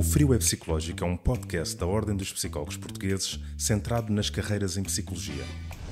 O 0.00 0.02
Frio 0.02 0.32
é 0.32 0.38
Psicológico 0.38 1.04
é 1.04 1.06
um 1.06 1.14
podcast 1.14 1.76
da 1.76 1.84
Ordem 1.84 2.16
dos 2.16 2.32
Psicólogos 2.32 2.78
Portugueses 2.78 3.38
centrado 3.58 4.10
nas 4.10 4.30
carreiras 4.30 4.78
em 4.78 4.82
psicologia. 4.82 5.44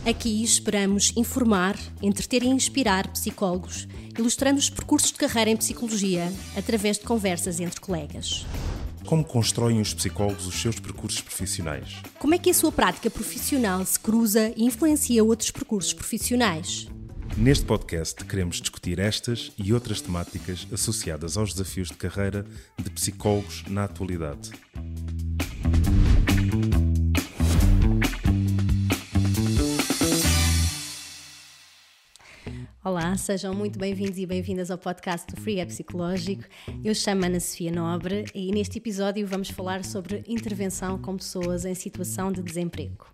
Aqui 0.03 0.43
esperamos 0.43 1.13
informar, 1.15 1.79
entreter 2.01 2.43
e 2.43 2.47
inspirar 2.47 3.07
psicólogos, 3.09 3.87
ilustrando 4.19 4.59
os 4.59 4.71
percursos 4.71 5.13
de 5.13 5.19
carreira 5.19 5.51
em 5.51 5.59
psicologia 5.59 6.33
através 6.57 6.97
de 6.97 7.05
conversas 7.05 7.61
entre 7.61 7.83
colegas. 7.83 8.47
Como 9.05 9.23
constroem 9.23 9.79
os 9.79 9.93
psicólogos 9.93 10.47
os 10.47 10.55
seus 10.55 10.81
percursos 10.81 11.21
profissionais? 11.21 12.01
Como 12.19 12.33
é 12.33 12.39
que 12.39 12.49
a 12.49 12.55
sua 12.55 12.73
prática 12.73 13.11
profissional 13.11 13.85
se 13.85 14.01
cruza 14.01 14.55
e 14.57 14.65
influencia 14.65 15.23
outros 15.23 15.51
percursos 15.51 15.93
profissionais? 15.93 16.89
Neste 17.41 17.65
podcast 17.65 18.25
queremos 18.25 18.61
discutir 18.61 18.99
estas 18.99 19.53
e 19.57 19.73
outras 19.73 20.01
temáticas 20.01 20.67
associadas 20.73 21.37
aos 21.37 21.53
desafios 21.53 21.87
de 21.87 21.95
carreira 21.95 22.45
de 22.77 22.91
psicólogos 22.91 23.63
na 23.69 23.85
atualidade. 23.85 24.51
Olá, 32.83 33.17
sejam 33.17 33.55
muito 33.55 33.79
bem-vindos 33.79 34.19
e 34.19 34.27
bem-vindas 34.27 34.69
ao 34.69 34.77
podcast 34.77 35.33
do 35.33 35.41
Free 35.41 35.61
é 35.61 35.65
Psicológico. 35.65 36.43
Eu 36.83 36.93
chamo 36.93 37.25
Ana 37.25 37.39
Sofia 37.39 37.71
Nobre 37.71 38.25
e 38.35 38.51
neste 38.51 38.79
episódio 38.79 39.25
vamos 39.29 39.49
falar 39.51 39.85
sobre 39.85 40.25
intervenção 40.27 41.01
com 41.01 41.17
pessoas 41.17 41.65
em 41.65 41.75
situação 41.77 42.33
de 42.33 42.43
desemprego. 42.43 43.07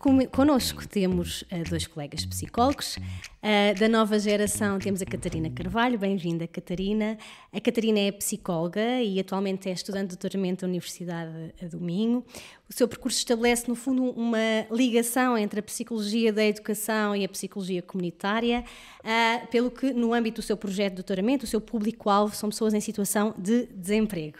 Conosco 0.00 0.88
temos 0.88 1.42
uh, 1.42 1.62
dois 1.68 1.86
colegas 1.86 2.24
psicólogos. 2.24 2.96
Uh, 2.96 3.78
da 3.78 3.86
nova 3.86 4.18
geração 4.18 4.78
temos 4.78 5.02
a 5.02 5.04
Catarina 5.04 5.50
Carvalho. 5.50 5.98
Bem-vinda, 5.98 6.46
Catarina. 6.46 7.18
A 7.52 7.60
Catarina 7.60 7.98
é 7.98 8.10
psicóloga 8.10 9.02
e 9.02 9.20
atualmente 9.20 9.68
é 9.68 9.72
estudante 9.72 10.12
de 10.12 10.16
doutoramento 10.16 10.62
da 10.62 10.68
Universidade 10.68 11.52
do 11.70 11.78
Minho. 11.78 12.24
O 12.66 12.72
seu 12.72 12.88
percurso 12.88 13.18
estabelece, 13.18 13.68
no 13.68 13.74
fundo, 13.74 14.02
uma 14.02 14.38
ligação 14.70 15.36
entre 15.36 15.60
a 15.60 15.62
psicologia 15.62 16.32
da 16.32 16.46
educação 16.46 17.14
e 17.14 17.22
a 17.22 17.28
psicologia 17.28 17.82
comunitária, 17.82 18.64
uh, 19.00 19.46
pelo 19.48 19.70
que, 19.70 19.92
no 19.92 20.14
âmbito 20.14 20.40
do 20.40 20.44
seu 20.44 20.56
projeto 20.56 20.92
de 20.92 20.96
doutoramento, 20.96 21.44
o 21.44 21.46
seu 21.46 21.60
público-alvo 21.60 22.34
são 22.34 22.48
pessoas 22.48 22.72
em 22.72 22.80
situação 22.80 23.34
de 23.36 23.66
desemprego. 23.66 24.38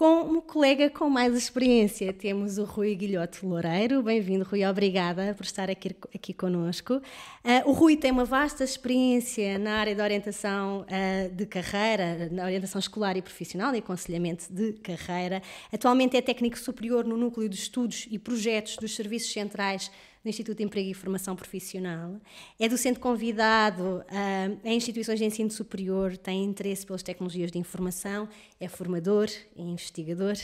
Com 0.00 0.40
colega 0.40 0.88
com 0.88 1.10
mais 1.10 1.34
experiência, 1.34 2.10
temos 2.10 2.56
o 2.56 2.64
Rui 2.64 2.94
Guilhote 2.94 3.44
Loureiro. 3.44 4.02
Bem-vindo, 4.02 4.46
Rui. 4.46 4.64
Obrigada 4.64 5.34
por 5.34 5.44
estar 5.44 5.68
aqui, 5.68 5.94
aqui 6.14 6.32
conosco. 6.32 6.94
Uh, 6.94 7.68
o 7.68 7.72
Rui 7.72 7.98
tem 7.98 8.10
uma 8.10 8.24
vasta 8.24 8.64
experiência 8.64 9.58
na 9.58 9.74
área 9.74 9.94
da 9.94 10.02
orientação 10.02 10.86
uh, 10.88 11.34
de 11.34 11.44
carreira, 11.44 12.30
na 12.32 12.44
orientação 12.44 12.78
escolar 12.78 13.14
e 13.18 13.20
profissional 13.20 13.74
e 13.74 13.78
aconselhamento 13.80 14.50
de 14.50 14.72
carreira. 14.72 15.42
Atualmente 15.70 16.16
é 16.16 16.22
técnico 16.22 16.58
superior 16.58 17.04
no 17.04 17.18
Núcleo 17.18 17.46
de 17.46 17.56
Estudos 17.56 18.08
e 18.10 18.18
Projetos 18.18 18.76
dos 18.76 18.96
Serviços 18.96 19.30
Centrais 19.30 19.90
do 20.22 20.28
Instituto 20.28 20.58
de 20.58 20.64
Emprego 20.64 20.90
e 20.90 20.94
Formação 20.94 21.34
Profissional. 21.34 22.20
É 22.58 22.68
docente 22.68 22.98
convidado 22.98 24.04
uh, 24.04 24.60
em 24.62 24.76
instituições 24.76 25.18
de 25.18 25.24
ensino 25.24 25.50
superior, 25.50 26.16
tem 26.16 26.44
interesse 26.44 26.84
pelas 26.84 27.02
tecnologias 27.02 27.50
de 27.50 27.58
informação, 27.58 28.28
é 28.60 28.68
formador, 28.68 29.28
é 29.56 29.62
investigador 29.62 30.36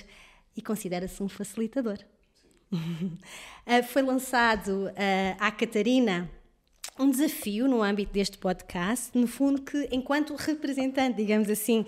e 0.57 0.63
considera-se 0.63 1.23
um 1.23 1.29
facilitador. 1.29 1.99
uh, 2.73 3.83
foi 3.93 4.03
lançado 4.03 4.87
uh, 4.87 4.93
à 5.39 5.51
Catarina 5.51 6.31
um 6.99 7.11
desafio 7.11 7.69
no 7.69 7.83
âmbito 7.83 8.13
deste 8.13 8.39
podcast, 8.39 9.11
no 9.17 9.27
fundo, 9.27 9.61
que 9.61 9.89
enquanto 9.93 10.35
representante, 10.35 11.17
digamos 11.17 11.51
assim, 11.51 11.85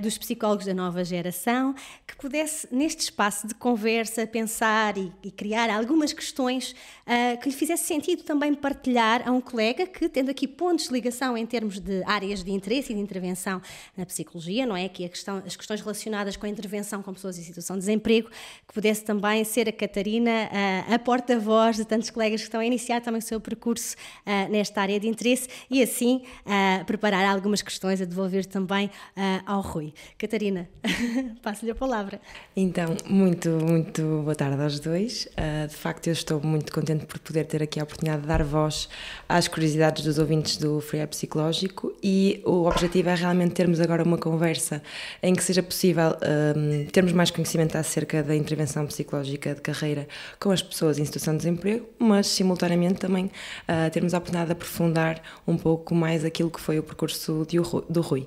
dos 0.00 0.16
psicólogos 0.16 0.64
da 0.64 0.72
nova 0.72 1.04
geração, 1.04 1.74
que 2.06 2.16
pudesse, 2.16 2.66
neste 2.74 3.02
espaço 3.02 3.46
de 3.46 3.54
conversa, 3.54 4.26
pensar 4.26 4.94
e 4.96 5.30
criar 5.30 5.68
algumas 5.68 6.14
questões 6.14 6.74
uh, 7.10 7.40
que 7.40 7.48
lhe 7.48 7.54
fizesse 7.54 7.84
sentido 7.84 8.22
também 8.22 8.54
partilhar 8.54 9.28
a 9.28 9.32
um 9.32 9.40
colega 9.40 9.86
que, 9.86 10.08
tendo 10.08 10.30
aqui 10.30 10.46
pontos 10.46 10.86
de 10.86 10.92
ligação 10.92 11.36
em 11.36 11.44
termos 11.44 11.80
de 11.80 12.02
áreas 12.04 12.44
de 12.44 12.52
interesse 12.52 12.92
e 12.92 12.94
de 12.94 13.00
intervenção 13.00 13.60
na 13.96 14.06
psicologia, 14.06 14.64
não 14.64 14.76
é? 14.76 14.84
A 14.84 14.88
questão, 14.88 15.42
as 15.44 15.56
questões 15.56 15.80
relacionadas 15.80 16.36
com 16.36 16.46
a 16.46 16.48
intervenção 16.48 17.02
com 17.02 17.12
pessoas 17.12 17.38
em 17.38 17.42
situação 17.42 17.76
de 17.76 17.80
desemprego, 17.80 18.28
que 18.66 18.72
pudesse 18.72 19.04
também 19.04 19.42
ser 19.44 19.68
a 19.68 19.72
Catarina 19.72 20.30
uh, 20.30 20.94
a 20.94 20.98
porta-voz 20.98 21.76
de 21.76 21.84
tantos 21.84 22.10
colegas 22.10 22.40
que 22.40 22.46
estão 22.46 22.60
a 22.60 22.64
iniciar 22.64 23.00
também 23.00 23.18
o 23.18 23.22
seu 23.22 23.40
percurso 23.40 23.96
uh, 24.26 24.50
nesta 24.50 24.80
área 24.80 25.00
de 25.00 25.08
interesse 25.08 25.48
e 25.68 25.82
assim 25.82 26.22
preparar 26.86 27.24
algumas 27.24 27.62
questões 27.62 28.00
a 28.00 28.04
devolver 28.04 28.44
também 28.44 28.90
ao 29.46 29.60
Rui. 29.60 29.92
Catarina, 30.18 30.68
passo-lhe 31.42 31.70
a 31.70 31.74
palavra. 31.74 32.20
Então, 32.54 32.96
muito, 33.06 33.48
muito 33.50 34.02
boa 34.22 34.34
tarde 34.34 34.60
aos 34.62 34.78
dois. 34.80 35.28
de 35.68 35.74
facto, 35.74 36.08
eu 36.08 36.12
estou 36.12 36.40
muito 36.42 36.72
contente 36.72 36.99
por 37.06 37.18
poder 37.18 37.44
ter 37.44 37.62
aqui 37.62 37.80
a 37.80 37.82
oportunidade 37.82 38.22
de 38.22 38.28
dar 38.28 38.42
voz 38.42 38.88
às 39.28 39.48
curiosidades 39.48 40.04
dos 40.04 40.18
ouvintes 40.18 40.56
do 40.56 40.80
Free 40.80 41.00
App 41.00 41.10
Psicológico 41.10 41.94
e 42.02 42.42
o 42.44 42.66
objetivo 42.66 43.08
é 43.08 43.14
realmente 43.14 43.52
termos 43.52 43.80
agora 43.80 44.02
uma 44.02 44.18
conversa 44.18 44.82
em 45.22 45.34
que 45.34 45.42
seja 45.42 45.62
possível 45.62 46.16
um, 46.56 46.86
termos 46.86 47.12
mais 47.12 47.30
conhecimento 47.30 47.76
acerca 47.76 48.22
da 48.22 48.34
intervenção 48.34 48.86
psicológica 48.86 49.54
de 49.54 49.60
carreira 49.60 50.08
com 50.38 50.50
as 50.50 50.62
pessoas 50.62 50.98
em 50.98 51.04
situação 51.04 51.34
de 51.34 51.38
desemprego, 51.38 51.86
mas 51.98 52.26
simultaneamente 52.26 53.00
também 53.00 53.26
uh, 53.26 53.90
termos 53.90 54.14
a 54.14 54.18
oportunidade 54.18 54.46
de 54.46 54.52
aprofundar 54.52 55.22
um 55.46 55.56
pouco 55.56 55.94
mais 55.94 56.24
aquilo 56.24 56.50
que 56.50 56.60
foi 56.60 56.78
o 56.78 56.82
percurso 56.82 57.46
de, 57.48 57.58
do 57.88 58.00
Rui. 58.00 58.26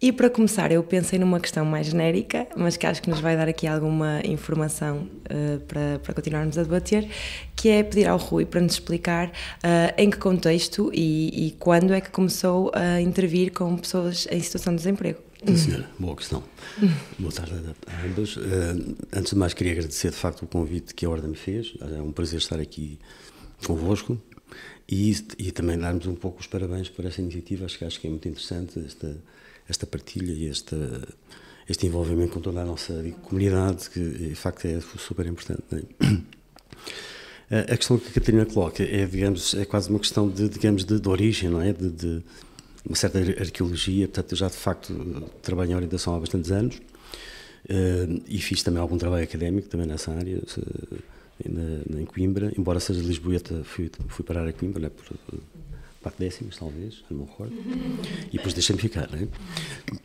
E 0.00 0.12
para 0.12 0.30
começar, 0.30 0.70
eu 0.70 0.80
pensei 0.84 1.18
numa 1.18 1.40
questão 1.40 1.64
mais 1.64 1.88
genérica, 1.88 2.46
mas 2.56 2.76
que 2.76 2.86
acho 2.86 3.02
que 3.02 3.10
nos 3.10 3.18
vai 3.18 3.36
dar 3.36 3.48
aqui 3.48 3.66
alguma 3.66 4.20
informação 4.24 5.08
uh, 5.24 5.58
para, 5.66 5.98
para 5.98 6.14
continuarmos 6.14 6.56
a 6.56 6.62
debater, 6.62 7.08
que 7.56 7.68
é 7.68 7.82
pedir 7.82 8.06
ao 8.06 8.16
Rui 8.16 8.46
para 8.46 8.60
nos 8.60 8.74
explicar 8.74 9.26
uh, 9.28 9.92
em 9.98 10.08
que 10.08 10.16
contexto 10.16 10.88
e, 10.94 11.48
e, 11.48 11.50
quando 11.58 11.92
é 11.92 12.00
que 12.00 12.10
começou 12.10 12.70
a 12.74 13.00
intervir 13.00 13.52
com 13.52 13.76
pessoas 13.76 14.28
em 14.30 14.40
situação 14.40 14.72
de 14.72 14.76
desemprego. 14.76 15.18
Sim, 15.44 15.56
senhora, 15.56 15.90
boa 15.98 16.14
questão. 16.14 16.44
Boa 17.18 17.32
tarde 17.32 17.54
a 17.88 18.06
ambos. 18.06 18.36
Uh, 18.36 18.96
antes 19.12 19.32
de 19.32 19.36
mais, 19.36 19.52
queria 19.52 19.72
agradecer 19.72 20.10
de 20.10 20.16
facto 20.16 20.42
o 20.42 20.46
convite 20.46 20.94
que 20.94 21.06
a 21.06 21.10
Ordem 21.10 21.30
me 21.30 21.36
fez. 21.36 21.74
É 21.80 22.00
um 22.00 22.12
prazer 22.12 22.38
estar 22.38 22.60
aqui 22.60 23.00
convosco. 23.66 24.16
E, 24.88 25.14
e 25.38 25.50
também 25.50 25.76
darmos 25.76 26.06
um 26.06 26.14
pouco 26.14 26.40
os 26.40 26.46
parabéns 26.46 26.88
por 26.88 27.04
esta 27.04 27.20
iniciativa, 27.20 27.66
acho 27.66 27.76
que, 27.76 27.84
acho 27.84 28.00
que 28.00 28.06
é 28.06 28.10
muito 28.10 28.26
interessante 28.26 28.82
esta, 28.86 29.18
esta 29.68 29.86
partilha 29.86 30.32
e 30.32 30.48
esta, 30.48 31.08
este 31.68 31.86
envolvimento 31.86 32.32
com 32.32 32.40
toda 32.40 32.62
a 32.62 32.64
nossa 32.64 33.04
comunidade, 33.22 33.90
que 33.90 34.00
de 34.00 34.34
facto 34.34 34.66
é 34.66 34.80
super 34.80 35.26
importante. 35.26 35.62
É? 35.72 36.08
A 37.50 37.76
questão 37.78 37.98
que 37.98 38.08
a 38.08 38.12
Catarina 38.12 38.44
coloca 38.44 38.82
é, 38.82 39.06
digamos, 39.06 39.54
é 39.54 39.64
quase 39.64 39.88
uma 39.88 39.98
questão 39.98 40.28
de, 40.28 40.50
digamos, 40.50 40.84
de, 40.84 41.00
de 41.00 41.08
origem, 41.08 41.48
não 41.48 41.62
é? 41.62 41.72
De, 41.72 41.88
de, 41.88 42.22
uma 42.84 42.94
certa 42.94 43.18
arqueologia, 43.18 44.06
portanto, 44.06 44.32
eu 44.32 44.36
já 44.36 44.48
de 44.48 44.56
facto 44.56 44.94
trabalho 45.40 45.72
em 45.72 45.74
orientação 45.74 46.14
há 46.14 46.20
bastantes 46.20 46.50
anos 46.50 46.76
uh, 46.76 48.22
e 48.26 48.38
fiz 48.38 48.62
também 48.62 48.80
algum 48.80 48.98
trabalho 48.98 49.24
académico 49.24 49.68
também 49.68 49.86
nessa 49.86 50.12
área. 50.12 50.42
Na, 51.48 52.00
em 52.00 52.04
Coimbra, 52.04 52.52
embora 52.58 52.80
seja 52.80 53.00
lisboeta, 53.00 53.62
fui, 53.64 53.90
fui 54.08 54.24
parar 54.24 54.46
a 54.46 54.52
Coimbra 54.52 54.82
né, 54.82 54.90
por 54.90 55.16
quatro 56.02 56.18
décimos, 56.18 56.56
talvez, 56.56 57.02
não 57.10 57.18
me 57.18 57.24
recordo, 57.24 57.54
e 58.28 58.36
depois 58.36 58.54
deixei-me 58.54 58.80
ficar. 58.80 59.10
Né? 59.10 59.28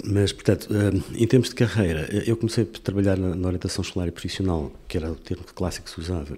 Mas, 0.03 0.31
portanto, 0.31 0.67
eh, 0.71 1.21
em 1.21 1.27
termos 1.27 1.49
de 1.49 1.55
carreira, 1.55 2.07
eh, 2.11 2.23
eu 2.25 2.35
comecei 2.35 2.63
a 2.63 2.79
trabalhar 2.79 3.17
na, 3.17 3.47
orientação 3.47 3.81
escolar 3.81 4.07
e 4.07 4.11
profissional, 4.11 4.71
que 4.87 4.97
era 4.97 5.11
o 5.11 5.15
termo 5.15 5.43
clássico 5.43 5.85
que 5.85 5.91
se 5.91 5.99
usava, 5.99 6.37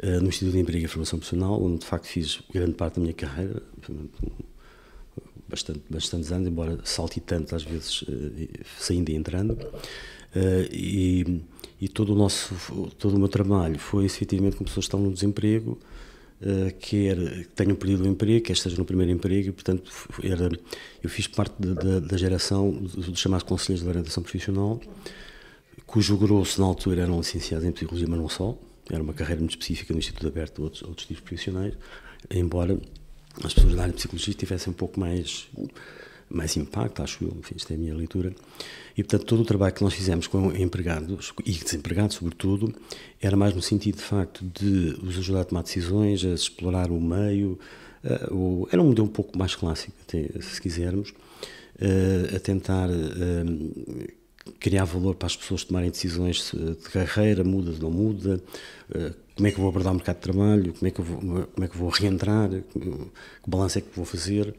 eh, 0.00 0.20
no 0.20 0.28
Instituto 0.28 0.52
de 0.52 0.60
Emprego 0.60 0.84
e 0.84 0.88
Formação 0.88 1.18
Profissional, 1.18 1.60
onde 1.62 1.78
de 1.78 1.86
facto 1.86 2.06
fiz 2.06 2.40
grande 2.52 2.74
parte 2.74 2.96
da 2.96 3.02
minha 3.02 3.14
carreira, 3.14 3.62
bastante, 5.48 5.80
bastantes 5.90 6.30
anos, 6.32 6.48
embora 6.48 6.78
saltitante 6.84 7.54
às 7.54 7.64
vezes, 7.64 8.04
saindo 8.78 9.10
e 9.10 9.14
entrando. 9.14 9.58
E 10.72 11.42
e 11.80 11.88
todo 11.88 12.14
o 12.14 12.16
nosso 12.16 12.54
todo 12.98 13.16
o 13.16 13.18
meu 13.18 13.28
trabalho 13.28 13.78
foi 13.78 14.06
efetivamente 14.06 14.56
com 14.56 14.64
pessoas 14.64 14.86
que 14.86 14.88
estão 14.88 15.00
no 15.00 15.12
desemprego 15.12 15.78
uh, 16.44 16.74
quer 16.78 17.16
que 17.16 17.48
tenham 17.54 17.74
perdido 17.74 18.04
o 18.04 18.06
emprego 18.06 18.44
quer 18.44 18.52
estejam 18.52 18.78
no 18.78 18.84
primeiro 18.84 19.10
emprego 19.10 19.48
e 19.48 19.52
portanto 19.52 19.90
era 20.22 20.50
eu 21.02 21.10
fiz 21.10 21.26
parte 21.26 21.54
de, 21.58 21.74
de, 21.74 22.00
da 22.00 22.16
geração 22.16 22.70
dos 22.70 23.18
chamados 23.18 23.44
conselheiros 23.44 23.82
de 23.82 23.88
orientação 23.88 24.22
profissional 24.22 24.80
cujo 25.86 26.16
grosso 26.16 26.60
na 26.60 26.66
altura 26.66 27.02
eram 27.02 27.18
licenciados 27.18 27.66
em 27.66 27.72
psicologia 27.72 28.06
mas 28.08 28.18
não 28.18 28.28
só. 28.28 28.56
Era 28.90 29.02
uma 29.02 29.14
carreira 29.14 29.40
muito 29.40 29.52
específica 29.52 29.94
no 29.94 29.98
Instituto 29.98 30.26
Aberto 30.26 30.62
outros, 30.62 30.82
outros 30.82 31.06
tipos 31.06 31.22
profissionais 31.22 31.74
embora 32.30 32.78
as 33.42 33.52
pessoas 33.52 33.74
da 33.74 33.82
área 33.82 33.92
de 33.92 33.98
psicologia 33.98 34.34
tivessem 34.34 34.70
um 34.70 34.76
pouco 34.76 35.00
mais 35.00 35.48
mais 36.28 36.56
impacto, 36.56 37.02
acho 37.02 37.24
eu, 37.24 37.36
enfim, 37.38 37.54
isto 37.56 37.72
é 37.72 37.76
a 37.76 37.78
minha 37.78 37.94
leitura. 37.94 38.34
E, 38.96 39.02
portanto, 39.02 39.26
todo 39.26 39.42
o 39.42 39.44
trabalho 39.44 39.74
que 39.74 39.82
nós 39.82 39.94
fizemos 39.94 40.26
com 40.26 40.52
empregados, 40.52 41.32
e 41.44 41.52
desempregados, 41.52 42.16
sobretudo, 42.16 42.74
era 43.20 43.36
mais 43.36 43.54
no 43.54 43.62
sentido, 43.62 43.96
de 43.96 44.02
facto, 44.02 44.44
de 44.44 44.96
os 45.02 45.18
ajudar 45.18 45.42
a 45.42 45.44
tomar 45.44 45.62
decisões, 45.62 46.24
a 46.24 46.30
explorar 46.30 46.90
o 46.90 47.00
meio. 47.00 47.58
Uh, 48.30 48.68
era 48.70 48.80
um 48.82 48.86
modelo 48.86 49.08
um 49.08 49.10
pouco 49.10 49.36
mais 49.36 49.54
clássico, 49.54 49.96
até, 50.06 50.28
se 50.40 50.60
quisermos, 50.60 51.10
uh, 51.10 52.36
a 52.36 52.38
tentar 52.38 52.88
uh, 52.90 54.12
criar 54.60 54.84
valor 54.84 55.14
para 55.14 55.26
as 55.26 55.36
pessoas 55.36 55.64
tomarem 55.64 55.90
decisões 55.90 56.52
de 56.52 56.90
carreira, 56.90 57.42
muda, 57.42 57.72
não 57.80 57.90
muda, 57.90 58.42
como 59.34 59.48
é 59.48 59.50
que 59.50 59.56
eu 59.56 59.62
vou 59.62 59.70
abordar 59.70 59.92
o 59.92 59.96
mercado 59.96 60.16
de 60.16 60.22
trabalho, 60.22 60.74
como 60.74 60.86
é 60.86 60.90
que 60.90 61.00
eu 61.00 61.04
vou, 61.04 61.46
como 61.46 61.64
é 61.64 61.68
que 61.68 61.78
vou 61.78 61.88
reentrar, 61.88 62.50
que 62.50 63.50
balanço 63.50 63.78
é 63.78 63.80
que 63.80 63.88
vou 63.96 64.04
fazer, 64.04 64.54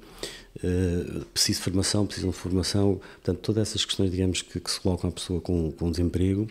preciso 1.33 1.59
de 1.59 1.63
formação, 1.63 2.05
preciso 2.05 2.29
de 2.29 2.33
formação, 2.33 3.01
portanto, 3.15 3.39
todas 3.39 3.69
essas 3.69 3.85
questões, 3.85 4.11
digamos, 4.11 4.41
que, 4.41 4.59
que 4.59 4.71
se 4.71 4.79
colocam 4.79 5.09
à 5.09 5.13
pessoa 5.13 5.41
com, 5.41 5.71
com 5.71 5.91
desemprego, 5.91 6.47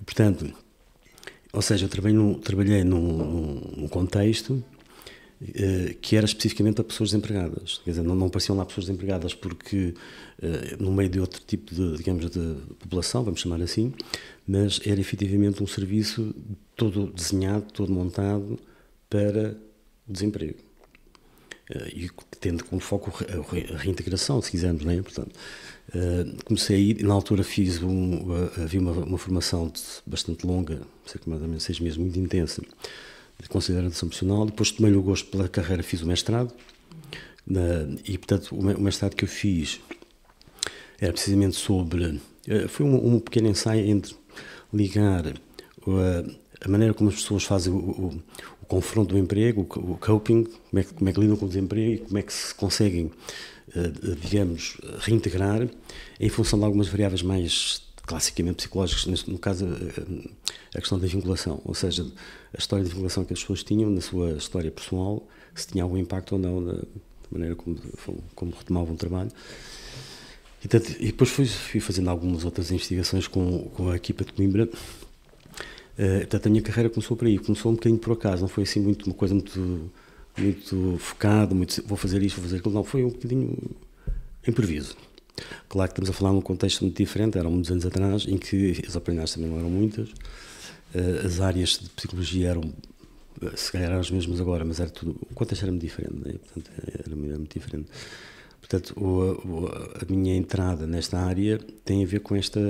e, 0.00 0.04
portanto, 0.04 0.52
ou 1.52 1.62
seja, 1.62 1.86
eu 1.86 1.88
trabalhei 1.88 2.16
num, 2.16 2.34
trabalhei 2.34 2.84
num, 2.84 3.60
num 3.76 3.88
contexto 3.88 4.62
uh, 5.42 5.94
que 6.00 6.16
era 6.16 6.24
especificamente 6.24 6.76
para 6.76 6.84
pessoas 6.84 7.10
desempregadas. 7.10 7.80
Quer 7.84 7.90
dizer, 7.90 8.02
não, 8.02 8.14
não 8.14 8.28
apareciam 8.28 8.56
lá 8.56 8.64
pessoas 8.64 8.86
desempregadas 8.86 9.34
porque, 9.34 9.94
uh, 10.42 10.82
no 10.82 10.92
meio 10.92 11.08
de 11.08 11.18
outro 11.18 11.40
tipo 11.44 11.74
de, 11.74 11.96
digamos, 11.96 12.30
de 12.30 12.54
população, 12.78 13.24
vamos 13.24 13.40
chamar 13.40 13.60
assim, 13.60 13.92
mas 14.46 14.80
era 14.86 15.00
efetivamente 15.00 15.62
um 15.62 15.66
serviço 15.66 16.34
todo 16.76 17.12
desenhado, 17.12 17.66
todo 17.72 17.92
montado 17.92 18.58
para 19.08 19.56
o 20.08 20.12
desemprego. 20.12 20.69
Uh, 21.70 21.88
e 21.88 22.10
tendo 22.40 22.64
como 22.64 22.80
foco 22.80 23.12
a 23.72 23.76
reintegração, 23.76 24.42
se 24.42 24.50
quisermos, 24.50 24.84
não 24.84 24.92
é? 24.92 25.00
Portanto, 25.02 25.30
Uh, 25.90 26.36
comecei 26.44 26.76
a 26.76 26.78
ir, 26.78 27.02
na 27.02 27.12
altura 27.12 27.42
fiz 27.42 27.82
um, 27.82 28.30
uh, 28.30 28.62
havia 28.62 28.78
uma, 28.80 28.92
uma, 28.92 29.18
formação 29.18 29.72
bastante 30.06 30.46
longa, 30.46 30.82
mais 31.26 31.42
ou 31.42 31.48
menos 31.48 31.64
seis 31.64 31.80
meses, 31.80 31.98
muito 31.98 32.16
intensa, 32.16 32.62
de 33.40 33.48
consideração 33.48 34.08
profissional. 34.08 34.46
Depois 34.46 34.70
tomei 34.70 34.94
o 34.94 35.02
gosto 35.02 35.28
pela 35.28 35.48
carreira, 35.48 35.82
fiz 35.82 36.00
o 36.02 36.06
mestrado. 36.06 36.54
E, 38.04 38.16
portanto, 38.16 38.54
o 38.54 38.80
mestrado 38.80 39.16
que 39.16 39.24
eu 39.24 39.28
fiz 39.28 39.80
era 41.00 41.12
precisamente 41.12 41.56
sobre. 41.56 42.20
Foi 42.68 42.86
um, 42.86 43.14
um, 43.14 43.18
pequeno 43.18 43.48
ensaio 43.48 43.84
entre 43.84 44.14
ligar 44.72 45.24
a 46.60 46.68
maneira 46.68 46.94
como 46.94 47.10
as 47.10 47.16
pessoas 47.16 47.42
fazem 47.42 47.72
o, 47.72 47.76
o 47.76 48.22
confronto 48.70 49.14
do 49.14 49.18
emprego, 49.18 49.62
o, 49.62 49.98
coping, 49.98 50.44
como 50.44 50.78
é, 50.80 50.84
que, 50.84 50.94
como 50.94 51.10
é 51.10 51.12
que 51.12 51.20
lidam 51.20 51.36
com 51.36 51.44
o 51.44 51.48
desemprego 51.48 51.92
e 51.94 51.98
como 51.98 52.18
é 52.18 52.22
que 52.22 52.32
se 52.32 52.54
conseguem 52.54 53.10
eh, 53.74 53.92
digamos, 54.22 54.76
reintegrar 55.00 55.68
em 56.20 56.28
função 56.28 56.56
de 56.56 56.64
algumas 56.64 56.86
variáveis 56.86 57.20
mais 57.20 57.82
classicamente 58.06 58.58
psicológicas, 58.58 59.26
no 59.26 59.38
caso 59.40 59.66
eh, 59.66 60.30
a 60.72 60.78
questão 60.78 61.00
da 61.00 61.08
vinculação, 61.08 61.60
ou 61.64 61.74
seja, 61.74 62.06
a 62.54 62.58
história 62.58 62.84
de 62.84 62.90
vinculação 62.90 63.24
que 63.24 63.32
as 63.32 63.40
pessoas 63.40 63.64
tinham 63.64 63.90
na 63.90 64.00
sua 64.00 64.34
história 64.34 64.70
pessoal, 64.70 65.26
se 65.52 65.66
tinha 65.66 65.82
algum 65.82 65.98
impacto 65.98 66.32
ou 66.32 66.38
não 66.38 66.60
na 66.60 66.80
maneira 67.28 67.56
como, 67.56 67.76
como 68.36 68.52
retomavam 68.52 68.94
o 68.94 68.96
trabalho. 68.96 69.32
E, 70.64 70.68
tanto, 70.68 70.92
e 71.00 71.06
depois 71.06 71.30
fui, 71.30 71.46
fui, 71.46 71.80
fazendo 71.80 72.08
algumas 72.08 72.44
outras 72.44 72.70
investigações 72.70 73.26
com, 73.26 73.64
com 73.70 73.90
a 73.90 73.96
equipa 73.96 74.24
de 74.24 74.32
Coimbra. 74.32 74.68
Uh, 76.00 76.20
portanto, 76.20 76.46
a 76.46 76.50
minha 76.50 76.62
carreira 76.62 76.88
começou 76.88 77.14
por 77.16 77.26
aí, 77.26 77.38
começou 77.38 77.72
um 77.72 77.74
bocadinho 77.74 78.00
por 78.00 78.12
acaso, 78.14 78.40
não 78.40 78.48
foi 78.48 78.64
assim 78.64 78.80
muito, 78.80 79.04
uma 79.06 79.14
coisa 79.14 79.34
muito 79.34 79.90
muito 80.36 80.96
focado, 80.98 81.54
muito, 81.54 81.82
vou 81.86 81.96
fazer 81.96 82.22
isto, 82.22 82.36
vou 82.36 82.44
fazer 82.44 82.58
aquilo. 82.58 82.74
Não, 82.74 82.84
foi 82.84 83.04
um 83.04 83.10
bocadinho 83.10 83.56
imprevisto. 84.46 84.96
Claro 85.68 85.88
que 85.88 85.92
estamos 86.00 86.10
a 86.10 86.12
falar 86.12 86.32
num 86.32 86.40
contexto 86.40 86.82
muito 86.82 86.96
diferente, 86.96 87.38
eram 87.38 87.50
muitos 87.50 87.70
anos 87.70 87.86
atrás, 87.86 88.26
em 88.26 88.36
que 88.36 88.72
as 88.86 88.96
oportunidades 88.96 89.34
também 89.34 89.50
não 89.50 89.58
eram 89.58 89.70
muitas, 89.70 90.10
eh, 90.94 91.22
as 91.24 91.40
áreas 91.40 91.78
de 91.78 91.88
psicologia 91.90 92.50
eram, 92.50 92.62
eh, 93.42 93.56
se 93.56 93.72
calhar 93.72 93.90
eram 93.90 94.00
as 94.00 94.10
mesmas 94.10 94.40
agora, 94.40 94.64
mas 94.64 94.80
era 94.80 94.90
tudo, 94.90 95.16
o 95.30 95.34
contexto 95.34 95.62
era 95.62 95.72
muito 95.72 95.82
diferente, 95.82 96.14
né? 96.14 96.34
Portanto, 96.44 96.70
era, 96.82 97.02
era 97.06 97.16
muito 97.16 97.58
diferente. 97.58 97.88
Portanto, 98.60 98.94
o, 98.96 99.32
o, 99.48 99.66
a 99.66 100.12
minha 100.12 100.36
entrada 100.36 100.86
nesta 100.86 101.18
área 101.18 101.58
tem 101.84 102.04
a 102.04 102.06
ver 102.06 102.20
com 102.20 102.36
esta 102.36 102.60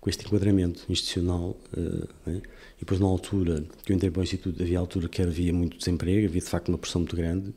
com 0.00 0.08
este 0.08 0.26
enquadramento 0.26 0.84
institucional. 0.88 1.56
Uh, 1.76 2.08
né? 2.26 2.42
E 2.76 2.80
depois, 2.80 2.98
na 2.98 3.06
altura 3.06 3.64
que 3.84 3.92
eu 3.92 3.96
entrei 3.96 4.10
para 4.10 4.20
o 4.20 4.22
Instituto, 4.22 4.62
havia 4.62 4.78
altura 4.78 5.08
que 5.08 5.20
havia 5.20 5.52
muito 5.52 5.76
desemprego, 5.76 6.26
havia 6.26 6.40
de 6.40 6.46
facto 6.46 6.68
uma 6.68 6.78
pressão 6.78 7.02
muito 7.02 7.14
grande, 7.14 7.52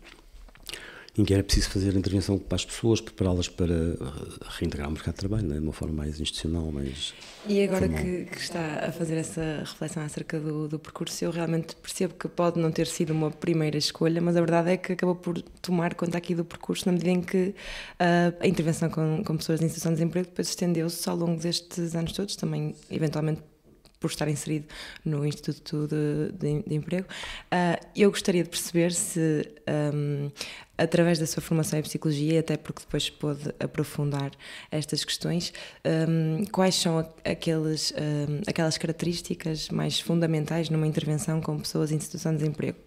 em 1.16 1.24
que 1.24 1.34
era 1.34 1.44
preciso 1.44 1.70
fazer 1.70 1.96
a 1.96 2.00
intervenção 2.00 2.40
para 2.40 2.56
as 2.56 2.66
pessoas, 2.66 3.00
prepará-las 3.00 3.48
para 3.48 3.76
reintegrar 4.58 4.90
o 4.90 4.92
mercado 4.92 5.14
de 5.14 5.20
trabalho, 5.20 5.48
né? 5.48 5.56
de 5.56 5.62
uma 5.62 5.74
forma 5.74 5.94
mais 5.94 6.20
institucional, 6.20 6.72
mais. 6.72 7.14
E 7.48 7.64
agora 7.64 7.88
que, 7.88 8.26
que, 8.26 8.38
está 8.38 8.88
a 8.88 8.92
fazer 8.92 9.18
essa 9.18 9.60
reflexão 9.60 10.02
acerca 10.02 10.40
do, 10.40 10.68
do, 10.68 10.80
percurso, 10.80 11.24
eu 11.24 11.30
realmente 11.30 11.76
percebo 11.76 12.16
que 12.16 12.28
pode 12.28 12.60
não 12.60 12.72
ter 12.72 12.88
sido 12.88 13.12
uma 13.12 13.30
primeira 13.30 13.78
escolha, 13.78 14.20
mas 14.22 14.36
a 14.36 14.40
verdade 14.40 14.72
é 14.72 14.78
que 14.78 14.94
acabou 14.94 15.16
por 15.16 15.40
tomar 15.62 15.94
conta 15.94 16.18
aqui 16.18 16.34
do 16.34 16.44
percurso, 16.44 16.88
na 16.88 16.94
medida 16.94 17.12
em 17.12 17.22
que 17.22 17.50
uh, 18.00 18.36
a 18.40 18.48
intervenção 18.48 18.90
com, 18.90 19.24
com 19.24 19.38
pessoas 19.38 19.62
em 19.62 19.68
situação 19.68 19.92
de 19.92 19.98
desemprego 19.98 20.28
depois 20.30 20.50
estendeu-se 20.50 21.08
ao 21.08 21.16
longo 21.16 21.40
destes 21.40 21.94
anos 21.94 22.14
todos, 22.14 22.36
também 22.36 22.76
eventualmente 22.90 23.42
por 24.04 24.12
estar 24.12 24.28
inserido 24.28 24.66
no 25.06 25.26
Instituto 25.26 25.88
de, 25.88 26.34
de, 26.34 26.64
de 26.68 26.76
Emprego. 26.76 27.08
Uh, 27.46 27.80
eu 27.96 28.12
gostaria 28.12 28.44
de 28.44 28.50
perceber 28.50 28.92
se, 28.92 29.50
um, 29.94 30.30
através 30.84 31.20
da 31.20 31.26
sua 31.26 31.42
formação 31.42 31.80
em 31.80 31.82
Psicologia, 31.82 32.40
até 32.40 32.58
porque 32.58 32.82
depois 32.82 33.10
pôde 33.10 33.54
aprofundar 33.60 34.32
estas 34.72 35.04
questões, 35.04 35.54
um, 35.86 36.46
quais 36.46 36.76
são 36.76 37.00
aqueles, 37.24 37.92
um, 37.92 38.42
aquelas 38.48 38.78
características 38.78 39.70
mais 39.70 40.00
fundamentais 40.00 40.70
numa 40.70 40.88
intervenção 40.88 41.42
com 41.42 41.58
pessoas 41.60 41.92
em 41.92 42.00
situação 42.00 42.32
de 42.34 42.40
desemprego? 42.40 42.78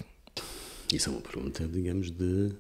Isso 0.92 1.08
é 1.08 1.12
uma 1.12 1.20
pergunta, 1.20 1.66
digamos, 1.66 2.10
de 2.10 2.52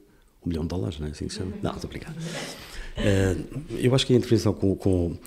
milhão 0.48 0.62
de 0.62 0.68
dólares, 0.68 0.98
não 0.98 1.06
é 1.06 1.10
assim 1.10 1.26
que 1.26 1.32
se 1.32 1.38
chama? 1.38 1.52
Não, 1.62 1.72
estou 1.72 1.88
obrigado. 1.88 2.16
Uh, 2.16 3.76
eu 3.78 3.94
acho 3.94 4.06
que 4.06 4.14
a 4.14 4.16
intervenção 4.16 4.54
com, 4.54 4.74
com 4.74 5.18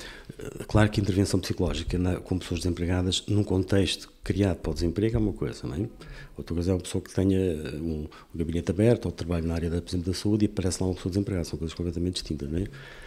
claro 0.68 0.90
que 0.90 1.00
a 1.00 1.04
intervenção 1.04 1.40
psicológica 1.40 2.00
na, 2.00 2.16
com 2.16 2.40
pessoas 2.40 2.62
desempregadas 2.62 3.24
num 3.28 3.44
contexto 3.44 4.12
criado 4.24 4.58
para 4.58 4.72
o 4.72 4.74
desemprego 4.74 5.16
é 5.16 5.20
uma 5.20 5.34
coisa, 5.34 5.68
não 5.68 5.76
é? 5.76 5.88
Outra 6.36 6.56
coisa 6.56 6.72
é 6.72 6.74
uma 6.74 6.80
pessoa 6.80 7.04
que 7.04 7.14
tenha 7.14 7.38
um, 7.76 8.08
um 8.34 8.38
gabinete 8.38 8.72
aberto 8.72 9.06
ou 9.06 9.12
trabalhe 9.12 9.46
na 9.46 9.54
área 9.54 9.70
da, 9.70 9.82
por 9.82 9.90
exemplo, 9.90 10.12
da 10.12 10.18
saúde 10.18 10.46
e 10.46 10.48
aparece 10.48 10.82
lá 10.82 10.88
uma 10.88 10.96
pessoa 10.96 11.12
desempregada, 11.12 11.46
são 11.46 11.60
coisas 11.60 11.76
completamente 11.76 12.14
distintas, 12.14 12.50
não 12.50 12.60
é? 12.60 12.66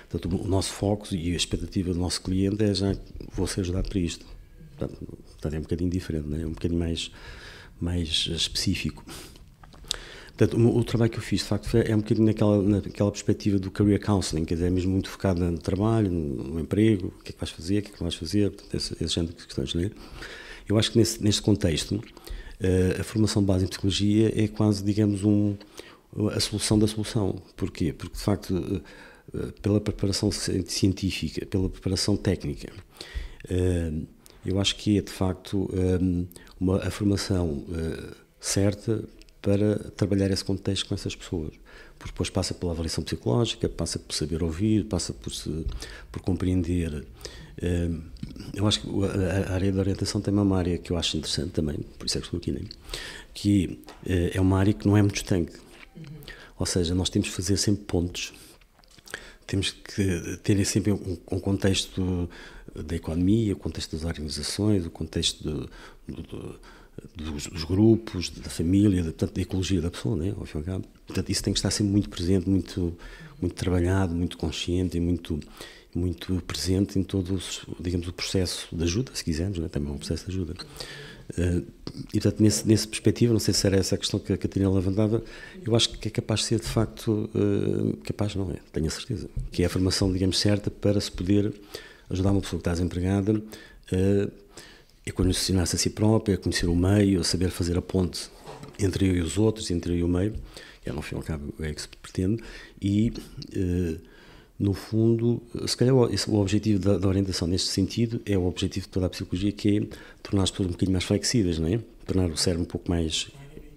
Portanto, 0.09 0.43
o 0.45 0.47
nosso 0.47 0.73
foco 0.73 1.13
e 1.13 1.33
a 1.33 1.37
expectativa 1.37 1.93
do 1.93 1.99
nosso 1.99 2.21
cliente 2.21 2.63
é 2.63 2.75
já 2.75 2.95
vou 3.33 3.47
ser 3.47 3.63
ajudado 3.63 3.89
para 3.89 3.99
isto. 3.99 4.25
Portanto 4.77 5.55
é 5.55 5.59
um 5.59 5.63
bocadinho 5.63 5.91
diferente, 5.91 6.29
não 6.29 6.37
é? 6.37 6.43
é 6.43 6.47
um 6.47 6.53
bocadinho 6.53 6.79
mais, 6.79 7.11
mais 7.81 8.09
específico. 8.29 9.05
Portanto, 10.37 10.57
o, 10.59 10.79
o, 10.79 10.85
trabalho 10.85 11.11
que 11.11 11.19
eu 11.19 11.23
fiz, 11.23 11.41
de 11.41 11.47
facto, 11.47 11.77
é 11.77 11.95
um 11.95 11.99
bocadinho 11.99 12.27
naquela, 12.27 12.63
naquela 12.63 13.11
perspectiva 13.11 13.59
do 13.59 13.71
career 13.71 14.01
counseling, 14.01 14.45
quer 14.45 14.55
dizer, 14.55 14.67
é 14.67 14.71
mesmo 14.71 14.93
muito 14.93 15.11
focado 15.11 15.45
no 15.45 15.59
trabalho, 15.59 16.11
no, 16.11 16.45
no 16.55 16.61
emprego, 16.61 17.09
o 17.19 17.23
que 17.23 17.31
é 17.31 17.33
que 17.33 17.39
vais 17.39 17.51
fazer, 17.51 17.79
o 17.79 17.83
que 17.83 17.89
é 17.89 17.93
que 17.93 18.01
não 18.01 18.07
vais 18.07 18.15
fazer, 18.15 18.51
portanto, 18.51 18.75
esse, 18.75 18.93
esse 18.95 19.15
género 19.15 19.35
de 19.35 19.47
questões, 19.47 19.75
não 19.75 19.83
é? 19.83 19.91
Eu 20.69 20.79
acho 20.79 20.93
que 20.93 20.99
nesse, 20.99 21.23
neste 21.23 21.43
contexto, 21.43 21.97
uh, 21.97 23.01
a 23.01 23.05
formação 23.05 23.43
base 23.43 23.65
em 23.65 23.69
psicologia 23.69 24.33
é 24.35 24.49
quase, 24.49 24.83
digamos, 24.83 25.23
um, 25.25 25.55
a 26.35 26.41
solução 26.41 26.79
da 26.79 26.87
solução. 26.87 27.43
Porquê? 27.57 27.93
Porque, 27.93 28.17
de 28.17 28.23
facto, 28.23 28.55
uh, 28.55 29.53
pela 29.61 29.81
preparação 29.81 30.31
científica, 30.31 31.45
pela 31.47 31.69
preparação 31.69 32.17
técnica, 32.17 32.73
uh, 33.51 34.07
eu 34.45 34.59
acho 34.59 34.77
que 34.77 34.99
é, 34.99 35.03
de 35.03 35.13
facto, 35.13 35.71
uma, 36.59 36.79
a 36.79 36.91
formação 36.91 37.65
certa 38.41 39.05
para 39.43 39.91
trabalhar 39.97 40.31
esse 40.31 40.45
contexto 40.45 40.89
com 40.89 40.95
essas 40.95 41.17
pessoas. 41.17 41.53
Porque 41.99 42.13
depois 42.13 42.31
passa 42.31 42.55
pela 42.55 42.73
avaliação 42.73 43.03
psicológica, 43.03 43.69
passa 43.69 43.99
por 43.99 44.15
saber 44.15 44.43
ouvir, 44.43 44.85
passa 44.85 45.13
por, 45.13 45.33
se, 45.35 45.67
por 46.11 46.23
compreender. 46.23 47.05
Eh, 47.61 47.91
eu 48.55 48.67
acho 48.67 48.81
que 48.81 48.89
a 49.49 49.53
área 49.53 49.73
da 49.73 49.81
orientação 49.81 50.21
tem 50.21 50.33
uma 50.33 50.57
área 50.57 50.79
que 50.79 50.93
eu 50.93 50.97
acho 50.97 51.17
interessante 51.17 51.51
também, 51.51 51.79
por 51.99 52.07
isso 52.07 52.17
é 52.17 52.21
que 52.21 52.27
estou 52.29 52.39
aqui, 52.39 52.53
né? 52.53 52.61
que 53.35 53.81
eh, 54.07 54.31
é 54.35 54.41
uma 54.41 54.59
área 54.59 54.73
que 54.73 54.87
não 54.87 54.97
é 54.97 55.03
muito 55.03 55.17
estanque. 55.17 55.53
Ou 56.59 56.67
seja, 56.67 56.95
nós 56.95 57.11
temos 57.11 57.29
que 57.29 57.35
fazer 57.35 57.57
sempre 57.57 57.85
pontos, 57.85 58.33
temos 59.47 59.73
que 59.73 60.39
ter 60.45 60.65
sempre 60.65 60.93
um, 60.93 61.41
contexto 61.41 62.31
da 62.75 62.95
economia, 62.95 63.53
o 63.53 63.57
contexto 63.57 63.97
das 63.97 64.05
organizações, 64.05 64.87
o 64.87 64.91
contexto 64.91 65.43
do, 65.43 65.71
do 66.07 66.61
dos, 67.15 67.47
dos, 67.47 67.65
grupos, 67.65 68.31
da 68.31 68.51
família, 68.51 69.03
da, 69.03 69.11
portanto, 69.11 69.35
da 69.35 69.43
ecologia 69.43 69.81
da 69.81 69.91
pessoa, 69.91 70.17
né, 70.17 70.35
ao 70.39 70.45
fim 70.45 70.59
e 70.59 70.63
cabo. 70.63 70.85
Portanto, 71.07 71.31
isso 71.31 71.43
tem 71.43 71.53
que 71.53 71.59
estar 71.59 71.71
sempre 71.71 71.93
muito 71.93 72.09
presente, 72.09 72.49
muito, 72.49 72.97
muito 73.41 73.55
trabalhado, 73.55 74.15
muito 74.15 74.37
consciente 74.37 74.97
e 74.97 75.01
muito, 75.01 75.41
muito 75.95 76.43
presente 76.47 76.99
em 76.99 77.03
todo, 77.03 77.41
digamos, 77.81 78.09
o 78.09 78.13
processo 78.13 78.69
de 78.73 78.85
ajuda, 78.85 79.13
se 79.15 79.25
quisermos, 79.25 79.59
né, 79.59 79.69
também 79.69 79.91
é 79.91 79.93
um 79.93 79.99
processo 79.99 80.27
de 80.27 80.33
ajuda. 80.33 80.55
Uh, 81.39 81.65
e, 82.13 82.21
portanto, 82.21 82.41
nesse, 82.41 82.67
nesse 82.67 82.87
perspectiva, 82.87 83.33
não 83.33 83.41
sei 83.41 83.55
se 83.55 83.67
era 83.67 83.77
essa 83.77 83.95
a 83.95 83.99
questão 83.99 84.21
que 84.21 84.33
a 84.33 84.37
Catarina 84.37 84.71
levantava, 84.71 85.23
eu 85.65 85.75
acho 85.75 85.91
que 85.91 86.09
é 86.09 86.11
capaz 86.11 86.41
de 86.41 86.47
ser, 86.47 86.61
de 86.61 86.67
facto, 86.67 87.31
uh, 87.35 87.97
capaz 87.99 88.35
não 88.35 88.51
é, 88.51 88.57
tenho 88.73 88.87
a 88.87 88.91
certeza, 88.91 89.31
que 89.51 89.63
é 89.63 89.67
a 89.67 89.69
formação, 89.69 90.13
digamos, 90.13 90.39
certa 90.39 90.71
para 90.71 91.01
se 91.01 91.11
poder 91.11 91.53
ajudar 92.11 92.33
uma 92.33 92.41
pessoa 92.41 92.59
que 92.59 92.69
está 92.69 92.73
desempregada 92.73 93.35
uh, 93.35 94.42
é 95.05 95.11
conhecer-se 95.11 95.77
a 95.77 95.79
si 95.79 95.91
próprio, 95.91 96.35
é 96.35 96.37
conhecer 96.37 96.67
o 96.67 96.77
meio, 96.77 97.21
é 97.21 97.25
saber 97.25 97.51
fazer 97.51 97.77
a 97.77 97.83
ponte 97.83 98.31
entre 98.79 99.09
eu 99.09 99.17
e 99.17 99.21
os 99.21 99.39
outros, 99.39 99.71
entre 99.71 99.93
eu 99.93 99.99
e 99.99 100.03
o 100.03 100.09
meio, 100.09 100.35
que 100.83 100.91
é 100.91 100.93
no 100.93 101.03
fim 101.03 101.15
e 101.15 101.19
ao 101.19 101.23
cabo 101.23 101.53
é 101.61 101.73
que 101.73 101.83
se 101.83 101.89
pretende, 101.89 102.43
e 102.81 103.13
eh, 103.55 103.99
no 104.59 104.73
fundo, 104.73 105.43
se 105.67 105.77
calhar 105.77 105.95
o, 105.95 106.09
o 106.09 106.41
objetivo 106.41 106.79
da, 106.79 106.99
da, 106.99 107.09
orientação 107.09 107.49
neste 107.49 107.69
sentido 107.69 108.21
é 108.25 108.39
o 108.39 108.47
objetivo 108.47 108.87
de 108.87 108.93
toda 108.93 109.07
a 109.07 109.09
psicologia, 109.09 109.51
que 109.53 109.79
é 109.79 109.97
tornar 110.23 110.45
as 110.45 110.51
pessoas 110.51 110.69
um 110.69 110.73
bocadinho 110.73 110.93
mais 110.93 111.05
flexíveis, 111.05 111.59
não 111.59 111.69
é? 111.69 111.81
tornar 112.07 112.31
o 112.31 112.37
cérebro 112.37 112.63
um 112.63 112.67
pouco 112.67 112.91
mais 112.91 113.29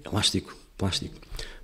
elástico, 0.05 0.55
plástico, 0.77 1.15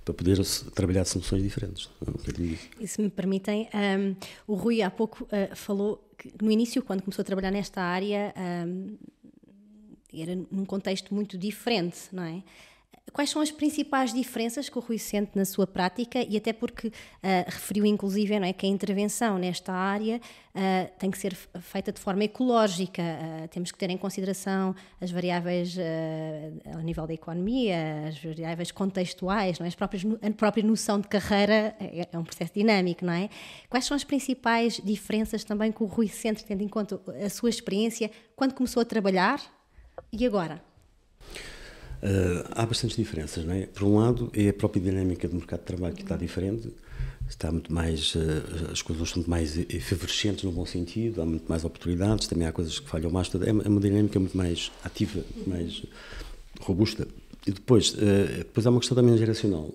para 0.04 0.14
poder 0.14 0.40
trabalhar 0.74 1.04
soluções 1.04 1.42
diferentes. 1.42 1.88
Um 2.00 2.56
e 2.80 2.88
se 2.88 3.00
me 3.00 3.10
permitem, 3.10 3.68
um, 3.74 4.16
o 4.46 4.54
Rui 4.54 4.82
há 4.82 4.90
pouco 4.90 5.24
uh, 5.24 5.54
falou 5.54 6.02
que 6.18 6.32
no 6.40 6.50
início, 6.50 6.82
quando 6.82 7.02
começou 7.02 7.22
a 7.22 7.24
trabalhar 7.24 7.50
nesta 7.50 7.80
área, 7.80 8.34
um, 8.66 8.96
era 10.14 10.34
num 10.50 10.64
contexto 10.64 11.14
muito 11.14 11.38
diferente, 11.38 11.98
não 12.12 12.24
é? 12.24 12.42
Quais 13.12 13.28
são 13.28 13.42
as 13.42 13.50
principais 13.50 14.12
diferenças 14.12 14.70
que 14.70 14.78
o 14.78 14.80
Rui 14.80 14.96
sente 14.96 15.32
na 15.34 15.44
sua 15.44 15.66
prática 15.66 16.24
e 16.26 16.36
até 16.36 16.50
porque 16.52 16.88
uh, 16.88 16.92
referiu 17.46 17.84
inclusive 17.84 18.38
não 18.38 18.46
é, 18.46 18.52
que 18.54 18.64
a 18.64 18.68
intervenção 18.68 19.36
nesta 19.36 19.70
área 19.72 20.16
uh, 20.16 20.98
tem 20.98 21.10
que 21.10 21.18
ser 21.18 21.34
feita 21.34 21.92
de 21.92 22.00
forma 22.00 22.24
ecológica, 22.24 23.02
uh, 23.02 23.48
temos 23.48 23.70
que 23.70 23.76
ter 23.76 23.90
em 23.90 23.98
consideração 23.98 24.74
as 24.98 25.10
variáveis 25.10 25.76
ao 26.74 26.80
nível 26.80 27.06
da 27.06 27.12
economia, 27.12 28.06
as 28.08 28.18
variáveis 28.18 28.70
contextuais, 28.70 29.58
não 29.58 29.66
é? 29.66 29.68
as 29.68 29.74
próprias, 29.74 30.04
a 30.22 30.30
própria 30.30 30.64
noção 30.64 30.98
de 30.98 31.08
carreira 31.08 31.74
é, 31.78 32.08
é, 32.10 32.18
um 32.18 32.24
processo 32.24 32.52
dinâmico, 32.54 33.04
não 33.04 33.12
é? 33.12 33.28
Quais 33.68 33.84
são 33.84 33.94
as 33.94 34.04
principais 34.04 34.80
diferenças 34.82 35.44
também 35.44 35.70
que 35.70 35.82
o 35.82 35.86
Rui 35.86 36.08
sente, 36.08 36.44
tendo 36.44 36.62
em 36.62 36.68
conta 36.68 36.98
a 37.22 37.28
sua 37.28 37.50
experiência, 37.50 38.10
quando 38.34 38.54
começou 38.54 38.80
a 38.80 38.84
trabalhar 38.84 39.40
e 40.12 40.26
agora? 40.26 40.62
Uh, 42.02 42.42
há 42.50 42.66
bastantes 42.66 42.96
diferenças, 42.96 43.44
não 43.44 43.54
é? 43.54 43.66
Por 43.66 43.84
um 43.84 43.96
lado, 43.98 44.28
é 44.34 44.48
a 44.48 44.52
própria 44.52 44.82
dinâmica 44.82 45.28
do 45.28 45.36
mercado 45.36 45.60
de 45.60 45.66
trabalho 45.66 45.94
que 45.94 46.02
está 46.02 46.16
diferente, 46.16 46.72
está 47.28 47.52
muito 47.52 47.72
mais, 47.72 48.16
uh, 48.16 48.72
as 48.72 48.82
coisas 48.82 49.08
são 49.08 49.18
muito 49.18 49.30
mais 49.30 49.56
efervescentes 49.56 50.42
no 50.42 50.50
bom 50.50 50.66
sentido, 50.66 51.22
há 51.22 51.24
muito 51.24 51.48
mais 51.48 51.64
oportunidades, 51.64 52.26
também 52.26 52.48
há 52.48 52.52
coisas 52.52 52.80
que 52.80 52.88
falham 52.88 53.08
mais, 53.08 53.30
é 53.34 53.52
uma 53.52 53.80
dinâmica 53.80 54.18
muito 54.18 54.36
mais 54.36 54.72
ativa, 54.82 55.22
mais 55.46 55.84
robusta. 56.60 57.06
E 57.46 57.52
depois, 57.52 57.94
uh, 57.94 58.38
depois 58.38 58.66
há 58.66 58.70
uma 58.70 58.80
questão 58.80 58.96
também 58.96 59.16
geracional. 59.16 59.70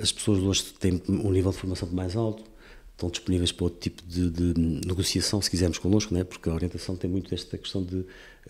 as 0.00 0.12
pessoas 0.12 0.38
hoje 0.38 0.62
têm 0.78 1.02
um 1.08 1.32
nível 1.32 1.50
de 1.50 1.58
formação 1.58 1.88
mais 1.90 2.14
alto, 2.14 2.44
estão 2.92 3.10
disponíveis 3.10 3.52
para 3.52 3.64
outro 3.64 3.80
tipo 3.80 4.02
de, 4.06 4.30
de, 4.30 4.60
negociação, 4.86 5.40
se 5.40 5.48
quisermos 5.48 5.78
connosco, 5.78 6.12
não 6.12 6.20
é? 6.20 6.24
porque 6.24 6.48
a 6.48 6.52
orientação 6.52 6.96
tem 6.96 7.08
muito 7.08 7.32
esta 7.32 7.56
questão 7.56 7.82
de 7.82 8.04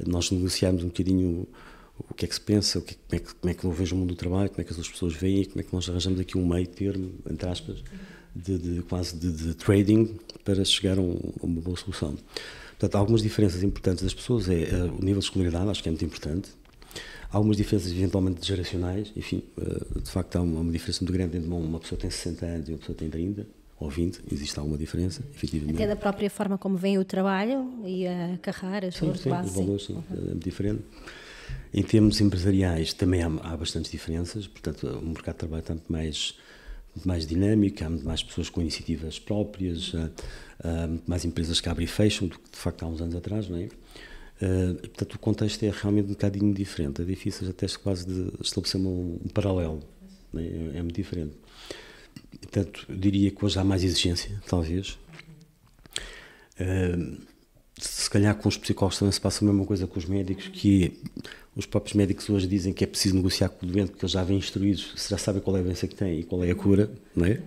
nós 0.06 0.30
negociarmos 0.30 0.82
um 0.82 0.88
bocadinho 0.88 1.46
o 2.08 2.14
que 2.14 2.24
é 2.24 2.28
que 2.28 2.34
se 2.34 2.40
pensa, 2.40 2.78
o 2.78 2.82
que, 2.82 2.94
como, 2.94 3.12
é 3.12 3.18
que, 3.18 3.34
como 3.34 3.50
é 3.50 3.54
que 3.54 3.64
eu 3.64 3.72
vejo 3.72 3.96
o 3.96 3.98
mundo 3.98 4.10
do 4.10 4.16
trabalho, 4.16 4.48
como 4.50 4.60
é 4.60 4.64
que 4.64 4.72
as 4.72 4.88
pessoas 4.88 5.14
veem 5.14 5.42
e 5.42 5.46
como 5.46 5.60
é 5.60 5.64
que 5.64 5.72
nós 5.72 5.88
arranjamos 5.88 6.20
aqui 6.20 6.38
um 6.38 6.46
meio 6.46 6.66
termo, 6.66 7.12
entre 7.28 7.48
aspas, 7.48 7.82
de, 8.34 8.58
de 8.58 8.82
quase 8.82 9.16
de, 9.16 9.32
de, 9.32 9.54
trading 9.54 10.16
para 10.44 10.64
chegar 10.64 10.98
a, 10.98 11.00
um, 11.00 11.18
a, 11.42 11.46
uma 11.46 11.60
boa 11.60 11.76
solução. 11.76 12.16
Portanto, 12.70 12.94
algumas 12.94 13.22
diferenças 13.22 13.62
importantes 13.62 14.04
das 14.04 14.14
pessoas, 14.14 14.48
é, 14.48 14.70
é 14.70 14.74
o 14.84 15.02
nível 15.02 15.18
de 15.18 15.24
escolaridade, 15.24 15.68
acho 15.68 15.82
que 15.82 15.88
é 15.88 15.92
muito 15.92 16.04
importante. 16.04 16.50
Há 17.30 17.36
algumas 17.36 17.56
diferenças 17.56 17.90
eventualmente 17.90 18.46
geracionais, 18.46 19.12
enfim, 19.16 19.42
uh, 19.58 20.00
de 20.00 20.10
facto 20.10 20.36
há 20.36 20.40
uma, 20.40 20.60
uma, 20.60 20.72
diferença 20.72 21.00
muito 21.02 21.12
grande 21.12 21.36
entre 21.36 21.48
uma 21.50 21.78
pessoa 21.78 21.96
que 21.96 22.02
tem 22.02 22.10
60 22.10 22.46
anos 22.46 22.68
e 22.68 22.72
uma 22.72 22.78
pessoa 22.78 22.94
que 22.94 23.00
tem 23.00 23.10
30 23.10 23.46
ou 23.80 23.88
20, 23.88 24.22
existe 24.32 24.58
alguma 24.58 24.76
diferença, 24.76 25.22
efetivamente. 25.34 25.76
Até 25.76 25.86
da 25.86 25.96
própria 25.96 26.28
forma 26.28 26.58
como 26.58 26.76
vem 26.76 26.98
o 26.98 27.04
trabalho 27.04 27.72
e 27.84 28.06
a 28.06 28.38
carreira, 28.42 28.88
os 28.88 28.96
sim, 28.96 29.00
valores 29.02 29.20
sim, 29.22 29.30
base. 29.30 29.48
Os 29.48 29.54
valores, 29.54 29.84
sim, 29.84 29.92
uhum. 29.92 30.02
é 30.10 30.20
muito 30.30 30.44
diferente. 30.44 30.82
Em 31.72 31.82
termos 31.82 32.20
empresariais 32.20 32.92
também 32.92 33.22
há, 33.22 33.26
há 33.26 33.56
bastantes 33.56 33.90
diferenças, 33.90 34.46
portanto 34.46 34.86
o 34.86 35.06
mercado 35.06 35.34
de 35.34 35.38
trabalho 35.38 35.60
está 35.60 35.74
muito 35.74 35.92
mais, 35.92 36.34
muito 36.94 37.06
mais 37.06 37.26
dinâmico, 37.26 37.84
há 37.84 37.88
muito 37.88 38.04
mais 38.04 38.22
pessoas 38.22 38.50
com 38.50 38.60
iniciativas 38.60 39.18
próprias, 39.18 39.92
há, 39.94 40.68
há 40.68 40.86
muito 40.86 41.08
mais 41.08 41.24
empresas 41.24 41.60
que 41.60 41.68
abrem 41.68 41.84
e 41.84 41.88
fecham 41.88 42.26
do 42.26 42.38
que 42.38 42.50
de 42.50 42.58
facto 42.58 42.82
há 42.82 42.86
uns 42.86 43.00
anos 43.00 43.14
atrás, 43.14 43.48
não 43.48 43.58
é? 43.58 43.68
Uh, 44.40 44.74
portanto, 44.74 45.14
o 45.14 45.18
contexto 45.18 45.64
é 45.64 45.70
realmente 45.70 46.06
um 46.06 46.12
bocadinho 46.12 46.54
diferente. 46.54 47.02
É 47.02 47.04
difícil 47.04 47.48
até 47.50 47.66
quase 47.82 48.06
de 48.06 48.32
estabelecer 48.40 48.80
um, 48.80 49.18
um 49.24 49.28
paralelo. 49.28 49.82
É? 50.36 50.78
é? 50.78 50.82
muito 50.82 50.94
diferente. 50.94 51.34
Portanto, 52.40 52.86
diria 52.88 53.30
que 53.30 53.44
hoje 53.44 53.58
há 53.58 53.64
mais 53.64 53.84
exigência, 53.84 54.40
talvez. 54.46 54.98
Uh, 56.60 57.18
se 57.78 58.10
calhar 58.10 58.34
com 58.34 58.48
os 58.48 58.56
psicólogos 58.56 58.98
também 58.98 59.12
se 59.12 59.20
passa 59.20 59.44
a 59.44 59.48
mesma 59.48 59.64
coisa 59.64 59.86
com 59.86 59.98
os 59.98 60.04
médicos, 60.04 60.48
que 60.48 61.00
os 61.54 61.66
próprios 61.66 61.94
médicos 61.94 62.28
hoje 62.28 62.46
dizem 62.46 62.72
que 62.72 62.82
é 62.84 62.86
preciso 62.86 63.14
negociar 63.14 63.48
com 63.48 63.66
o 63.66 63.68
doente 63.68 63.90
porque 63.90 64.04
eles 64.04 64.12
já 64.12 64.24
vêm 64.24 64.38
instruídos, 64.38 64.94
já 65.08 65.18
sabem 65.18 65.40
qual 65.40 65.56
é 65.56 65.60
a 65.60 65.62
doença 65.62 65.86
que 65.86 65.94
têm 65.94 66.20
e 66.20 66.24
qual 66.24 66.42
é 66.44 66.50
a 66.50 66.54
cura, 66.54 66.90
não 67.14 67.26
é? 67.26 67.40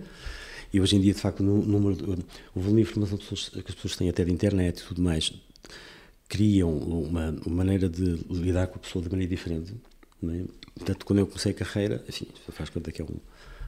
E 0.72 0.80
hoje 0.80 0.96
em 0.96 1.00
dia, 1.00 1.12
de 1.12 1.20
facto, 1.20 1.40
o, 1.40 1.44
número, 1.44 2.24
o 2.54 2.60
volume 2.60 2.82
de 2.82 2.88
informação 2.88 3.18
que, 3.18 3.34
as 3.34 3.74
pessoas 3.74 3.96
têm 3.96 4.08
até 4.08 4.24
de 4.24 4.32
internet 4.32 4.78
e 4.78 4.84
tudo 4.84 5.02
mais, 5.02 5.32
criam 6.28 6.74
uma, 6.74 7.30
uma, 7.44 7.56
maneira 7.56 7.90
de 7.90 8.18
lidar 8.30 8.68
com 8.68 8.76
a 8.76 8.78
pessoa 8.78 9.04
de 9.04 9.10
maneira 9.10 9.28
diferente. 9.28 9.74
É? 10.24 10.44
Portanto, 10.74 11.04
quando 11.04 11.18
eu 11.18 11.26
comecei 11.26 11.52
a 11.52 11.54
carreira, 11.54 12.02
enfim, 12.08 12.26
faz 12.48 12.70
conta 12.70 12.90
que 12.90 13.02
é 13.02 13.04
um, 13.04 13.18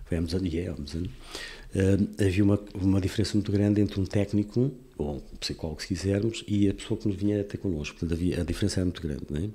foi 0.04 0.18
anos, 0.18 0.32
e 0.32 0.58
é 0.58 0.68
há 0.68 0.72
uns 0.72 0.94
anos, 0.94 1.10
uh, 1.10 2.24
havia 2.24 2.44
uma, 2.44 2.60
uma 2.74 3.00
diferença 3.00 3.34
muito 3.34 3.50
grande 3.50 3.80
entre 3.80 4.00
um 4.00 4.04
técnico 4.04 4.70
ou 4.96 5.16
um 5.16 5.20
psicólogo, 5.38 5.80
se 5.80 5.88
quisermos, 5.88 6.44
e 6.46 6.68
a 6.68 6.74
pessoa 6.74 6.98
que 6.98 7.08
nos 7.08 7.16
vinha 7.16 7.40
até 7.40 7.56
connosco. 7.56 7.96
Portanto, 7.98 8.12
havia, 8.12 8.40
a 8.40 8.44
diferença 8.44 8.80
era 8.80 8.84
muito 8.84 9.02
grande, 9.02 9.24
não 9.28 9.40
é? 9.40 9.48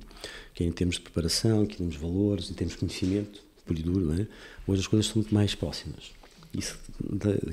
Que 0.53 0.63
é 0.63 0.68
em 0.68 0.72
termos 0.72 0.96
de 0.96 1.01
preparação, 1.01 1.65
que 1.65 1.75
em 1.75 1.77
termos 1.77 1.96
de 1.96 2.01
valores, 2.01 2.50
em 2.50 2.53
termos 2.53 2.74
de 2.74 2.79
conhecimento, 2.79 3.41
puro 3.65 3.79
e 3.79 3.84
duro, 3.84 4.06
não 4.06 4.15
é? 4.15 4.27
Hoje 4.68 4.82
as 4.82 4.88
coisas 4.88 5.06
são 5.06 5.15
muito 5.15 5.34
mais 5.34 5.56
próximas. 5.56 6.12
Isso 6.53 6.77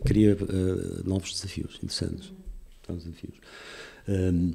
cria 0.04 0.34
uh, 0.34 1.08
novos 1.08 1.32
desafios 1.32 1.76
interessantes. 1.76 2.32
Novos 2.88 3.04
desafios. 3.04 3.34
Um, 4.08 4.52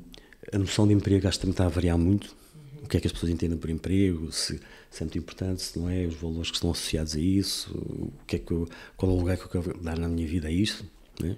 a 0.51 0.57
noção 0.57 0.87
de 0.87 0.93
emprego 0.93 1.27
acho 1.27 1.37
que 1.37 1.41
também 1.41 1.51
está 1.51 1.65
a 1.65 1.69
variar 1.69 1.97
muito. 1.97 2.35
O 2.81 2.87
que 2.87 2.97
é 2.97 2.99
que 2.99 3.07
as 3.07 3.13
pessoas 3.13 3.31
entendem 3.31 3.57
por 3.57 3.69
emprego, 3.69 4.31
se, 4.31 4.59
se 4.89 5.03
é 5.03 5.05
muito 5.05 5.17
importante, 5.17 5.61
se 5.61 5.77
não 5.77 5.89
é, 5.89 6.05
os 6.05 6.15
valores 6.15 6.49
que 6.49 6.57
estão 6.57 6.71
associados 6.71 7.15
a 7.15 7.19
isso, 7.19 7.71
o 7.77 8.25
que 8.25 8.37
é 8.37 8.39
que 8.39 8.51
eu, 8.51 8.67
qual 8.97 9.11
é 9.11 9.15
o 9.15 9.17
lugar 9.17 9.37
que 9.37 9.43
eu 9.43 9.49
quero 9.49 9.77
dar 9.81 9.97
na 9.97 10.07
minha 10.07 10.27
vida 10.27 10.47
a 10.47 10.51
isto. 10.51 10.85
Não 11.19 11.29
é? 11.29 11.37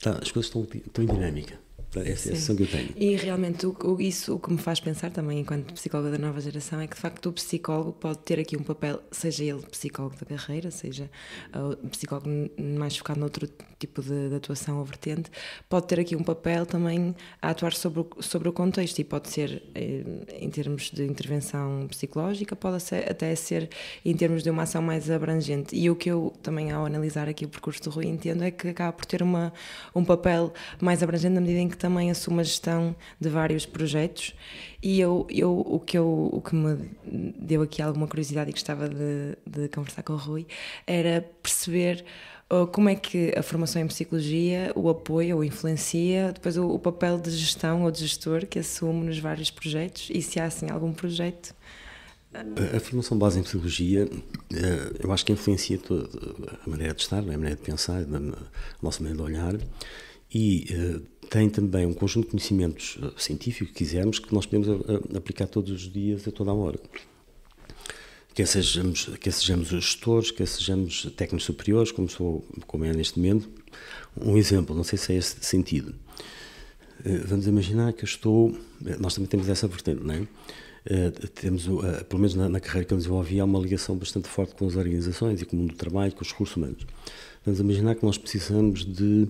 Tá, 0.00 0.18
as 0.22 0.30
coisas 0.30 0.46
estão, 0.46 0.62
estão 0.62 1.04
em 1.04 1.06
dinâmica. 1.08 1.65
Essa 2.00 2.30
é 2.30 2.32
a 2.32 2.34
sensação 2.34 2.56
que 2.56 2.62
eu 2.62 2.66
tenho. 2.66 2.88
E 2.96 3.16
realmente 3.16 3.66
o, 3.66 3.76
o, 3.84 4.00
isso 4.00 4.34
o 4.34 4.38
que 4.38 4.50
me 4.50 4.58
faz 4.58 4.80
pensar 4.80 5.10
também, 5.10 5.40
enquanto 5.40 5.74
psicóloga 5.74 6.10
da 6.10 6.18
nova 6.18 6.40
geração, 6.40 6.80
é 6.80 6.86
que 6.86 6.94
de 6.94 7.00
facto 7.00 7.26
o 7.26 7.32
psicólogo 7.32 7.92
pode 7.92 8.18
ter 8.18 8.38
aqui 8.40 8.56
um 8.56 8.62
papel, 8.62 9.02
seja 9.10 9.44
ele 9.44 9.62
psicólogo 9.62 10.16
da 10.16 10.36
carreira, 10.36 10.70
seja 10.70 11.10
uh, 11.54 11.88
psicólogo 11.88 12.28
mais 12.58 12.96
focado 12.96 13.20
noutro 13.20 13.48
tipo 13.78 14.02
de, 14.02 14.30
de, 14.30 14.34
atuação 14.34 14.78
ou 14.78 14.84
vertente, 14.84 15.30
pode 15.68 15.86
ter 15.86 16.00
aqui 16.00 16.16
um 16.16 16.22
papel 16.22 16.64
também 16.64 17.14
a 17.40 17.50
atuar 17.50 17.74
sobre 17.74 18.00
o, 18.00 18.08
sobre 18.20 18.48
o 18.48 18.52
contexto 18.52 18.98
e 18.98 19.04
pode 19.04 19.28
ser 19.28 19.62
eh, 19.74 20.02
em 20.40 20.48
termos 20.48 20.90
de 20.90 21.04
intervenção 21.04 21.86
psicológica, 21.88 22.56
pode 22.56 22.82
ser, 22.82 23.10
até 23.10 23.34
ser 23.34 23.68
em 24.04 24.14
termos 24.14 24.42
de 24.42 24.50
uma 24.50 24.62
ação 24.62 24.80
mais 24.80 25.10
abrangente. 25.10 25.76
E 25.76 25.90
o 25.90 25.96
que 25.96 26.10
eu 26.10 26.32
também, 26.42 26.72
ao 26.72 26.86
analisar 26.86 27.28
aqui 27.28 27.44
o 27.44 27.48
percurso 27.48 27.82
do 27.82 27.90
Rui, 27.90 28.06
entendo 28.06 28.42
é 28.44 28.50
que 28.50 28.68
acaba 28.68 28.92
por 28.92 29.04
ter 29.04 29.22
uma, 29.22 29.52
um 29.94 30.04
papel 30.04 30.52
mais 30.80 31.02
abrangente 31.02 31.34
na 31.34 31.40
medida 31.40 31.60
em 31.60 31.68
que 31.68 31.76
também 31.86 32.10
assume 32.10 32.40
a 32.40 32.42
gestão 32.42 32.96
de 33.20 33.28
vários 33.28 33.64
projetos 33.64 34.34
e 34.82 34.98
eu, 34.98 35.24
eu, 35.30 35.52
o, 35.60 35.78
que 35.78 35.96
eu, 35.96 36.30
o 36.32 36.40
que 36.40 36.52
me 36.52 36.90
deu 37.38 37.62
aqui 37.62 37.80
alguma 37.80 38.08
curiosidade 38.08 38.50
e 38.50 38.52
gostava 38.52 38.88
de, 38.88 39.36
de 39.46 39.68
conversar 39.68 40.02
com 40.02 40.14
o 40.14 40.16
Rui 40.16 40.48
era 40.84 41.24
perceber 41.40 42.04
uh, 42.50 42.66
como 42.66 42.88
é 42.88 42.96
que 42.96 43.32
a 43.38 43.42
formação 43.42 43.80
em 43.80 43.86
psicologia 43.86 44.72
o 44.74 44.88
apoia 44.88 45.36
ou 45.36 45.44
influencia 45.44 46.32
depois 46.32 46.56
o, 46.56 46.68
o, 46.68 46.78
papel 46.80 47.20
de 47.20 47.30
gestão 47.30 47.84
ou 47.84 47.90
de 47.92 48.00
gestor 48.00 48.46
que 48.46 48.58
assume 48.58 49.06
nos 49.06 49.20
vários 49.20 49.52
projetos 49.52 50.08
e 50.12 50.20
se 50.20 50.40
há 50.40 50.46
assim 50.46 50.68
algum 50.68 50.92
projeto? 50.92 51.54
A, 52.34 52.80
formação 52.80 53.16
base 53.16 53.38
em 53.38 53.44
psicologia 53.44 54.06
uh, 54.06 54.96
eu 54.98 55.12
acho 55.12 55.24
que 55.24 55.30
influencia 55.30 55.78
toda 55.78 56.08
a 56.66 56.68
maneira 56.68 56.94
de 56.94 57.02
estar, 57.02 57.18
a 57.18 57.22
maneira 57.22 57.54
de 57.54 57.62
pensar, 57.62 58.02
a 58.02 58.82
nossa 58.82 59.00
maneira 59.00 59.16
de 59.16 59.22
olhar 59.22 59.54
e 60.36 60.66
uh, 60.70 61.00
tem 61.30 61.48
também 61.48 61.86
um 61.86 61.94
conjunto 61.94 62.26
de 62.26 62.30
conhecimentos 62.32 62.96
uh, 62.96 63.18
científicos, 63.18 63.72
que 63.72 63.78
quisermos, 63.78 64.18
que 64.18 64.34
nós 64.34 64.44
podemos 64.44 64.68
uh, 64.68 65.16
aplicar 65.16 65.46
todos 65.46 65.72
os 65.72 65.90
dias, 65.90 66.28
a 66.28 66.30
toda 66.30 66.50
a 66.50 66.54
hora. 66.54 66.78
Quer 68.34 68.46
sejamos, 68.46 69.08
quer 69.18 69.32
sejamos 69.32 69.68
gestores, 69.68 70.30
quer 70.30 70.46
sejamos 70.46 71.10
técnicos 71.16 71.44
superiores, 71.44 71.90
como, 71.90 72.06
sou, 72.06 72.44
como 72.66 72.84
é 72.84 72.92
neste 72.92 73.18
momento. 73.18 73.48
Um 74.14 74.36
exemplo, 74.36 74.76
não 74.76 74.84
sei 74.84 74.98
se 74.98 75.14
é 75.14 75.16
esse 75.16 75.36
sentido. 75.40 75.94
Vamos 77.24 77.46
imaginar 77.46 77.94
que 77.94 78.04
eu 78.04 78.06
estou. 78.06 78.54
Nós 78.98 79.14
também 79.14 79.28
temos 79.28 79.48
essa 79.48 79.66
vertente, 79.66 80.02
não 80.02 80.14
é? 80.14 80.26
temos, 81.34 81.64
pelo 82.08 82.20
menos 82.20 82.34
na, 82.34 82.48
na, 82.48 82.60
carreira 82.60 82.86
que 82.86 82.92
eu 82.92 82.98
desenvolvi, 82.98 83.40
há 83.40 83.44
uma 83.44 83.58
ligação 83.58 83.96
bastante 83.96 84.28
forte 84.28 84.54
com 84.54 84.66
as 84.66 84.76
organizações 84.76 85.40
e 85.40 85.46
com 85.46 85.56
o 85.56 85.60
mundo 85.60 85.72
do 85.72 85.76
trabalho, 85.76 86.12
com 86.12 86.22
os 86.22 86.30
recursos 86.30 86.56
humanos. 86.56 86.86
Vamos 87.44 87.58
imaginar 87.58 87.94
que 87.94 88.04
nós 88.04 88.18
precisamos 88.18 88.84
de 88.84 89.28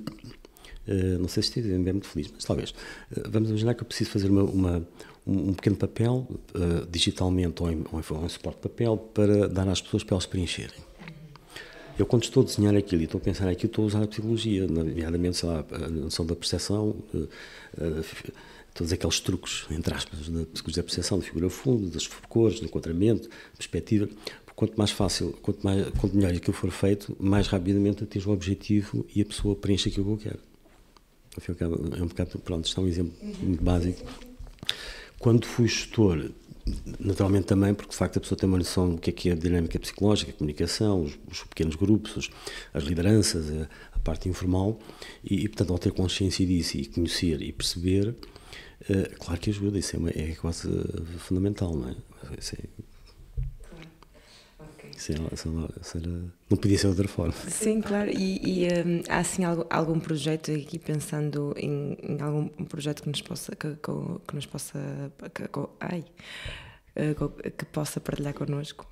Uh, 0.88 1.19
não 1.19 1.28
sei 1.28 1.43
se 1.43 1.49
estive 1.49 1.69
bem 1.78 1.93
muito 1.93 2.07
feliz, 2.07 2.31
mas 2.33 2.45
talvez. 2.45 2.71
Uh, 2.71 3.28
vamos 3.28 3.49
imaginar 3.49 3.75
que 3.75 3.83
eu 3.83 3.87
preciso 3.87 4.11
fazer 4.11 4.31
uma, 4.31 4.43
uma 4.45 4.88
um, 5.26 5.52
pequeno 5.52 5.76
papel, 5.76 6.26
uh, 6.55 6.87
digitalmente 6.90 7.62
ou 7.62 7.71
em, 7.71 7.85
ou 7.90 8.00
em, 8.00 8.05
ou 8.11 8.25
em 8.25 8.28
suporte 8.28 8.57
de 8.57 8.69
papel, 8.69 8.97
para 8.97 9.49
dar 9.49 9.69
às 9.69 9.81
pessoas 9.81 10.05
para 10.05 10.14
elas 10.14 10.26
preencherem. 10.26 10.87
Eu, 11.99 12.05
quando 12.05 12.25
estou 12.25 12.43
a 12.43 12.47
desenhar 12.47 12.76
aquilo 12.76 13.00
e 13.02 13.05
estou 13.07 13.19
a 13.19 13.25
pensar 13.25 13.49
aquilo, 13.49 13.71
estou 13.71 13.85
a 13.85 13.87
usar 13.87 14.02
a 14.02 14.07
psicologia, 14.07 14.66
nomeadamente, 14.66 15.38
sei 15.38 15.49
lá, 15.49 15.64
a 15.71 15.88
noção 15.88 16.26
da 16.26 16.37
percepção, 16.37 16.95
todos 18.75 18.93
aqueles 18.93 19.19
truques, 19.21 19.64
entre 19.71 19.95
aspas, 19.95 20.28
da 20.28 20.45
psicologia 20.45 20.83
da 20.83 20.87
percepção, 20.87 21.19
de 21.19 21.25
figura 21.25 21.49
fundo, 21.49 21.88
das 21.88 22.07
cores, 22.07 22.61
do 22.61 22.66
enquadramento, 22.66 23.31
perspectiva. 23.57 24.09
Quanto 24.55 24.76
mais 24.76 24.90
fácil, 24.90 25.33
quanto, 25.43 25.62
mais, 25.62 25.88
quanto 25.99 26.16
melhor 26.16 26.33
aquilo 26.33 26.55
for 26.55 26.71
feito, 26.71 27.14
mais 27.21 27.47
rapidamente 27.47 28.05
atinge 28.05 28.26
o 28.26 28.33
objetivo 28.33 29.05
e 29.14 29.21
a 29.21 29.25
pessoa 29.25 29.55
preenche 29.55 29.88
aquilo 29.88 30.05
que 30.05 30.12
eu 30.12 30.33
quero. 30.33 30.56
É 31.99 32.02
um 32.02 32.07
bocado, 32.07 32.38
pronto, 32.38 32.66
isto 32.66 32.81
é 32.81 32.85
um 32.85 32.87
exemplo 32.87 33.14
muito 33.40 33.62
básico. 33.62 34.05
Quando 35.19 35.47
fui 35.47 35.69
gestor, 35.69 36.31
naturalmente 36.99 37.47
também, 37.47 37.75
porque 37.75 37.90
de 37.90 37.97
facto 37.97 38.16
a 38.16 38.21
pessoa 38.21 38.38
tem 38.38 38.49
uma 38.49 38.59
noção 38.59 38.95
do 38.95 39.00
que 39.00 39.11
é 39.11 39.12
que 39.12 39.28
é 39.31 39.33
a 39.33 39.37
dinâmica 39.37 39.78
psicológica, 39.78 40.31
a 40.31 40.35
comunicação, 40.35 41.02
os, 41.02 41.19
os 41.31 41.45
pequenos 41.45 41.76
grupos, 41.76 42.16
os, 42.16 42.31
as 42.75 42.85
lideranças, 42.85 43.50
a, 43.50 43.69
a, 43.95 43.99
parte 44.00 44.28
informal, 44.28 44.78
e, 45.25 45.45
e, 45.45 45.49
portanto 45.49 45.73
ao 45.73 45.78
ter 45.78 45.93
consciência 45.93 46.45
disso 46.47 46.76
e 46.76 46.87
conhecer 46.87 47.40
e 47.43 47.52
perceber, 47.52 48.09
uh, 48.09 49.16
claro 49.19 49.40
que 49.40 49.50
ajuda, 49.50 49.78
isso 49.78 49.97
é, 49.97 49.99
uma, 49.99 50.11
é 50.11 50.35
quase 50.40 50.69
fundamental, 51.19 51.75
não 51.75 51.88
é? 51.88 51.95
Isso 52.38 52.57
é 52.57 52.64
não 56.50 56.57
podia 56.57 56.79
ser 56.79 56.83
de 56.83 56.88
outra 56.88 57.09
forma. 57.09 57.35
Sim, 57.49 57.81
claro. 57.81 58.11
E, 58.11 58.65
e 58.65 58.67
um, 58.67 59.03
há 59.09 59.19
assim 59.19 59.45
algum, 59.45 59.65
algum 59.71 60.00
projeto 60.00 60.50
aqui 60.50 60.79
pensando 60.79 61.55
em, 61.57 61.97
em, 62.03 62.21
algum 62.21 62.49
projeto 62.65 63.03
que 63.03 63.09
nos 63.09 63.23
possa 63.23 63.55
que, 63.55 63.76
que 63.76 64.35
nos 64.35 64.47
possa 64.47 65.12
que, 65.35 65.43
ai, 65.81 66.05
eh, 66.95 67.15
que 67.57 67.65
possa 67.67 68.00
partilhar 68.00 68.35
connosco? 68.35 68.87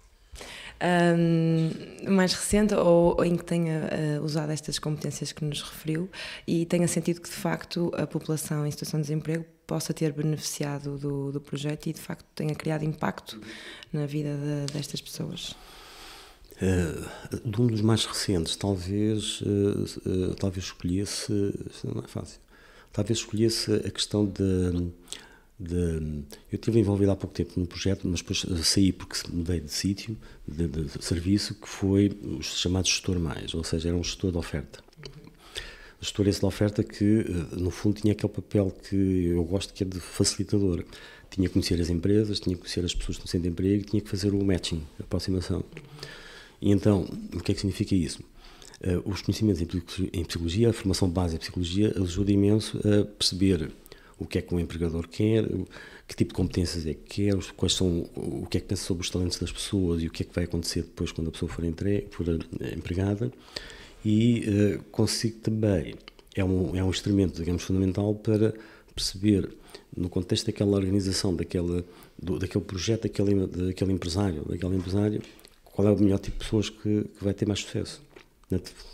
Um, 0.83 2.11
mais 2.11 2.35
recente 2.35 2.75
ou, 2.75 3.17
ou, 3.17 3.25
em 3.25 3.37
que 3.37 3.45
tenha 3.45 3.89
uh, 4.19 4.25
usado 4.25 4.51
estas 4.51 4.79
competências 4.79 5.33
que 5.33 5.45
nos 5.45 5.63
referiu 5.63 6.11
e 6.47 6.67
tenha 6.67 6.89
sentido 6.89 7.21
que 7.21 7.31
de 7.31 7.37
facto 7.37 7.93
a 7.97 8.07
população 8.07 8.67
em 8.67 8.71
situação 8.71 9.01
de 9.01 9.07
desemprego 9.07 9.45
possa 9.67 9.95
ter 9.95 10.13
beneficiado 10.13 10.99
do, 10.99 11.33
do 11.33 11.41
projeto 11.41 11.87
e 11.87 11.93
de 11.93 12.01
facto 12.01 12.27
tenha 12.35 12.55
criado 12.55 12.85
impacto 12.85 13.41
na 13.93 14.05
vida 14.05 14.31
de, 14.37 14.73
destas 14.73 15.01
pessoas. 15.01 15.55
Uh, 16.63 17.51
de 17.51 17.61
um 17.61 17.67
dos 17.67 17.81
mais 17.81 18.05
recentes, 18.05 18.55
talvez, 18.55 19.41
uh, 19.41 20.09
uh, 20.09 20.35
talvez 20.37 20.67
escolhesse, 20.67 21.33
não 21.83 22.01
é 22.01 22.07
fácil, 22.07 22.39
talvez 22.93 23.19
escolhesse 23.19 23.73
a 23.75 23.91
questão 23.91 24.25
de, 24.25 24.93
de, 25.59 26.23
eu 26.53 26.55
estive 26.57 26.79
envolvido 26.79 27.11
há 27.11 27.17
pouco 27.17 27.35
tempo 27.35 27.55
num 27.57 27.67
projeto, 27.67 28.07
mas 28.07 28.21
depois 28.21 28.47
saí 28.63 28.93
porque 28.93 29.19
mudei 29.33 29.59
de 29.59 29.73
sítio, 29.73 30.17
de, 30.47 30.69
de, 30.69 31.05
serviço, 31.05 31.55
que 31.55 31.69
foi 31.69 32.17
o 32.23 32.41
chamado 32.41 32.87
gestor 32.87 33.19
mais, 33.19 33.53
ou 33.53 33.65
seja, 33.65 33.89
era 33.89 33.97
um 33.97 34.05
gestor 34.05 34.31
de 34.31 34.39
oferta. 34.39 34.79
Gestor 36.01 36.29
esse 36.29 36.39
de 36.39 36.47
oferta 36.47 36.85
que, 36.85 37.25
no 37.53 37.71
fundo, 37.71 38.01
tinha 38.01 38.13
aquele 38.13 38.33
papel 38.33 38.71
que 38.89 39.27
eu 39.27 39.43
gosto 39.43 39.73
que 39.73 39.83
é 39.83 39.87
de 39.87 39.99
facilitador. 39.99 40.85
Tinha 41.31 41.49
que 41.49 41.55
conhecer 41.55 41.81
as 41.81 41.89
empresas, 41.89 42.39
tinha 42.39 42.55
que 42.55 42.61
conhecer 42.61 42.85
as 42.85 42.95
pessoas 42.95 43.17
que 43.17 43.25
estão 43.25 43.41
sem 43.41 43.51
emprego, 43.51 43.85
tinha 43.85 44.03
que 44.03 44.09
fazer 44.09 44.35
o 44.35 44.45
matching, 44.45 44.87
a 45.01 45.03
aproximação. 45.03 45.65
E 46.65 46.71
então, 46.71 47.07
o 47.35 47.41
que 47.41 47.53
é 47.53 47.55
que 47.55 47.61
significa 47.61 47.95
isso? 47.95 48.23
Uh, 48.81 49.11
os 49.11 49.21
conhecimentos 49.21 49.61
em 49.61 50.25
psicologia, 50.25 50.71
a 50.71 50.73
formação 50.73 51.11
base 51.11 51.37
em 51.37 51.39
psicologia, 51.39 51.93
ajuda 52.01 52.33
imenso 52.33 52.79
a 52.79 53.05
perceber 53.05 53.71
o 54.19 54.25
que 54.25 54.39
é 54.39 54.41
que 54.43 54.55
um 54.55 54.59
empregador 54.59 55.07
quer, 55.07 55.47
que 56.09 56.17
tipo 56.17 56.31
de 56.31 56.35
competências 56.35 56.87
é 56.87 56.95
que 56.95 57.23
quer, 57.23 57.37
quais 57.55 57.75
são, 57.75 58.09
o 58.17 58.47
que 58.47 58.57
é 58.57 58.61
que 58.63 58.67
pensa 58.67 58.83
sobre 58.83 59.03
os 59.03 59.11
talentos 59.11 59.39
das 59.39 59.53
pessoas 59.53 60.03
e 60.03 60.07
o 60.07 60.11
que 60.11 60.23
é 60.23 60.27
que 60.27 60.35
vai 60.35 60.45
acontecer 60.45 60.83
depois 60.85 61.13
quando 61.13 61.29
a 61.29 61.33
pessoa 61.33 61.51
for, 61.51 61.63
for 62.11 62.29
eh, 62.31 62.75
empregada. 62.75 63.31
E 64.03 64.45
uh, 64.49 64.83
consigo 64.85 65.41
também, 65.41 65.97
é 66.35 66.43
um, 66.43 66.75
é 66.75 66.83
um 66.83 66.89
instrumento, 66.89 67.37
digamos, 67.37 67.63
fundamental 67.63 68.15
para 68.15 68.55
perceber, 68.95 69.51
no 69.95 70.09
contexto 70.09 70.47
daquela 70.47 70.79
organização, 70.79 71.37
daquela, 71.37 71.85
do, 72.19 72.39
daquele 72.39 72.65
projeto, 72.65 73.03
daquele, 73.03 73.47
daquele 73.47 73.93
empresário, 73.93 74.47
daquele 74.47 74.77
empresário, 74.77 75.21
qual 75.75 75.89
é 75.89 75.91
o 75.91 75.99
melhor 75.99 76.19
tipo 76.19 76.39
de 76.39 76.45
pessoas 76.45 76.71
que, 76.71 77.05
que 77.05 77.25
vai 77.25 77.35
ter 77.35 77.47
mais 77.47 77.61
sucesso. 77.61 78.01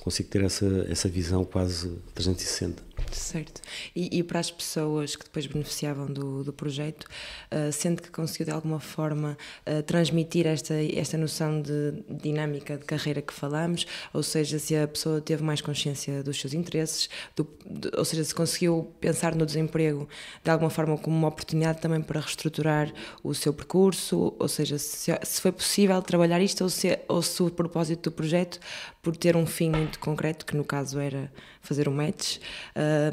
Consigo 0.00 0.28
ter 0.28 0.42
essa, 0.44 0.86
essa 0.88 1.08
visão 1.08 1.44
quase 1.44 1.90
360. 2.14 2.90
Certo. 3.12 3.60
E, 3.94 4.18
e, 4.18 4.22
para 4.22 4.38
as 4.38 4.50
pessoas 4.50 5.16
que 5.16 5.24
depois 5.24 5.46
beneficiavam 5.46 6.06
do, 6.06 6.44
do 6.44 6.52
projeto, 6.52 7.06
uh, 7.50 7.72
sente 7.72 8.02
que 8.02 8.10
conseguiu 8.10 8.46
de 8.46 8.52
alguma 8.52 8.78
forma 8.78 9.36
uh, 9.66 9.82
transmitir 9.82 10.46
esta, 10.46 10.74
esta 10.74 11.16
noção 11.16 11.60
de 11.60 12.04
dinâmica 12.08 12.76
de 12.76 12.84
carreira 12.84 13.20
que 13.20 13.32
falamos, 13.32 13.86
ou 14.12 14.22
seja, 14.22 14.58
se 14.58 14.76
a 14.76 14.86
pessoa 14.86 15.20
teve 15.20 15.42
mais 15.42 15.60
consciência 15.60 16.22
dos 16.22 16.40
seus 16.40 16.54
interesses, 16.54 17.08
do, 17.34 17.48
de, 17.68 17.90
ou 17.96 18.04
seja, 18.04 18.22
se 18.22 18.34
conseguiu 18.34 18.92
pensar 19.00 19.34
no 19.34 19.44
desemprego 19.44 20.08
de 20.44 20.50
alguma 20.50 20.70
forma 20.70 20.96
como 20.96 21.16
uma 21.16 21.28
oportunidade 21.28 21.80
também 21.80 22.00
para 22.00 22.20
reestruturar 22.20 22.92
o 23.24 23.34
seu 23.34 23.52
percurso, 23.52 24.34
ou 24.38 24.48
seja, 24.48 24.78
se, 24.78 25.10
se 25.22 25.40
foi 25.40 25.52
possível 25.52 26.00
trabalhar 26.02 26.40
isto 26.40 26.62
ou 26.62 26.70
se, 26.70 26.98
ou 27.08 27.22
se 27.22 27.42
o 27.42 27.50
propósito 27.50 28.10
do 28.10 28.14
projeto, 28.14 28.60
por 29.02 29.16
ter 29.16 29.36
um 29.36 29.46
fim 29.46 29.70
muito 29.70 29.98
concreto, 29.98 30.44
que 30.44 30.56
no 30.56 30.64
caso 30.64 30.98
era 30.98 31.32
fazer 31.62 31.88
um 31.88 31.92
match, 31.92 32.38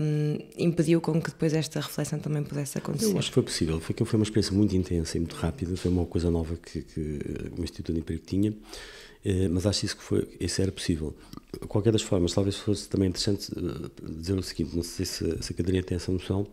um, 0.01 0.37
impediu 0.57 0.99
com 0.99 1.21
que 1.21 1.29
depois 1.29 1.53
esta 1.53 1.79
reflexão 1.79 2.19
também 2.19 2.43
pudesse 2.43 2.77
acontecer? 2.77 3.11
Eu 3.11 3.19
acho 3.19 3.29
que 3.29 3.33
foi 3.33 3.43
possível. 3.43 3.79
Foi, 3.79 3.95
foi 3.95 4.19
uma 4.19 4.23
experiência 4.23 4.53
muito 4.53 4.75
intensa 4.75 5.17
e 5.17 5.19
muito 5.19 5.35
rápida. 5.35 5.75
Foi 5.77 5.89
uma 5.89 6.05
coisa 6.05 6.29
nova 6.29 6.57
que, 6.57 6.81
que 6.81 7.19
o 7.57 7.63
Instituto 7.63 7.93
de 7.93 7.99
Emprego 7.99 8.23
tinha. 8.25 8.53
Eh, 9.23 9.47
mas 9.49 9.65
acho 9.65 9.85
isso 9.85 9.97
que 9.97 10.03
foi, 10.03 10.27
isso 10.39 10.61
era 10.61 10.71
possível. 10.71 11.15
De 11.53 11.67
qualquer 11.67 11.91
das 11.91 12.01
formas, 12.01 12.33
talvez 12.33 12.55
fosse 12.57 12.87
também 12.87 13.09
interessante 13.09 13.51
eh, 13.51 13.89
dizer 14.03 14.33
o 14.33 14.43
seguinte: 14.43 14.75
não 14.75 14.83
sei 14.83 15.05
se, 15.05 15.43
se 15.43 15.53
a 15.53 15.55
cadeira 15.55 15.85
tem 15.85 15.95
essa 15.95 16.11
noção. 16.11 16.47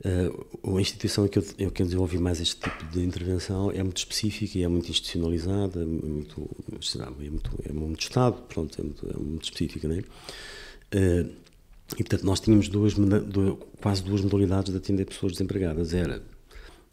Uh, 0.00 0.76
a 0.76 0.80
instituição 0.80 1.26
que, 1.28 1.38
eu, 1.38 1.70
que 1.70 1.82
eu 1.82 1.86
desenvolvi 1.86 2.18
mais 2.18 2.40
este 2.40 2.60
tipo 2.60 2.84
de 2.86 3.02
intervenção 3.02 3.70
é 3.70 3.82
muito 3.82 3.98
específica 3.98 4.58
e 4.58 4.62
é 4.62 4.68
muito 4.68 4.90
institucionalizada, 4.90 5.82
é 5.82 5.84
muito, 5.84 6.50
é 6.70 7.30
muito, 7.30 7.50
é 7.68 7.72
muito 7.72 8.00
Estado, 8.00 8.42
pronto, 8.42 8.78
é 8.78 8.84
muito, 8.84 9.10
é 9.10 9.16
muito 9.16 9.44
específica, 9.44 9.88
não 9.88 9.96
é? 9.96 10.00
Uh, 10.00 11.44
e, 11.92 12.02
portanto, 12.02 12.24
nós 12.24 12.40
tínhamos 12.40 12.68
duas, 12.68 12.94
duas, 12.94 13.58
quase 13.80 14.02
duas 14.02 14.20
modalidades 14.20 14.72
de 14.72 14.78
atender 14.78 15.04
pessoas 15.04 15.32
desempregadas. 15.32 15.94
Era 15.94 16.22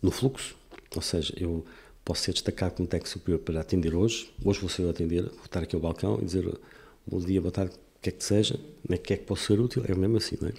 no 0.03 0.11
fluxo, 0.11 0.55
ou 0.95 1.01
seja, 1.01 1.33
eu 1.37 1.65
posso 2.03 2.23
ser 2.23 2.33
destacado 2.33 2.75
como 2.75 2.87
técnico 2.87 3.09
superior 3.09 3.39
para 3.39 3.61
atender 3.61 3.95
hoje, 3.95 4.31
hoje 4.43 4.59
vou 4.59 4.69
ser 4.69 4.83
eu 4.83 4.89
atender, 4.89 5.23
vou 5.23 5.45
estar 5.45 5.61
aqui 5.63 5.75
ao 5.75 5.81
balcão 5.81 6.19
e 6.21 6.25
dizer 6.25 6.45
bom 7.05 7.19
dia, 7.19 7.39
boa 7.39 7.51
tarde, 7.51 7.73
o 8.01 8.03
que 8.03 8.09
é 8.09 8.11
que 8.11 8.23
seja, 8.23 8.59
o 8.83 8.97
que 8.97 9.13
é 9.13 9.17
que 9.17 9.25
posso 9.25 9.45
ser 9.45 9.59
útil, 9.59 9.83
é 9.87 9.93
mesmo 9.93 10.17
assim, 10.17 10.35
não 10.41 10.49
é? 10.49 10.53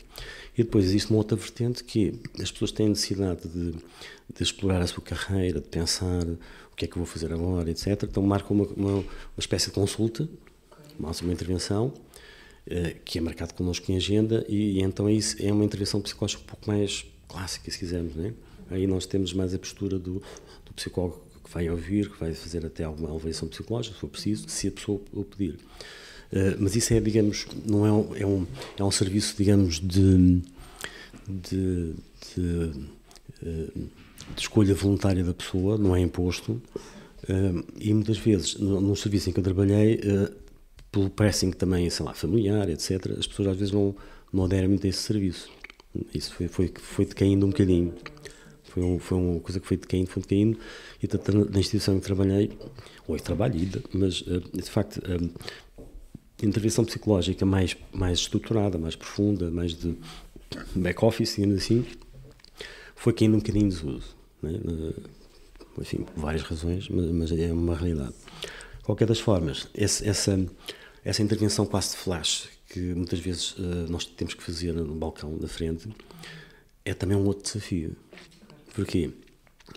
E 0.57 0.63
depois 0.63 0.85
existe 0.85 1.11
uma 1.11 1.19
outra 1.19 1.37
vertente 1.37 1.83
que 1.83 2.15
as 2.41 2.53
pessoas 2.53 2.71
têm 2.71 2.89
necessidade 2.89 3.49
de, 3.49 3.73
de 3.73 4.43
explorar 4.43 4.81
a 4.81 4.87
sua 4.87 5.03
carreira, 5.03 5.61
de 5.61 5.67
pensar 5.67 6.23
o 6.25 6.77
que 6.77 6.85
é 6.85 6.89
que 6.89 6.93
eu 6.93 6.99
vou 6.99 7.07
fazer 7.07 7.33
agora, 7.33 7.69
etc. 7.69 8.05
Então 8.05 8.23
marcam 8.23 8.57
uma, 8.57 8.67
uma, 8.77 8.93
uma 8.99 9.07
espécie 9.37 9.67
de 9.67 9.73
consulta, 9.73 10.29
uma, 10.97 11.11
uma 11.11 11.33
intervenção, 11.33 11.93
eh, 12.65 12.95
que 13.05 13.19
é 13.19 13.21
marcado 13.21 13.55
connosco 13.55 13.91
em 13.91 13.97
agenda 13.97 14.47
e, 14.49 14.79
e 14.79 14.83
então 14.83 15.09
é, 15.09 15.13
isso, 15.13 15.37
é 15.41 15.53
uma 15.53 15.65
intervenção 15.65 16.01
psicológica 16.01 16.45
um 16.45 16.47
pouco 16.47 16.71
mais 16.71 17.05
clássica, 17.27 17.73
se 17.73 17.79
quisermos. 17.81 18.15
Né? 18.15 18.35
Aí 18.71 18.87
nós 18.87 19.05
temos 19.05 19.33
mais 19.33 19.53
a 19.53 19.59
postura 19.59 19.99
do, 19.99 20.23
do 20.65 20.73
psicólogo 20.77 21.21
que 21.43 21.51
vai 21.51 21.69
ouvir, 21.69 22.09
que 22.09 22.21
vai 22.21 22.33
fazer 22.35 22.65
até 22.65 22.85
alguma 22.85 23.13
avaliação 23.13 23.49
psicológica, 23.49 23.97
se 23.97 24.01
for 24.01 24.09
preciso, 24.09 24.49
se 24.49 24.69
a 24.69 24.71
pessoa 24.71 25.01
o 25.13 25.25
pedir. 25.25 25.59
Uh, 26.33 26.57
mas 26.59 26.75
isso 26.75 26.95
é, 26.95 27.01
digamos, 27.01 27.47
não 27.67 27.87
é 27.87 27.93
um, 27.93 28.17
é 28.17 28.27
um, 28.27 28.47
é 28.79 28.85
um 28.85 28.91
serviço, 28.91 29.35
digamos, 29.37 29.79
de, 29.79 30.41
de, 31.29 31.95
de, 32.35 32.41
uh, 32.41 33.89
de 34.35 34.41
escolha 34.41 34.75
voluntária 34.75 35.23
da 35.23 35.35
pessoa, 35.35 35.77
não 35.77 35.95
é 35.95 36.01
imposto. 36.01 36.53
Uh, 37.25 37.63
e 37.79 37.93
muitas 37.93 38.17
vezes, 38.17 38.57
no, 38.57 38.81
no, 38.81 38.97
serviço 38.97 39.29
em 39.29 39.33
que 39.33 39.41
eu 39.41 39.45
trabalhei, 39.45 40.01
pelo 40.91 41.11
pressing 41.11 41.51
também, 41.51 41.89
sei 41.91 42.05
lá, 42.05 42.15
familiar, 42.15 42.69
etc., 42.71 43.19
as 43.19 43.27
pessoas 43.27 43.49
às 43.49 43.57
vezes 43.57 43.73
não, 43.73 43.95
não 44.33 44.45
aderem 44.45 44.69
muito 44.69 44.87
a 44.87 44.91
esse 44.91 45.01
serviço. 45.01 45.51
Isso 46.15 46.35
foi, 46.35 46.49
foi, 46.49 46.73
foi 46.81 47.05
decaindo 47.05 47.45
um 47.45 47.51
bocadinho. 47.51 47.93
Foi, 48.65 48.83
um, 48.83 48.99
foi 48.99 49.19
uma 49.19 49.41
coisa 49.41 49.61
que 49.61 49.67
foi 49.67 49.77
decaindo, 49.77 50.09
foi 50.09 50.23
decaindo. 50.23 50.59
E 51.03 51.07
tanto 51.07 51.51
na 51.51 51.61
instituição 51.61 51.95
em 51.95 52.01
que 52.01 52.07
trabalhei, 52.07 52.51
ou 53.07 53.17
em 53.17 53.19
trabalho 53.19 53.55
ainda, 53.55 53.83
mas 53.93 54.25
eh, 54.27 54.41
de 54.55 54.71
facto, 54.71 55.03
eh, 55.05 55.29
intervenção 56.43 56.85
psicológica 56.85 57.47
mais, 57.47 57.77
mais 57.93 58.19
estruturada, 58.19 58.79
mais 58.79 58.97
profunda, 58.97 59.51
mais 59.51 59.75
de 59.75 59.97
back-office, 60.75 61.37
digamos 61.37 61.63
assim, 61.63 61.85
foi 62.95 63.13
caindo 63.13 63.35
um 63.35 63.39
bocadinho 63.39 63.69
de 63.69 63.77
desuso. 63.77 64.17
Né? 64.43 64.61
Enfim, 65.79 65.99
por 65.99 66.21
várias 66.21 66.43
razões, 66.43 66.89
mas, 66.89 67.11
mas 67.11 67.33
é 67.33 67.53
uma 67.53 67.75
realidade. 67.75 68.15
De 68.79 68.85
qualquer 68.85 69.07
das 69.07 69.21
formas, 69.21 69.69
esse, 69.75 70.07
essa 70.07 70.39
essa 71.05 71.23
intervenção 71.23 71.67
quase 71.67 71.91
de 71.91 71.97
flash 71.97 72.49
que 72.69 72.79
muitas 72.79 73.19
vezes 73.19 73.53
uh, 73.53 73.87
nós 73.89 74.05
temos 74.05 74.35
que 74.35 74.43
fazer 74.43 74.73
no 74.73 74.95
balcão 74.95 75.37
da 75.37 75.49
frente 75.49 75.89
é 76.85 76.95
também 76.95 77.17
um 77.17 77.27
outro 77.27 77.43
desafio. 77.43 77.97
Porquê? 78.75 79.11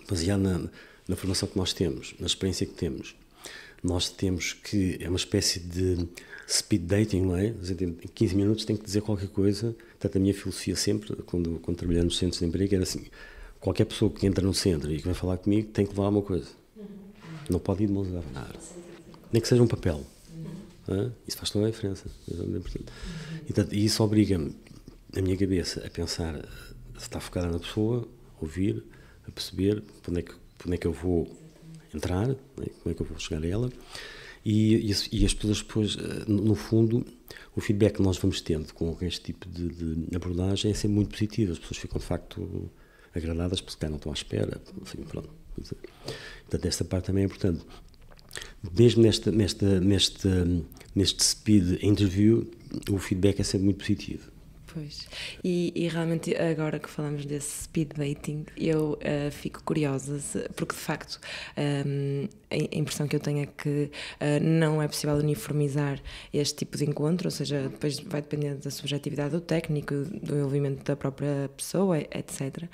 Baseado 0.08 0.40
na, 0.40 0.68
na 1.06 1.16
formação 1.16 1.48
que 1.48 1.58
nós 1.58 1.72
temos, 1.72 2.14
na 2.18 2.26
experiência 2.26 2.66
que 2.66 2.74
temos, 2.74 3.14
nós 3.82 4.08
temos 4.08 4.52
que. 4.52 4.98
É 5.00 5.08
uma 5.08 5.18
espécie 5.18 5.60
de 5.60 6.08
speed 6.46 6.82
dating, 6.82 7.22
não 7.22 7.36
é? 7.36 7.46
Em 7.48 8.08
15 8.14 8.36
minutos 8.36 8.64
tem 8.64 8.76
que 8.76 8.84
dizer 8.84 9.02
qualquer 9.02 9.28
coisa. 9.28 9.74
Portanto, 9.90 10.16
a 10.16 10.20
minha 10.20 10.34
filosofia 10.34 10.76
sempre, 10.76 11.14
quando, 11.22 11.58
quando 11.60 11.76
trabalhei 11.76 12.02
nos 12.02 12.16
centros 12.16 12.40
de 12.40 12.46
emprego, 12.46 12.74
era 12.74 12.84
assim: 12.84 13.06
qualquer 13.60 13.84
pessoa 13.84 14.10
que 14.10 14.26
entra 14.26 14.44
no 14.44 14.54
centro 14.54 14.92
e 14.92 14.98
que 14.98 15.04
vem 15.04 15.14
falar 15.14 15.38
comigo 15.38 15.68
tem 15.68 15.84
que 15.84 15.92
levar 15.92 16.08
uma 16.08 16.22
coisa. 16.22 16.48
Não 17.48 17.58
pode 17.58 17.84
ir 17.84 17.86
de 17.86 17.92
mãos 17.92 18.08
dadas. 18.08 18.74
Nem 19.32 19.40
que 19.40 19.48
seja 19.48 19.62
um 19.62 19.66
papel. 19.66 20.04
Uhum. 20.88 21.10
Isso 21.26 21.36
faz 21.36 21.50
toda 21.50 21.66
a 21.66 21.70
diferença. 21.70 22.06
E, 22.28 23.76
e 23.76 23.84
isso 23.84 24.02
obriga-me, 24.02 24.54
a 25.16 25.20
minha 25.20 25.36
cabeça, 25.36 25.84
a 25.84 25.90
pensar, 25.90 26.36
a 26.94 26.98
estar 26.98 27.20
focada 27.20 27.48
na 27.48 27.58
pessoa, 27.58 28.06
a 28.36 28.44
ouvir, 28.44 28.84
a 29.26 29.30
perceber 29.30 29.82
para 30.02 30.10
onde 30.10 30.20
é 30.20 30.22
que, 30.22 30.32
para 30.58 30.66
onde 30.66 30.74
é 30.74 30.78
que 30.78 30.86
eu 30.86 30.92
vou 30.92 31.28
entrar, 31.94 32.26
né? 32.28 32.36
como 32.56 32.90
é 32.90 32.94
que 32.94 33.02
eu 33.02 33.06
vou 33.06 33.18
chegar 33.18 33.42
a 33.42 33.46
ela. 33.46 33.70
E, 34.48 34.92
e, 34.92 34.94
e, 35.10 35.24
as 35.26 35.34
pessoas 35.34 35.58
depois, 35.58 35.96
eh, 35.96 36.24
no 36.28 36.54
fundo, 36.54 37.04
o 37.56 37.60
feedback 37.60 37.96
que 37.96 38.02
nós 38.02 38.16
vamos 38.16 38.40
tendo 38.40 38.72
com 38.74 38.96
este 39.00 39.20
tipo 39.20 39.48
de, 39.48 39.68
de 39.70 40.16
abordagem 40.16 40.70
é 40.70 40.74
sempre 40.74 40.94
muito 40.94 41.10
positivo. 41.10 41.50
As 41.50 41.58
pessoas 41.58 41.78
ficam 41.78 41.98
de 41.98 42.06
facto 42.06 42.70
agradadas 43.12 43.60
porque 43.60 43.76
se 43.76 43.90
não 43.90 43.96
estão 43.96 44.12
à 44.12 44.14
espera. 44.14 44.62
Enfim, 44.80 44.98
pronto. 45.02 45.30
Portanto, 45.56 46.64
esta 46.64 46.84
parte 46.84 47.06
também 47.06 47.24
é 47.24 47.26
importante. 47.26 47.66
Mesmo 48.78 49.02
nesta, 49.02 49.32
nesta, 49.32 49.80
neste, 49.80 50.28
neste 50.94 51.24
speed 51.24 51.82
interview, 51.82 52.48
o 52.88 52.98
feedback 52.98 53.40
é 53.40 53.42
sempre 53.42 53.64
muito 53.64 53.78
positivo. 53.78 54.30
Pois. 54.76 55.08
E, 55.42 55.72
e, 55.74 55.88
realmente, 55.88 56.36
agora 56.36 56.78
que 56.78 56.90
falamos 56.90 57.24
desse 57.24 57.62
speed 57.62 57.94
dating, 57.96 58.44
eu 58.58 58.98
uh, 59.00 59.30
fico 59.30 59.62
curiosa, 59.64 60.20
porque 60.54 60.74
de 60.74 60.80
facto 60.80 61.18
um, 61.56 62.28
ehm, 62.28 62.28
a 62.50 62.76
impressão 62.76 63.08
que 63.08 63.16
eu 63.16 63.20
tenho 63.20 63.42
é 63.42 63.46
que 63.46 63.90
uh, 64.20 64.42
não 64.42 64.82
é 64.82 64.86
possível 64.86 65.16
uniformizar 65.16 65.98
este 66.30 66.56
tipo 66.56 66.76
de 66.76 66.84
encontro, 66.84 67.26
ou 67.26 67.30
seja, 67.30 67.70
depois 67.70 67.98
vai 68.00 68.20
depender 68.20 68.56
da 68.56 68.70
subjetividade 68.70 69.30
do 69.30 69.40
técnico, 69.40 69.94
do 69.94 70.36
envolvimento 70.36 70.84
da 70.84 70.94
própria 70.94 71.50
pessoa, 71.56 71.98
etc. 71.98 72.40
Uh, 72.42 72.68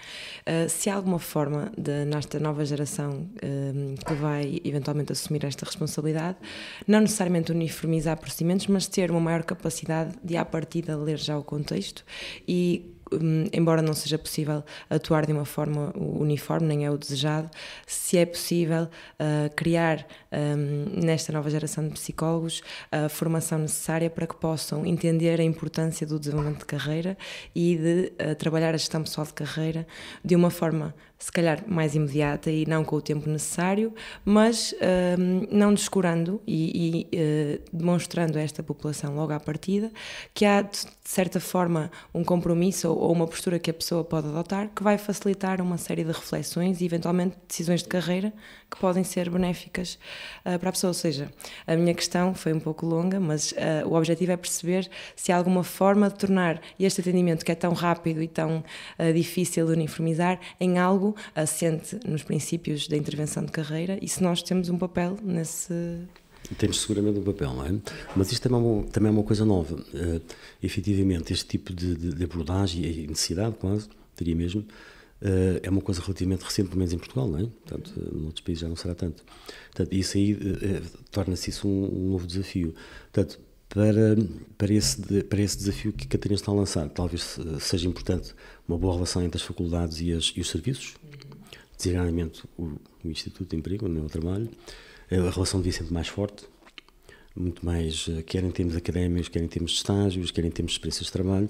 eh, 0.47 0.69
se 0.69 0.91
há 0.91 0.97
alguma 0.97 1.21
forma, 1.21 1.71
de, 1.79 2.05
nesta 2.05 2.41
nova 2.41 2.65
geração 2.65 3.29
ehm, 3.41 3.95
que 4.05 4.15
vai 4.15 4.61
eventualmente 4.65 5.13
assumir 5.13 5.45
esta 5.45 5.65
responsabilidade, 5.65 6.37
não 6.85 7.01
necessariamente 7.01 7.53
uniformizar 7.53 8.19
procedimentos, 8.19 8.67
mas 8.67 8.89
ter 8.89 9.09
uma 9.09 9.21
maior 9.21 9.45
capacidade 9.45 10.17
de, 10.23 10.37
à 10.37 10.45
partida, 10.45 10.97
ler 10.97 11.19
já 11.19 11.39
o 11.39 11.45
contexto 11.45 11.92
isto. 11.93 12.05
E 12.49 12.91
hum, 13.13 13.45
embora 13.53 13.83
não 13.83 13.93
seja 13.93 14.19
possível 14.19 14.65
atuar 14.89 15.27
de 15.27 15.33
uma 15.33 15.45
forma 15.45 15.93
uniforme, 15.95 16.67
nem 16.67 16.87
é 16.87 16.91
o 16.91 16.97
desejado, 16.97 17.51
se 17.87 18.17
é 18.17 18.25
possível 18.25 18.85
uh, 18.85 19.55
criar 19.55 20.07
um, 20.33 21.05
nesta 21.05 21.33
nova 21.33 21.51
geração 21.51 21.87
de 21.87 21.93
psicólogos 21.93 22.63
a 22.91 23.09
formação 23.09 23.59
necessária 23.59 24.09
para 24.09 24.27
que 24.27 24.37
possam 24.37 24.87
entender 24.87 25.41
a 25.41 25.45
importância 25.45 26.07
do 26.07 26.19
desenvolvimento 26.19 26.61
de 26.61 26.67
carreira 26.67 27.19
e 27.55 27.77
de 27.77 28.13
uh, 28.13 28.35
trabalhar 28.37 28.71
a 28.75 28.79
gestão 28.79 29.03
pessoal 29.03 29.27
de 29.27 29.35
carreira 29.35 29.87
de 30.25 30.35
uma 30.35 30.51
forma 30.51 30.95
se 31.23 31.31
calhar 31.31 31.63
mais 31.69 31.95
imediata 31.95 32.51
e 32.51 32.67
não 32.67 32.85
com 32.85 32.97
o 32.97 33.01
tempo 33.01 33.31
necessário, 33.31 33.95
mas 34.25 34.73
uh, 34.73 35.47
não 35.53 35.73
descurando 35.73 36.43
e, 36.45 37.07
e 37.13 37.17
uh, 37.17 37.63
demonstrando 37.73 38.39
a 38.39 38.43
esta 38.43 38.61
população 38.61 39.15
logo 39.15 39.33
à 39.33 39.39
partida 39.39 39.93
que 40.35 40.45
há, 40.45 40.63
de 40.63 40.85
certa 41.05 41.39
forma, 41.39 41.93
um 42.13 42.25
compromisso 42.25 42.89
ou, 42.89 42.99
ou, 42.99 43.13
uma 43.13 43.29
postura 43.29 43.61
que 43.61 43.71
a 43.71 43.75
pessoa 43.75 44.03
pode 44.03 44.27
adotar 44.27 44.69
que 44.75 44.83
vai 44.83 44.99
facilitar 44.99 45.61
uma 45.61 45.79
série 45.79 46.03
de 46.03 46.11
reflexões 46.11 46.81
e, 46.81 46.87
eventualmente, 46.87 47.37
decisões 47.47 47.85
de 47.85 47.89
carreira 47.89 48.33
que 48.73 48.79
podem 48.79 49.05
ser 49.05 49.29
benéficas 49.29 49.99
uh, 50.47 50.59
para 50.59 50.71
a 50.71 50.73
pessoa. 50.73 50.91
Ou 50.91 50.95
seja, 50.95 51.31
a 51.67 51.77
minha 51.77 51.95
questão 51.95 52.35
foi 52.35 52.53
um 52.53 52.61
pouco 52.61 52.87
longa, 52.87 53.21
mas 53.21 53.53
uh, 53.53 53.87
o 53.87 53.95
objetivo 53.95 54.33
é 54.33 54.37
perceber 54.37 54.91
se 55.15 55.31
há 55.31 55.37
alguma 55.37 55.63
forma 55.63 56.09
de 56.09 56.17
tornar 56.17 56.61
este 56.81 57.03
atendimento, 57.03 57.45
que 57.45 57.53
é 57.53 57.55
tão 57.55 57.75
rápido 57.75 58.23
e 58.23 58.29
tão 58.29 58.65
uh, 58.99 59.13
difícil 59.13 59.67
de 59.67 59.73
uniformizar, 59.73 60.41
em 60.59 60.79
algo 60.79 61.15
assente 61.35 62.01
nos 62.07 62.23
princípios 62.23 62.89
da 62.89 62.97
intervenção 62.97 63.45
de 63.45 63.53
carreira 63.53 63.99
e 64.01 64.09
se 64.09 64.23
nós 64.23 64.43
temos 64.43 64.69
um 64.69 64.79
papel 64.79 65.19
nesse. 65.23 65.75
Temos 66.59 66.81
seguramente 66.81 67.19
um 67.19 67.23
papel, 67.23 67.53
não 67.53 67.67
é? 67.67 67.73
Mas 68.17 68.33
isto 68.33 68.43
também 68.43 68.59
é 68.59 68.63
uma, 68.63 68.83
também 68.85 69.09
é 69.11 69.13
uma 69.13 69.23
coisa 69.23 69.45
nova. 69.45 69.75
Uh, 69.75 70.21
efetivamente, 70.63 71.33
este 71.33 71.47
tipo 71.47 71.73
de, 71.73 71.95
de, 71.95 72.15
de 72.15 72.25
abordagem 72.25 72.85
e 72.85 73.07
necessidade, 73.07 73.55
quase, 73.57 73.89
diria 74.17 74.35
mesmo, 74.35 74.65
é 75.63 75.71
uma 75.71 75.81
coisa 75.81 76.01
relativamente 76.01 76.43
recente, 76.43 76.69
pelo 76.69 76.79
menos 76.79 76.93
em 76.93 76.99
Portugal, 76.99 77.29
não 77.29 77.39
é? 77.39 77.43
Portanto, 77.43 77.93
uh, 77.97 78.19
noutros 78.19 78.45
países 78.45 78.61
já 78.63 78.69
não 78.69 78.77
será 78.77 78.95
tanto. 78.95 79.23
Portanto, 79.71 79.93
isso 79.93 80.17
aí 80.17 80.35
uh, 80.35 80.83
torna-se 81.11 81.51
isso 81.51 81.69
um, 81.69 81.85
um, 81.85 82.11
novo 82.11 82.27
desafio. 82.27 82.75
Portanto, 83.13 83.39
para, 83.69 84.17
para, 84.59 84.73
esse, 84.73 85.23
para 85.25 85.41
esse 85.41 85.57
desafio 85.57 85.93
que 85.93 86.05
a 86.05 86.09
Catarina 86.09 86.35
está 86.35 86.51
a 86.51 86.55
lançar, 86.55 86.89
talvez 86.91 87.39
seja 87.61 87.89
importante 87.89 88.35
uma 88.69 88.77
boa 88.77 88.95
relação 88.95 89.23
entre 89.23 89.41
as 89.41 89.47
faculdades 89.47 90.01
e, 90.01 90.13
as, 90.13 90.33
e 90.37 90.41
os 90.41 90.51
serviços, 90.51 90.95
designadamente 91.77 92.43
o, 92.59 92.73
o, 93.03 93.09
Instituto 93.09 93.49
de 93.49 93.57
Emprego, 93.57 93.87
eu 93.89 94.09
trabalho. 94.11 94.51
A 95.11 95.31
relação 95.31 95.61
devia 95.61 95.73
ser 95.73 95.91
mais 95.91 96.09
forte, 96.09 96.45
muito 97.35 97.65
mais, 97.65 98.09
quer 98.27 98.45
em 98.45 98.51
termos 98.51 98.77
académicos, 98.77 99.29
quer 99.29 99.43
em 99.43 99.49
termos 99.49 99.73
de 99.73 99.77
estágios, 99.79 100.31
quer 100.31 100.45
em 100.45 100.51
termos 100.51 100.73
de 100.73 100.77
experiências 100.77 101.07
de 101.07 101.13
trabalho. 101.13 101.49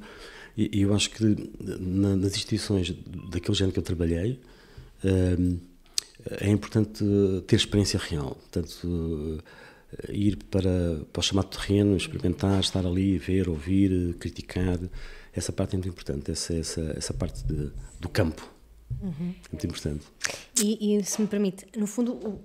E 0.57 0.83
eu 0.83 0.95
acho 0.95 1.11
que 1.11 1.25
na, 1.61 2.15
nas 2.15 2.33
instituições 2.33 2.95
daquele 3.31 3.57
género 3.57 3.73
que 3.73 3.79
eu 3.79 3.83
trabalhei 3.83 4.39
hum, 5.03 5.59
é 6.41 6.51
importante 6.51 7.03
ter 7.47 7.57
experiência 7.57 7.99
real. 7.99 8.35
Portanto, 8.35 9.43
ir 10.09 10.37
para, 10.51 11.01
para 11.13 11.21
o 11.21 11.23
chamado 11.23 11.49
terreno, 11.49 11.97
experimentar, 11.97 12.61
estar 12.61 12.87
ali, 12.87 13.19
ver, 13.19 13.49
ouvir, 13.49 14.15
criticar. 14.15 14.79
Essa 15.33 15.53
parte 15.53 15.75
é 15.75 15.77
muito 15.77 15.89
importante, 15.89 16.31
essa, 16.31 16.55
essa, 16.55 16.95
essa 16.97 17.15
parte 17.15 17.43
de, 17.45 17.71
do 18.01 18.09
campo. 18.09 18.47
Uhum. 19.01 19.35
É 19.45 19.49
muito 19.51 19.67
importante. 19.67 20.05
E, 20.63 20.97
e, 20.97 21.05
se 21.05 21.21
me 21.21 21.27
permite, 21.27 21.67
no 21.77 21.87
fundo, 21.87 22.41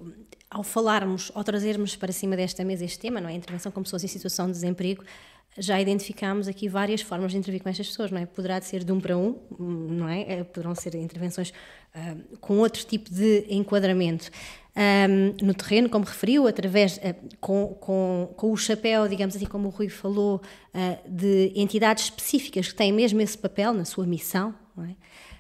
ao 0.50 0.64
falarmos, 0.64 1.32
ao 1.36 1.44
trazermos 1.44 1.96
para 1.96 2.12
cima 2.12 2.36
desta 2.36 2.64
mesa 2.64 2.86
este 2.86 3.00
tema, 3.00 3.20
não 3.20 3.30
é? 3.30 3.34
A 3.34 3.36
intervenção 3.36 3.72
com 3.72 3.84
pessoas 3.84 4.04
em 4.04 4.08
situação 4.08 4.48
de 4.48 4.54
desemprego, 4.54 5.04
já 5.58 5.82
identificámos 5.82 6.48
aqui 6.48 6.70
várias 6.70 7.02
formas 7.02 7.32
de 7.32 7.38
intervir 7.38 7.62
com 7.62 7.70
estas 7.70 7.88
pessoas, 7.88 8.12
não 8.12 8.22
é? 8.22 8.26
Poderá 8.26 8.62
ser 8.62 8.84
de 8.84 8.92
um 8.92 9.00
para 9.00 9.18
um, 9.18 9.36
não 9.60 10.08
é? 10.08 10.22
Eh, 10.22 10.44
poderão 10.44 10.76
ser 10.76 10.94
intervenções 10.96 11.50
uh, 11.50 12.38
com 12.38 12.60
outro 12.60 12.86
tipo 12.86 13.10
de 13.10 13.46
enquadramento. 13.50 14.30
Um, 14.76 15.44
no 15.44 15.56
terreno, 15.56 15.90
como 15.90 16.06
referiu, 16.06 16.48
através 16.48 16.98
uh, 16.98 17.16
com, 17.42 17.76
com, 17.80 18.34
com, 18.38 18.52
o 18.52 18.58
chapéu, 18.58 19.08
digamos 19.08 19.36
assim, 19.36 19.48
como 19.48 19.68
o 19.68 19.72
Rui 19.72 19.90
falou, 19.90 20.40
uh, 20.76 21.10
de 21.10 21.52
entidades 21.56 22.04
específicas 22.06 22.68
que 22.68 22.76
têm 22.76 22.94
mesmo 22.94 23.20
esse 23.20 23.38
papel 23.38 23.74
na 23.74 23.86
sua 23.86 24.06
missão, 24.06 24.54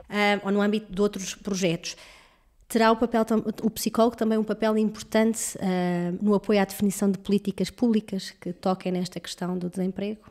é? 0.09 0.39
ou 0.43 0.51
no 0.51 0.61
âmbito 0.61 0.91
de 0.91 0.99
outros 0.99 1.35
projetos 1.35 1.95
terá 2.67 2.91
o 2.91 2.97
papel 2.97 3.25
o 3.63 3.69
psicólogo 3.69 4.17
também 4.17 4.37
um 4.37 4.43
papel 4.43 4.77
importante 4.77 5.57
uh, 5.57 6.23
no 6.23 6.35
apoio 6.35 6.61
à 6.61 6.65
definição 6.65 7.09
de 7.09 7.17
políticas 7.17 7.69
públicas 7.69 8.31
que 8.31 8.51
toquem 8.53 8.91
nesta 8.91 9.19
questão 9.19 9.57
do 9.57 9.69
desemprego? 9.69 10.21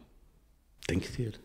Tem 0.87 0.99
que 0.99 1.11
ter. 1.11 1.41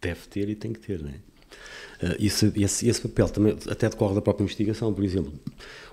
Deve 0.00 0.28
ter 0.28 0.48
e 0.48 0.54
tem 0.54 0.72
que 0.72 0.80
ter, 0.80 1.02
não 1.02 1.10
é? 1.10 1.14
Uh, 1.14 2.16
esse, 2.18 2.52
esse, 2.56 2.88
esse, 2.88 3.00
papel 3.00 3.28
também 3.28 3.56
até 3.68 3.88
decorre 3.88 4.14
da 4.14 4.22
própria 4.22 4.44
investigação, 4.44 4.92
por 4.92 5.04
exemplo. 5.04 5.32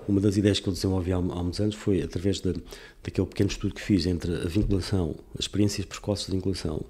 Uma 0.08 0.20
das 0.20 0.36
ideias 0.36 0.60
que 0.60 0.68
eu 0.68 0.74
desenvolvi 0.74 1.14
há, 1.14 1.18
há 1.18 1.22
muitos 1.22 1.62
anos 1.62 1.76
foi 1.76 2.02
através 2.02 2.42
de, 2.42 2.54
daquele 3.02 3.28
pequeno 3.28 3.50
estudo 3.50 3.74
que 3.74 3.82
fiz 3.82 4.06
entre 4.06 4.36
a 4.36 4.48
vinculação, 4.48 5.16
as 5.34 5.46
experiências 5.46 5.86
precoces 5.86 6.26
de 6.26 6.34
vinculação 6.34 6.86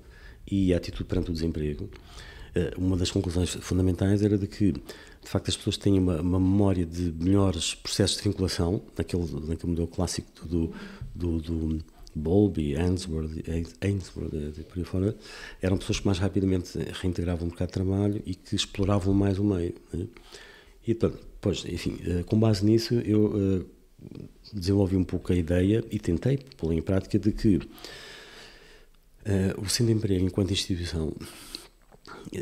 e 0.50 0.74
a 0.74 0.78
atitude 0.78 1.06
perante 1.06 1.30
o 1.30 1.34
desemprego. 1.34 1.90
Uh, 2.56 2.80
uma 2.80 2.96
das 2.96 3.10
conclusões 3.10 3.50
fundamentais 3.50 4.22
era 4.22 4.38
de 4.38 4.46
que 4.46 4.72
de 4.72 5.30
facto 5.30 5.50
as 5.50 5.58
pessoas 5.58 5.76
têm 5.78 5.98
uma, 5.98 6.22
uma, 6.22 6.40
memória 6.40 6.86
de 6.86 7.12
melhores 7.12 7.74
processos 7.74 8.18
de 8.18 8.24
vinculação, 8.24 8.82
naquele, 8.98 9.24
naquele 9.24 9.70
modelo 9.70 9.88
clássico 9.88 10.48
do, 10.48 10.72
do, 11.16 11.40
do 11.40 11.84
Bowlby, 12.14 12.76
Ainsworth, 12.76 13.32
Ainsworth 13.82 14.34
e 14.34 14.64
por 14.64 14.78
aí 14.78 14.84
fora, 14.84 15.16
eram 15.62 15.78
pessoas 15.78 16.00
que 16.00 16.06
mais 16.06 16.20
rapidamente 16.20 16.78
reintegravam 17.02 17.48
o 17.48 17.50
mercado 17.50 17.70
de 17.70 17.74
trabalho 17.74 18.22
e 18.26 18.36
que 18.36 18.56
exploravam 18.56 19.14
mais 19.14 19.40
o 19.40 19.44
meio. 19.44 19.74
Né? 19.92 20.06
E, 20.86 20.94
pois, 21.42 21.66
enfim, 21.66 21.98
eh, 22.06 22.24
com 22.24 22.38
base 22.38 22.64
nisso, 22.64 22.94
eu 22.96 23.66
desenvolvi 24.52 24.96
um 24.96 25.04
pouco 25.04 25.32
a 25.32 25.36
ideia 25.36 25.84
e 25.90 26.00
tentei 26.00 26.38
pô-la 26.58 26.76
em 26.76 26.82
prática 26.82 27.18
de 27.18 27.32
que 27.32 27.58
uh, 27.58 27.62
o 29.58 29.70
Centro 29.70 29.94
de 29.94 29.94
Emprego, 29.94 30.26
enquanto 30.26 30.52
instituição, 30.52 31.14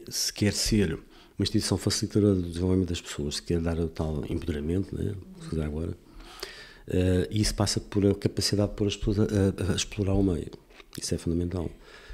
se 0.10 0.34
quer 0.34 0.54
ser 0.54 0.93
uma 0.93 1.43
instituição 1.43 1.78
facilitadora 1.78 2.36
do 2.36 2.43
desenvolvimento 2.43 2.89
das 2.89 3.02
pessoas, 3.02 3.39
que 3.39 3.47
quer 3.47 3.60
dar 3.60 3.80
o 3.80 3.88
tal 3.88 4.24
empoderamento, 4.30 4.95
né, 4.95 5.15
se 5.50 5.60
agora, 5.60 5.91
uh, 5.91 7.28
isso 7.32 7.54
passa 7.56 7.80
por 7.80 8.06
a 8.06 8.13
capacidade 8.15 8.69
de 8.69 8.78
pôr 8.78 8.88
as 8.88 8.95
pessoas 8.95 9.19
a, 9.19 9.71
a, 9.71 9.76
explorar 9.76 10.13
o 10.13 10.24
meio. 10.24 10.52
Isso 11.00 11.15
é 11.15 11.17
fundamental. 11.17 11.69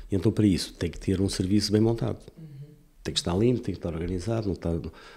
E 0.10 0.15
então, 0.15 0.31
para 0.31 0.47
isso, 0.47 0.73
tem 0.73 0.89
que 0.89 0.99
ter 0.99 1.19
um 1.19 1.27
serviço 1.27 1.71
bem 1.71 1.81
montado. 1.81 2.19
Tem 3.03 3.13
que 3.13 3.19
estar 3.19 3.36
limpo, 3.38 3.62
tem 3.62 3.73
que 3.73 3.79
estar 3.79 3.93
organizado, 3.93 4.47
não, 4.47 4.53
está, 4.53 4.71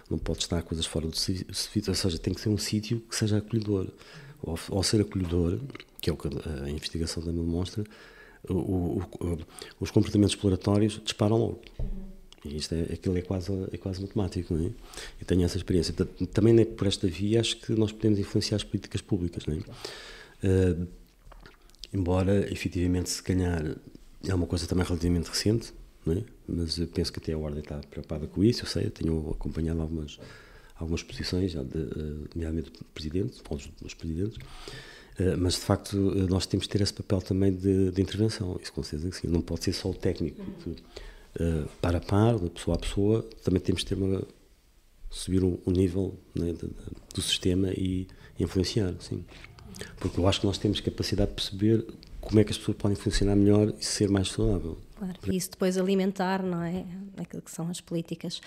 não 0.08 0.18
pode 0.18 0.40
estar 0.40 0.62
coisas 0.62 0.86
fora 0.86 1.06
do 1.06 1.16
serviço, 1.16 1.90
ou 1.90 1.94
seja, 1.94 2.18
tem 2.18 2.32
que 2.34 2.40
ser 2.40 2.48
um 2.48 2.58
sítio 2.58 3.00
que 3.08 3.14
seja 3.14 3.38
acolhedor. 3.38 3.88
Ao, 4.44 4.58
ao 4.70 4.82
ser 4.82 5.00
acolhedor, 5.02 5.60
que 6.00 6.08
é 6.08 6.12
o 6.12 6.16
que 6.16 6.28
a 6.64 6.70
investigação 6.70 7.22
também 7.22 7.44
demonstra, 7.44 7.84
o, 8.48 8.54
o, 8.54 9.38
os 9.78 9.90
comportamentos 9.90 10.34
exploratórios 10.34 11.00
disparam 11.04 11.36
logo. 11.36 11.60
E 12.44 12.56
isto 12.56 12.74
é, 12.74 12.94
aquilo 12.94 13.18
é 13.18 13.22
quase, 13.22 13.52
é 13.70 13.76
quase 13.76 14.00
matemático, 14.00 14.54
não 14.54 14.66
é? 14.66 14.70
Eu 15.20 15.26
tenho 15.26 15.44
essa 15.44 15.56
experiência. 15.56 15.92
Portanto, 15.92 16.26
também 16.28 16.58
é 16.58 16.64
por 16.64 16.86
esta 16.86 17.06
via 17.06 17.40
acho 17.40 17.56
que 17.58 17.72
nós 17.72 17.92
podemos 17.92 18.18
influenciar 18.18 18.56
as 18.56 18.64
políticas 18.64 19.00
públicas, 19.00 19.44
não 19.46 19.54
é? 19.54 19.58
Uh, 20.42 20.88
embora, 21.92 22.50
efetivamente, 22.50 23.10
se 23.10 23.22
calhar 23.22 23.76
é 24.26 24.34
uma 24.34 24.46
coisa 24.46 24.66
também 24.66 24.84
relativamente 24.84 25.28
recente, 25.28 25.72
não 26.04 26.14
é? 26.14 26.24
mas 26.48 26.78
eu 26.78 26.86
penso 26.86 27.12
que 27.12 27.18
até 27.18 27.32
a 27.32 27.38
Ordem 27.38 27.60
está 27.60 27.78
preocupada 27.78 28.26
com 28.26 28.42
isso, 28.42 28.62
eu 28.62 28.66
sei, 28.66 28.86
eu 28.86 28.90
tenho 28.90 29.30
acompanhado 29.30 29.80
algumas, 29.80 30.18
algumas 30.76 31.02
posições, 31.02 31.54
nomeadamente 32.34 32.70
do 32.70 32.84
Presidente, 32.86 33.42
dos 33.80 33.94
presidentes, 33.94 34.38
eh, 35.18 35.36
mas 35.36 35.54
de 35.54 35.60
facto 35.60 35.96
nós 36.28 36.46
temos 36.46 36.66
que 36.66 36.72
ter 36.72 36.82
esse 36.82 36.92
papel 36.92 37.20
também 37.22 37.52
de, 37.52 37.90
de 37.90 38.02
intervenção, 38.02 38.58
isso 38.60 38.72
com 38.72 38.82
certeza 38.82 39.10
que 39.10 39.16
sim, 39.16 39.28
não 39.28 39.40
pode 39.40 39.64
ser 39.64 39.72
só 39.72 39.90
o 39.90 39.94
técnico, 39.94 40.40
uhum. 40.40 40.74
Par 41.80 41.94
a 41.94 42.00
par, 42.00 42.38
de 42.38 42.50
pessoa 42.50 42.76
a 42.76 42.80
pessoa, 42.80 43.22
também 43.44 43.60
temos 43.60 43.82
que 43.82 43.88
ter 43.88 43.94
uma, 43.94 44.22
subir 45.10 45.42
o, 45.42 45.60
nível 45.66 46.18
né, 46.34 46.52
de, 46.52 46.66
de, 46.66 46.74
do 47.14 47.20
sistema 47.20 47.68
e 47.70 48.06
influenciar, 48.38 48.94
sim. 49.00 49.24
Porque 49.98 50.18
eu 50.20 50.28
acho 50.28 50.40
que 50.40 50.46
nós 50.46 50.58
temos 50.58 50.80
capacidade 50.80 51.30
de 51.30 51.36
perceber 51.36 51.86
como 52.20 52.38
é 52.38 52.44
que 52.44 52.50
as 52.50 52.58
pessoas 52.58 52.76
podem 52.76 52.96
funcionar 52.96 53.34
melhor 53.34 53.72
e 53.78 53.84
ser 53.84 54.08
mais 54.08 54.28
saudável. 54.28 54.78
Claro, 54.96 55.14
e 55.26 55.36
isso 55.36 55.50
depois 55.50 55.78
alimentar, 55.78 56.42
não 56.42 56.62
é? 56.62 56.84
Aquilo 57.16 57.42
que 57.42 57.50
são 57.50 57.68
as 57.68 57.80
políticas. 57.80 58.40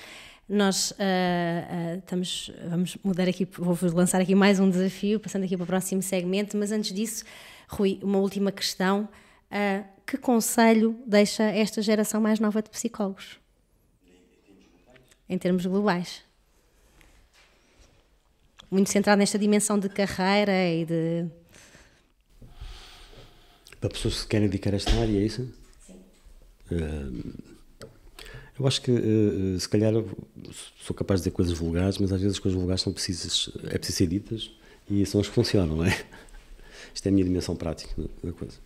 Nós 0.47 0.91
uh, 0.91 0.95
uh, 0.95 1.99
estamos, 1.99 2.51
vamos 2.69 2.97
mudar 3.03 3.27
aqui, 3.27 3.45
vou 3.45 3.77
lançar 3.93 4.21
aqui 4.21 4.35
mais 4.35 4.59
um 4.59 4.69
desafio, 4.69 5.19
passando 5.19 5.43
aqui 5.43 5.57
para 5.57 5.63
o 5.63 5.67
próximo 5.67 6.01
segmento, 6.01 6.55
mas 6.55 6.71
antes 6.71 6.93
disso, 6.93 7.25
Rui, 7.67 7.99
uma 8.03 8.19
última 8.19 8.51
questão. 8.51 9.09
Uh, 9.51 9.92
que 10.05 10.17
conselho 10.17 10.97
deixa 11.05 11.43
esta 11.43 11.81
geração 11.81 12.21
mais 12.21 12.39
nova 12.39 12.61
de 12.61 12.69
psicólogos? 12.69 13.39
Em 15.27 15.37
termos 15.37 15.65
globais. 15.65 16.21
Muito 18.69 18.89
centrado 18.89 19.19
nesta 19.19 19.37
dimensão 19.37 19.79
de 19.79 19.87
carreira 19.89 20.69
e 20.69 20.85
de. 20.85 21.25
Para 23.79 23.89
pessoas 23.89 24.15
que 24.15 24.21
se 24.21 24.27
querem 24.27 24.47
dedicar 24.47 24.73
a 24.73 24.77
esta 24.77 24.91
área, 24.91 25.17
é 25.17 25.25
isso? 25.25 25.49
Sim. 25.85 25.99
Eu 28.57 28.67
acho 28.67 28.81
que, 28.81 28.91
uh, 28.91 29.59
se 29.59 29.67
calhar, 29.67 29.93
sou 30.79 30.95
capaz 30.95 31.19
de 31.19 31.23
dizer 31.23 31.35
coisas 31.35 31.57
vulgares, 31.57 31.97
mas 31.97 32.11
às 32.11 32.21
vezes 32.21 32.37
as 32.37 32.39
coisas 32.39 32.57
vulgares 32.57 32.81
são 32.81 32.93
precisas, 32.93 33.49
é 33.65 33.77
preciso 33.77 33.97
ser 33.97 34.07
ditas 34.07 34.51
e 34.89 35.05
são 35.05 35.19
as 35.19 35.27
que 35.27 35.33
funcionam, 35.33 35.77
não 35.77 35.85
é? 35.85 36.05
Isto 36.93 37.07
é 37.07 37.09
a 37.09 37.11
minha 37.11 37.25
dimensão 37.25 37.55
prática 37.55 37.93
da 38.23 38.31
coisa. 38.31 38.57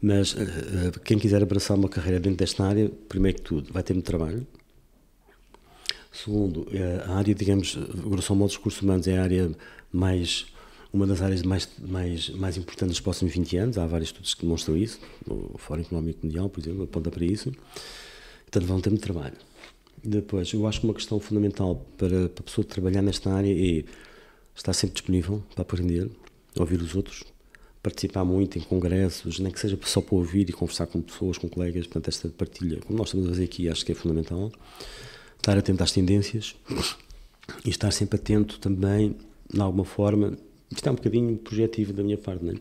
Mas 0.00 0.32
uh, 0.32 1.00
quem 1.04 1.18
quiser 1.18 1.42
abraçar 1.42 1.76
uma 1.76 1.88
carreira 1.88 2.20
dentro 2.20 2.38
desta 2.38 2.64
área, 2.64 2.90
primeiro 3.08 3.38
que 3.38 3.44
tudo, 3.44 3.72
vai 3.72 3.82
ter 3.82 3.94
muito 3.94 4.06
trabalho. 4.06 4.46
Segundo, 6.12 6.66
a 7.06 7.16
área, 7.16 7.34
digamos, 7.34 7.76
grosso 7.76 8.34
modo, 8.34 8.48
dos 8.48 8.56
recursos 8.56 8.82
humanos 8.82 9.06
é 9.06 9.18
a 9.18 9.22
área 9.22 9.50
mais 9.92 10.46
uma 10.92 11.06
das 11.06 11.20
áreas 11.20 11.42
mais, 11.42 11.68
mais, 11.78 12.30
mais 12.30 12.56
importantes 12.56 12.96
dos 12.96 13.00
próximos 13.00 13.32
20 13.34 13.56
anos. 13.56 13.78
Há 13.78 13.86
vários 13.86 14.08
estudos 14.08 14.34
que 14.34 14.42
demonstram 14.42 14.76
isso. 14.76 14.98
O 15.26 15.58
Fórum 15.58 15.82
Económico 15.82 16.26
Mundial, 16.26 16.48
por 16.48 16.60
exemplo, 16.60 16.84
aponta 16.84 17.10
para 17.10 17.24
isso. 17.24 17.52
Portanto, 18.42 18.66
vão 18.66 18.80
ter 18.80 18.90
muito 18.90 19.02
trabalho. 19.02 19.36
Depois, 20.02 20.52
eu 20.52 20.66
acho 20.66 20.80
que 20.80 20.86
uma 20.86 20.94
questão 20.94 21.20
fundamental 21.20 21.86
para, 21.96 22.28
para 22.28 22.40
a 22.40 22.44
pessoa 22.44 22.64
trabalhar 22.64 23.02
nesta 23.02 23.32
área 23.32 23.52
é 23.52 23.84
estar 24.54 24.72
sempre 24.72 24.94
disponível 24.94 25.42
para 25.54 25.62
aprender, 25.62 26.10
ouvir 26.56 26.80
os 26.80 26.94
outros, 26.94 27.24
participar 27.88 28.24
muito 28.24 28.58
em 28.58 28.60
congressos, 28.60 29.38
nem 29.38 29.50
que 29.50 29.58
seja 29.58 29.78
só 29.82 30.00
para 30.00 30.16
ouvir 30.16 30.48
e 30.48 30.52
conversar 30.52 30.86
com 30.86 31.00
pessoas, 31.00 31.38
com 31.38 31.48
colegas. 31.48 31.86
Portanto, 31.86 32.08
esta 32.08 32.28
partilha, 32.28 32.80
como 32.86 32.98
nós 32.98 33.08
estamos 33.08 33.26
a 33.26 33.30
fazer 33.30 33.44
aqui, 33.44 33.68
acho 33.68 33.84
que 33.84 33.92
é 33.92 33.94
fundamental. 33.94 34.52
Estar 35.36 35.56
atento 35.56 35.82
às 35.82 35.92
tendências 35.92 36.54
e 37.64 37.70
estar 37.70 37.90
sempre 37.90 38.18
atento 38.18 38.58
também, 38.58 39.16
de 39.52 39.60
alguma 39.60 39.84
forma, 39.84 40.38
isto 40.70 40.86
é 40.86 40.92
um 40.92 40.96
bocadinho 40.96 41.36
projetivo 41.38 41.92
da 41.92 42.02
minha 42.02 42.18
parte, 42.18 42.44
não 42.44 42.52
é? 42.52 42.56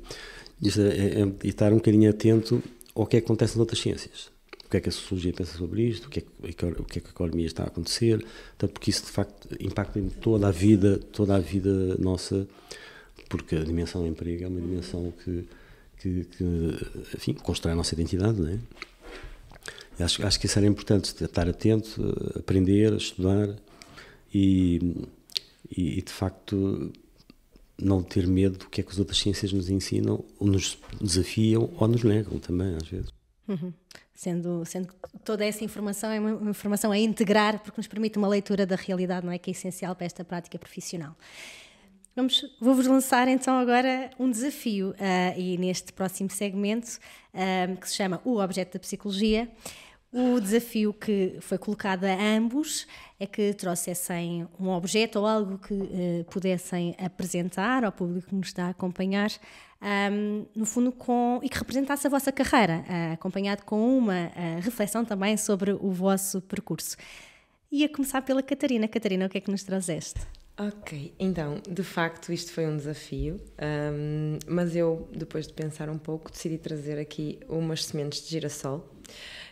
Isto 0.62 0.82
é, 0.82 0.88
é, 0.88 1.22
é 1.22 1.48
estar 1.48 1.72
um 1.72 1.78
bocadinho 1.78 2.10
atento 2.10 2.64
ao 2.96 3.06
que, 3.06 3.18
é 3.18 3.22
que 3.22 3.26
acontece 3.26 3.54
nas 3.54 3.60
outras 3.60 3.80
ciências 3.80 4.38
o 4.68 4.70
que 4.70 4.78
é 4.78 4.82
que 4.82 4.90
a 4.90 4.92
sociologia 4.92 5.32
pensa 5.32 5.58
sobre 5.58 5.82
isto, 5.84 6.08
o 6.08 6.10
que 6.10 6.20
é 6.20 6.22
que, 6.22 6.28
o 6.66 6.84
que, 6.84 7.00
é 7.00 7.02
que 7.02 7.08
a 7.08 7.12
economia 7.12 7.46
está 7.46 7.64
a 7.64 7.68
acontecer, 7.68 8.24
tanto 8.58 8.74
porque 8.74 8.90
isso 8.90 9.06
de 9.06 9.12
facto 9.12 9.48
impacta 9.62 9.98
em 9.98 10.10
toda 10.10 10.46
a 10.50 10.52
vida, 10.52 11.00
toda 11.14 11.36
a 11.38 11.40
vida 11.40 11.96
nossa, 11.98 12.46
porque 13.28 13.56
a 13.56 13.64
dimensão 13.64 14.06
emprego 14.06 14.44
é 14.44 14.48
uma 14.48 14.62
dimensão 14.62 15.14
que, 15.24 15.48
que, 16.00 16.26
que 16.26 16.44
enfim, 17.16 17.34
constrói 17.34 17.74
a 17.74 17.76
nossa 17.76 17.94
identidade, 17.94 18.40
não 18.40 18.50
é? 18.50 18.60
E 20.00 20.04
acho, 20.04 20.26
acho 20.26 20.40
que 20.40 20.46
isso 20.46 20.60
era 20.60 20.68
importante, 20.68 21.24
estar 21.24 21.50
atento, 21.50 22.34
aprender, 22.38 22.94
estudar 22.94 23.50
e, 24.34 25.08
e, 25.76 25.98
e 25.98 26.02
de 26.02 26.12
facto 26.12 26.92
não 27.80 28.02
ter 28.02 28.26
medo 28.28 28.58
do 28.58 28.70
que 28.70 28.82
é 28.82 28.84
que 28.84 28.92
as 28.92 29.00
outras 29.00 29.18
ciências 29.18 29.52
nos 29.54 29.70
ensinam, 29.70 30.24
ou 30.40 30.48
nos 30.48 30.78
desafiam 31.02 31.70
ou 31.78 31.88
nos 31.88 32.04
negam 32.04 32.40
também, 32.40 32.76
às 32.76 32.88
vezes. 32.88 33.12
Uhum. 33.48 33.72
Sendo, 34.14 34.66
sendo 34.66 34.90
toda 35.24 35.46
essa 35.46 35.64
informação 35.64 36.10
é 36.10 36.20
uma 36.20 36.50
informação 36.50 36.92
a 36.92 36.98
integrar, 36.98 37.60
porque 37.60 37.80
nos 37.80 37.88
permite 37.88 38.18
uma 38.18 38.28
leitura 38.28 38.66
da 38.66 38.76
realidade, 38.76 39.26
não 39.26 39.32
é? 39.32 39.38
Que 39.38 39.52
é 39.52 39.54
essencial 39.54 39.96
para 39.96 40.06
esta 40.06 40.26
prática 40.26 40.58
profissional. 40.58 41.16
Vamos, 42.18 42.44
vou-vos 42.60 42.88
lançar 42.88 43.28
então 43.28 43.60
agora 43.60 44.10
um 44.18 44.28
desafio, 44.28 44.90
uh, 44.90 45.40
e 45.40 45.56
neste 45.60 45.94
próximo 45.94 46.32
segmento, 46.32 46.98
uh, 47.32 47.78
que 47.78 47.88
se 47.88 47.96
chama 47.96 48.20
O 48.26 48.40
Objeto 48.40 48.74
da 48.74 48.80
Psicologia. 48.80 49.48
O 50.12 50.40
desafio 50.40 50.96
que 50.96 51.38
foi 51.42 51.60
colocado 51.60 52.06
a 52.06 52.16
ambos 52.36 52.88
é 53.20 53.28
que 53.28 53.54
trouxessem 53.54 54.48
um 54.60 54.70
objeto 54.70 55.20
ou 55.20 55.28
algo 55.28 55.60
que 55.60 55.76
uh, 55.76 56.26
pudessem 56.32 56.96
apresentar 56.98 57.84
ao 57.84 57.92
público 57.92 58.30
que 58.30 58.36
nos 58.36 58.48
está 58.48 58.66
a 58.66 58.70
acompanhar 58.70 59.30
um, 60.12 60.44
no 60.56 60.66
fundo, 60.66 60.92
com, 60.92 61.40
e 61.44 61.50
que 61.50 61.60
representasse 61.60 62.08
a 62.08 62.10
vossa 62.10 62.32
carreira, 62.32 62.84
uh, 62.90 63.14
acompanhado 63.14 63.64
com 63.64 63.96
uma 63.96 64.26
uh, 64.30 64.60
reflexão 64.62 65.06
também 65.06 65.38
sobre 65.38 65.72
o 65.72 65.92
vosso 65.92 66.42
percurso. 66.42 66.98
E 67.72 67.84
a 67.84 67.90
começar 67.90 68.24
pela 68.24 68.42
Catarina. 68.42 68.88
Catarina, 68.88 69.28
o 69.28 69.30
que 69.30 69.38
é 69.38 69.42
que 69.42 69.52
nos 69.52 69.62
trouxeste? 69.62 70.20
Ok, 70.60 71.14
então, 71.20 71.62
de 71.70 71.84
facto, 71.84 72.34
isto 72.34 72.52
foi 72.52 72.66
um 72.66 72.76
desafio, 72.76 73.40
um, 73.62 74.40
mas 74.48 74.76
eu, 74.76 75.08
depois 75.12 75.46
de 75.46 75.54
pensar 75.54 75.88
um 75.88 76.00
pouco, 76.00 76.32
decidi 76.32 76.58
trazer 76.58 76.98
aqui 76.98 77.40
umas 77.48 77.86
sementes 77.86 78.24
de 78.24 78.30
girassol. 78.32 78.84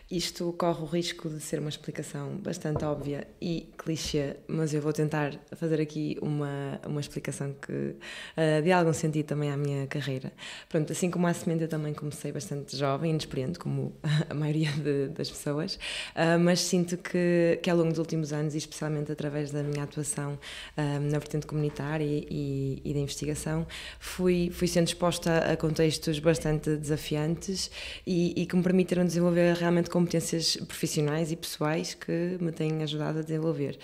Isto 0.08 0.52
corre 0.52 0.82
o 0.82 0.84
risco 0.84 1.28
de 1.28 1.40
ser 1.40 1.58
uma 1.58 1.68
explicação 1.68 2.36
bastante 2.36 2.84
óbvia 2.84 3.26
e 3.40 3.68
clichê, 3.76 4.36
mas 4.46 4.72
eu 4.72 4.80
vou 4.80 4.92
tentar 4.92 5.32
fazer 5.56 5.80
aqui 5.80 6.16
uma, 6.22 6.80
uma 6.86 7.00
explicação 7.00 7.52
que 7.60 7.72
uh, 7.72 8.62
dê 8.62 8.70
algum 8.70 8.92
sentido 8.92 9.26
também 9.26 9.50
à 9.50 9.56
minha 9.56 9.84
carreira. 9.88 10.32
Pronto, 10.68 10.92
assim 10.92 11.10
como 11.10 11.26
a 11.26 11.34
semente, 11.34 11.62
eu 11.62 11.68
também 11.68 11.92
comecei 11.92 12.30
bastante 12.30 12.76
jovem, 12.76 13.10
inexperiente, 13.10 13.58
como 13.58 13.96
a 14.30 14.32
maioria 14.32 14.70
de, 14.70 15.08
das 15.08 15.28
pessoas, 15.28 15.74
uh, 15.74 16.38
mas 16.38 16.60
sinto 16.60 16.96
que, 16.96 17.58
que 17.60 17.68
ao 17.68 17.76
longo 17.76 17.90
dos 17.90 17.98
últimos 17.98 18.32
anos, 18.32 18.54
e 18.54 18.58
especialmente 18.58 19.10
através 19.10 19.50
da 19.50 19.64
minha 19.64 19.82
atuação 19.82 20.34
uh, 20.34 21.00
na 21.00 21.18
vertente 21.18 21.48
comunitária 21.48 22.04
e, 22.04 22.28
e, 22.30 22.82
e 22.84 22.94
da 22.94 23.00
investigação, 23.00 23.66
fui, 23.98 24.50
fui 24.52 24.68
sendo 24.68 24.86
exposta 24.86 25.38
a 25.50 25.56
contextos 25.56 26.20
bastante 26.20 26.76
desafiantes 26.76 27.72
e, 28.06 28.40
e 28.40 28.46
que 28.46 28.54
me 28.54 28.62
permitiram 28.62 29.04
desenvolver 29.04 29.56
realmente 29.56 29.95
competências 29.96 30.56
profissionais 30.56 31.32
e 31.32 31.36
pessoais 31.36 31.94
que 31.94 32.36
me 32.38 32.52
têm 32.52 32.82
ajudado 32.82 33.20
a 33.20 33.22
desenvolver. 33.22 33.78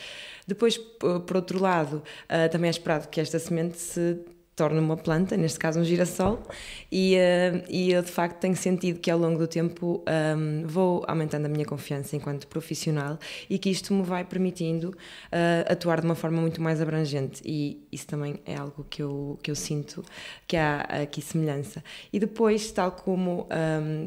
Depois, 0.46 0.76
por 0.76 1.36
outro 1.36 1.58
lado, 1.58 2.02
ah, 2.28 2.50
também 2.50 2.68
é 2.68 2.70
esperado 2.70 3.08
que 3.08 3.18
esta 3.18 3.38
semente 3.38 3.78
se 3.78 4.18
torne 4.54 4.78
uma 4.78 4.96
planta, 4.96 5.34
neste 5.36 5.58
caso 5.58 5.80
um 5.80 5.84
girassol, 5.84 6.42
e, 6.90 7.16
uh, 7.16 7.64
e 7.70 7.90
eu 7.90 8.02
de 8.02 8.10
facto 8.10 8.38
tenho 8.38 8.54
sentido 8.54 9.00
que 9.00 9.10
ao 9.10 9.18
longo 9.18 9.38
do 9.38 9.48
tempo 9.48 10.04
um, 10.36 10.66
vou 10.66 11.02
aumentando 11.08 11.46
a 11.46 11.48
minha 11.48 11.64
confiança 11.64 12.16
enquanto 12.16 12.46
profissional 12.46 13.18
e 13.48 13.58
que 13.58 13.70
isto 13.70 13.94
me 13.94 14.02
vai 14.02 14.24
permitindo 14.24 14.90
uh, 14.90 15.72
atuar 15.72 16.00
de 16.00 16.06
uma 16.06 16.14
forma 16.14 16.40
muito 16.40 16.60
mais 16.60 16.82
abrangente 16.82 17.40
e 17.46 17.82
isso 17.90 18.06
também 18.06 18.40
é 18.44 18.54
algo 18.54 18.84
que 18.90 19.02
eu, 19.02 19.38
que 19.42 19.50
eu 19.50 19.54
sinto 19.54 20.04
que 20.46 20.56
há 20.56 20.80
aqui 21.02 21.22
semelhança. 21.22 21.82
E 22.12 22.20
depois, 22.20 22.70
tal 22.72 22.92
como 22.92 23.48
um, 23.50 24.04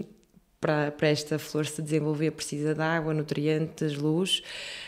para, 0.65 0.89
para 0.89 1.09
esta 1.09 1.37
flor 1.37 1.67
se 1.67 1.79
desenvolver 1.79 2.31
precisa 2.31 2.73
de 2.73 2.81
água, 2.81 3.13
nutrientes, 3.13 3.95
luz. 3.95 4.41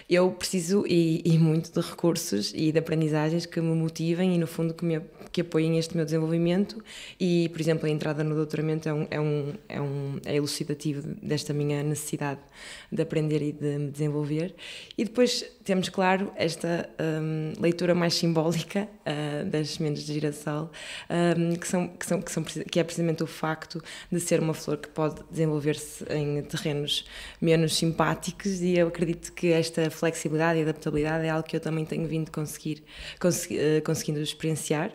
Eu 0.09 0.31
preciso 0.31 0.83
e, 0.87 1.21
e, 1.23 1.37
muito 1.37 1.71
de 1.71 1.87
recursos 1.87 2.51
e 2.55 2.71
de 2.71 2.79
aprendizagens 2.79 3.45
que 3.45 3.61
me 3.61 3.75
motivem 3.75 4.33
e 4.33 4.37
no 4.39 4.47
fundo 4.47 4.73
que 4.73 4.83
me, 4.83 4.99
que 5.31 5.41
apoiem 5.41 5.77
este 5.77 5.95
meu 5.95 6.03
desenvolvimento 6.03 6.83
e, 7.19 7.47
por 7.49 7.61
exemplo, 7.61 7.85
a 7.85 7.89
entrada 7.91 8.23
no 8.23 8.33
doutoramento 8.33 8.89
é 8.89 8.93
um, 8.93 9.07
é 9.11 9.19
um, 9.19 9.53
é 9.69 9.81
um 9.81 10.19
é 10.25 10.35
elucidativo 10.35 11.03
desta 11.21 11.53
minha 11.53 11.83
necessidade 11.83 12.39
de 12.91 12.99
aprender 12.99 13.41
e 13.43 13.51
de 13.51 13.77
me 13.77 13.91
desenvolver. 13.91 14.55
E 14.97 15.03
depois 15.03 15.45
temos, 15.63 15.89
claro, 15.89 16.31
esta 16.37 16.89
um, 17.21 17.61
leitura 17.61 17.93
mais 17.93 18.13
simbólica 18.13 18.87
uh, 19.05 19.45
das 19.45 19.71
sementes 19.71 20.05
de 20.05 20.13
girassol, 20.13 20.71
um, 21.37 21.55
que, 21.55 21.67
são, 21.67 21.87
que, 21.89 22.05
são, 22.05 22.21
que, 22.21 22.31
são, 22.31 22.43
que 22.43 22.79
é 22.79 22.83
precisamente 22.83 23.21
o 23.21 23.27
facto 23.27 23.83
de 24.09 24.19
ser 24.21 24.39
uma 24.39 24.53
flor 24.53 24.77
que 24.77 24.87
pode 24.87 25.21
desenvolver-se 25.67 26.05
em 26.11 26.41
terrenos 26.43 27.05
menos 27.41 27.75
simpáticos 27.75 28.61
e 28.61 28.77
eu 28.77 28.87
acredito 28.87 29.33
que 29.33 29.51
esta 29.51 29.89
flexibilidade 29.89 30.59
e 30.59 30.61
adaptabilidade 30.63 31.25
é 31.25 31.29
algo 31.29 31.47
que 31.47 31.55
eu 31.55 31.59
também 31.59 31.85
tenho 31.85 32.07
vindo 32.07 32.31
conseguir, 32.31 32.83
consegui, 33.19 33.57
uh, 33.57 33.81
conseguindo 33.83 34.19
experienciar 34.19 34.91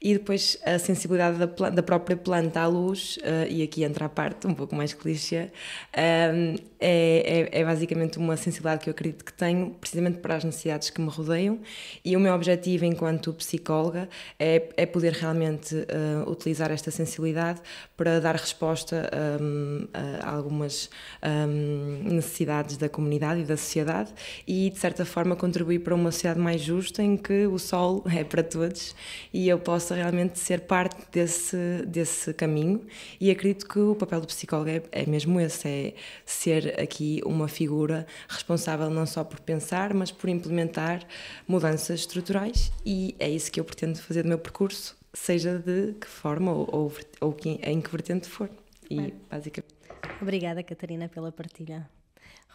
e 0.00 0.12
depois 0.14 0.56
a 0.64 0.78
sensibilidade 0.78 1.38
da, 1.38 1.70
da 1.70 1.82
própria 1.82 2.16
planta 2.16 2.60
à 2.60 2.66
luz, 2.66 3.18
uh, 3.18 3.50
e 3.50 3.62
aqui 3.62 3.82
entra 3.82 4.06
a 4.06 4.08
parte 4.08 4.46
um 4.46 4.54
pouco 4.54 4.74
mais 4.74 4.94
clichê, 4.94 5.50
uh, 5.94 6.68
é, 6.80 7.48
é, 7.50 7.60
é, 7.60 7.64
basicamente 7.64 8.18
uma 8.18 8.36
sensibilidade 8.36 8.84
que 8.84 8.88
eu 8.88 8.92
acredito 8.92 9.24
que 9.24 9.32
tenho, 9.32 9.70
precisamente 9.80 10.18
para 10.18 10.36
as 10.36 10.44
necessidades 10.44 10.90
que 10.90 11.00
me 11.00 11.08
rodeiam, 11.08 11.58
e 12.04 12.16
o 12.16 12.20
meu 12.20 12.32
objetivo 12.32 12.84
enquanto 12.84 13.32
psicóloga 13.32 14.08
é, 14.38 14.68
é 14.76 14.86
poder 14.86 15.12
realmente 15.12 15.74
uh, 15.74 16.30
utilizar 16.30 16.70
esta 16.70 16.90
sensibilidade 16.92 17.60
para 17.96 18.20
dar 18.20 18.36
resposta 18.36 19.10
um, 19.40 19.88
a 19.92 20.30
algumas 20.30 20.88
um, 21.20 22.14
necessidades 22.14 22.76
da 22.76 22.88
comunidade 22.88 23.40
e 23.40 23.44
da 23.44 23.56
sociedade 23.56 24.12
e, 24.46 24.70
de 24.70 24.78
certa 24.78 25.04
forma, 25.04 25.34
contribuir 25.34 25.80
para 25.80 25.94
uma 25.94 26.12
sociedade 26.12 26.40
mais 26.40 26.60
justa 26.60 27.02
em 27.02 27.16
que 27.16 27.46
o 27.46 27.58
sol 27.58 28.04
é 28.14 28.22
para 28.22 28.42
todos 28.42 28.94
e 29.32 29.48
eu 29.48 29.58
posso 29.58 29.87
possa 29.88 29.94
realmente 29.94 30.38
ser 30.38 30.60
parte 30.62 30.96
desse, 31.10 31.56
desse 31.86 32.34
caminho 32.34 32.86
e 33.18 33.30
acredito 33.30 33.66
que 33.66 33.78
o 33.78 33.94
papel 33.94 34.20
do 34.20 34.26
psicólogo 34.26 34.68
é, 34.68 34.82
é 34.92 35.06
mesmo 35.06 35.40
esse, 35.40 35.66
é 35.66 35.94
ser 36.26 36.78
aqui 36.78 37.22
uma 37.24 37.48
figura 37.48 38.06
responsável 38.28 38.90
não 38.90 39.06
só 39.06 39.24
por 39.24 39.40
pensar, 39.40 39.94
mas 39.94 40.10
por 40.10 40.28
implementar 40.28 41.06
mudanças 41.46 42.00
estruturais 42.00 42.70
e 42.84 43.14
é 43.18 43.30
isso 43.30 43.50
que 43.50 43.58
eu 43.58 43.64
pretendo 43.64 43.98
fazer 43.98 44.24
do 44.24 44.28
meu 44.28 44.38
percurso, 44.38 44.94
seja 45.14 45.58
de 45.58 45.94
que 45.94 46.06
forma 46.06 46.52
ou, 46.52 46.68
ou, 46.70 46.92
ou 47.22 47.36
em 47.44 47.80
que 47.80 47.90
vertente 47.90 48.28
for. 48.28 48.50
E 48.90 49.14
basicamente. 49.30 49.74
Obrigada, 50.20 50.62
Catarina, 50.62 51.08
pela 51.08 51.32
partilha. 51.32 51.88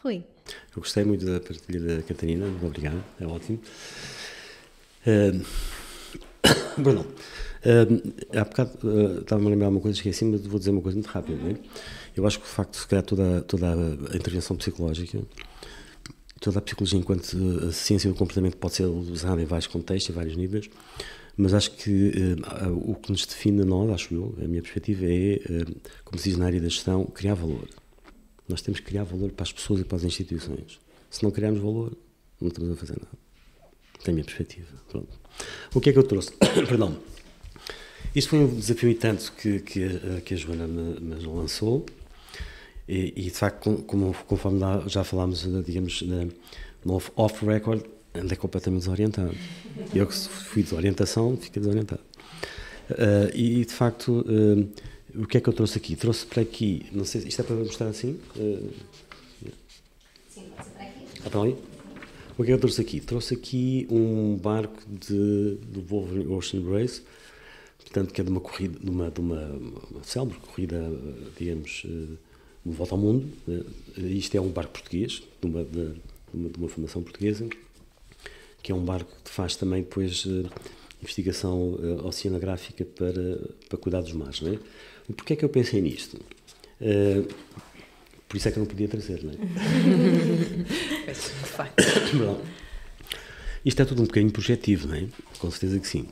Rui. 0.04 0.24
Eu 0.76 0.82
gostei 0.82 1.04
muito 1.04 1.26
da 1.26 1.40
partilha 1.40 1.98
da 1.98 2.04
Catarina, 2.04 2.46
obrigado, 2.62 3.04
é 3.20 3.26
ótimo. 3.26 3.60
Uh, 5.06 5.73
Bruno, 6.78 7.02
uh, 7.02 8.38
há 8.38 8.44
bocado 8.44 8.72
uh, 8.84 9.22
estava-me 9.22 9.48
a 9.48 9.50
lembrar 9.52 9.70
uma 9.70 9.80
coisa, 9.80 9.98
esqueci, 9.98 10.26
mas 10.26 10.46
vou 10.46 10.60
dizer 10.60 10.72
uma 10.72 10.82
coisa 10.82 10.96
muito 10.96 11.08
rápida. 11.08 11.38
É? 11.50 11.56
Eu 12.16 12.26
acho 12.28 12.40
que 12.40 12.46
o 12.46 12.50
facto 12.50 12.78
se 12.78 12.88
criar 12.88 13.02
toda, 13.02 13.42
toda 13.42 13.74
a 14.12 14.16
intervenção 14.16 14.56
psicológica, 14.56 15.20
toda 16.40 16.60
a 16.60 16.62
psicologia 16.62 17.00
enquanto 17.00 17.38
a 17.68 17.72
ciência 17.72 18.10
do 18.10 18.16
comportamento 18.16 18.58
pode 18.58 18.76
ser 18.76 18.86
usada 18.86 19.42
em 19.42 19.46
vários 19.46 19.68
contextos, 19.68 20.10
em 20.10 20.14
vários 20.14 20.36
níveis, 20.36 20.70
mas 21.36 21.54
acho 21.54 21.72
que 21.72 22.12
uh, 22.62 22.92
o 22.92 22.96
que 22.96 23.12
nos 23.12 23.26
define 23.26 23.62
a 23.62 23.66
nós, 23.66 23.90
acho 23.90 24.14
eu, 24.14 24.36
a 24.42 24.48
minha 24.48 24.62
perspectiva 24.62 25.06
é, 25.06 25.40
uh, 25.50 25.82
como 26.04 26.20
se 26.20 26.30
diz 26.30 26.38
na 26.38 26.46
área 26.46 26.60
da 26.60 26.68
gestão, 26.68 27.06
criar 27.06 27.34
valor. 27.34 27.68
Nós 28.48 28.62
temos 28.62 28.80
que 28.80 28.86
criar 28.86 29.04
valor 29.04 29.32
para 29.32 29.44
as 29.44 29.52
pessoas 29.52 29.80
e 29.80 29.84
para 29.86 29.98
as 29.98 30.04
instituições. 30.04 30.80
Se 31.10 31.24
não 31.24 31.32
criarmos 31.32 31.62
valor, 31.62 31.98
não 32.40 32.50
estamos 32.50 32.72
a 32.72 32.76
fazer 32.76 32.94
nada. 32.94 33.18
É 34.06 34.10
a 34.10 34.14
minha 34.14 34.26
perspectiva. 34.26 34.68
Pronto. 34.90 35.23
O 35.74 35.82
que 35.82 35.90
é 35.90 35.94
que 35.94 36.00
eu 36.00 36.04
trouxe? 36.04 36.32
Perdão. 36.68 36.98
Isto 38.16 38.30
foi 38.30 38.40
um 38.40 38.56
desafio 38.56 38.90
e 38.90 38.96
tanto 38.96 39.32
que, 39.34 39.60
que, 39.60 39.84
a, 39.86 40.22
que 40.22 40.34
a 40.34 40.38
Joana 40.38 40.68
me, 40.68 41.00
me 41.00 41.26
lançou. 41.26 41.86
E, 42.88 43.14
e, 43.16 43.24
de 43.24 43.32
facto, 43.32 43.84
como, 43.88 44.14
conforme 44.28 44.60
já 44.88 45.04
falámos, 45.04 45.48
digamos, 45.66 46.04
no 46.86 47.02
off-record, 47.16 47.84
andei 48.14 48.38
completamente 48.38 48.82
desorientado. 48.82 49.36
Eu 49.94 50.06
que 50.06 50.14
fui 50.14 50.64
desorientação, 50.64 51.38
fiquei 51.38 51.62
desorientado. 51.62 52.02
Uh, 52.92 53.36
e, 53.36 53.66
de 53.66 53.74
facto, 53.74 54.26
uh, 54.28 55.22
o 55.24 55.26
que 55.26 55.38
é 55.38 55.42
que 55.42 55.48
eu 55.48 55.54
trouxe 55.54 55.78
aqui? 55.78 55.96
Trouxe 55.96 56.26
para 56.26 56.42
aqui, 56.42 56.86
não 56.92 57.06
sei, 57.06 57.22
isto 57.22 57.42
é 57.42 57.44
para 57.44 57.56
mostrar 57.56 57.88
assim? 57.88 58.20
Uh, 58.36 58.72
Sim, 60.30 60.44
pode 60.56 60.70
ser 60.70 60.76
para 60.76 60.84
aqui. 60.84 61.08
Ah, 61.26 61.30
para 61.30 61.42
ali? 61.42 61.56
O 62.36 62.38
que 62.38 62.42
é 62.42 62.46
que 62.46 62.52
eu 62.54 62.58
trouxe 62.58 62.82
aqui? 62.82 63.00
Trouxe 63.00 63.34
aqui 63.36 63.88
um 63.92 64.36
barco 64.36 64.82
de, 64.88 65.56
do 65.68 65.82
Wolverine 65.84 66.34
Ocean 66.34 66.64
Race, 66.68 67.04
portanto, 67.80 68.12
que 68.12 68.22
é 68.22 68.24
de 68.24 68.32
uma 68.32 68.42
corrida, 68.42 68.80
de 68.80 68.90
uma, 68.90 69.12
de 69.12 69.20
uma, 69.20 69.46
uma 69.92 70.04
célebre 70.04 70.38
corrida, 70.40 70.82
digamos, 71.38 71.84
eh, 71.86 72.16
de 72.66 72.72
volta 72.76 72.96
ao 72.96 72.98
mundo. 73.00 73.32
Eh, 73.48 74.02
isto 74.02 74.36
é 74.36 74.42
um 74.42 74.50
barco 74.50 74.74
português, 74.74 75.22
de 75.40 75.48
uma, 75.48 75.64
de, 75.64 75.94
uma, 76.34 76.50
de 76.50 76.58
uma 76.58 76.68
fundação 76.68 77.04
portuguesa, 77.04 77.48
que 78.64 78.72
é 78.72 78.76
um 78.76 78.84
barco 78.84 79.12
que 79.24 79.30
faz 79.30 79.56
também 79.56 79.84
depois 79.84 80.26
eh, 80.28 80.50
investigação 81.04 81.78
oceanográfica 82.04 82.84
para, 82.84 83.42
para 83.70 83.78
cuidar 83.78 84.02
dos 84.02 84.14
mares. 84.14 84.42
Não 84.42 84.54
é? 84.54 84.60
Porquê 85.16 85.34
é 85.34 85.36
que 85.36 85.46
eu 85.46 85.50
pensei 85.50 85.82
nisto? 85.82 86.20
Por 88.34 88.38
isso 88.38 88.48
é 88.48 88.52
que 88.52 88.58
eu 88.58 88.62
não 88.62 88.68
podia 88.68 88.88
trazer, 88.88 89.24
não 89.24 89.32
é? 89.32 89.36
Isto 93.64 93.82
é 93.84 93.86
tudo 93.86 94.02
um 94.02 94.06
bocadinho 94.06 94.32
projetivo, 94.32 94.88
não 94.88 94.96
é? 94.96 95.08
Com 95.38 95.52
certeza 95.52 95.80
que 95.80 95.88
sim. 95.88 96.08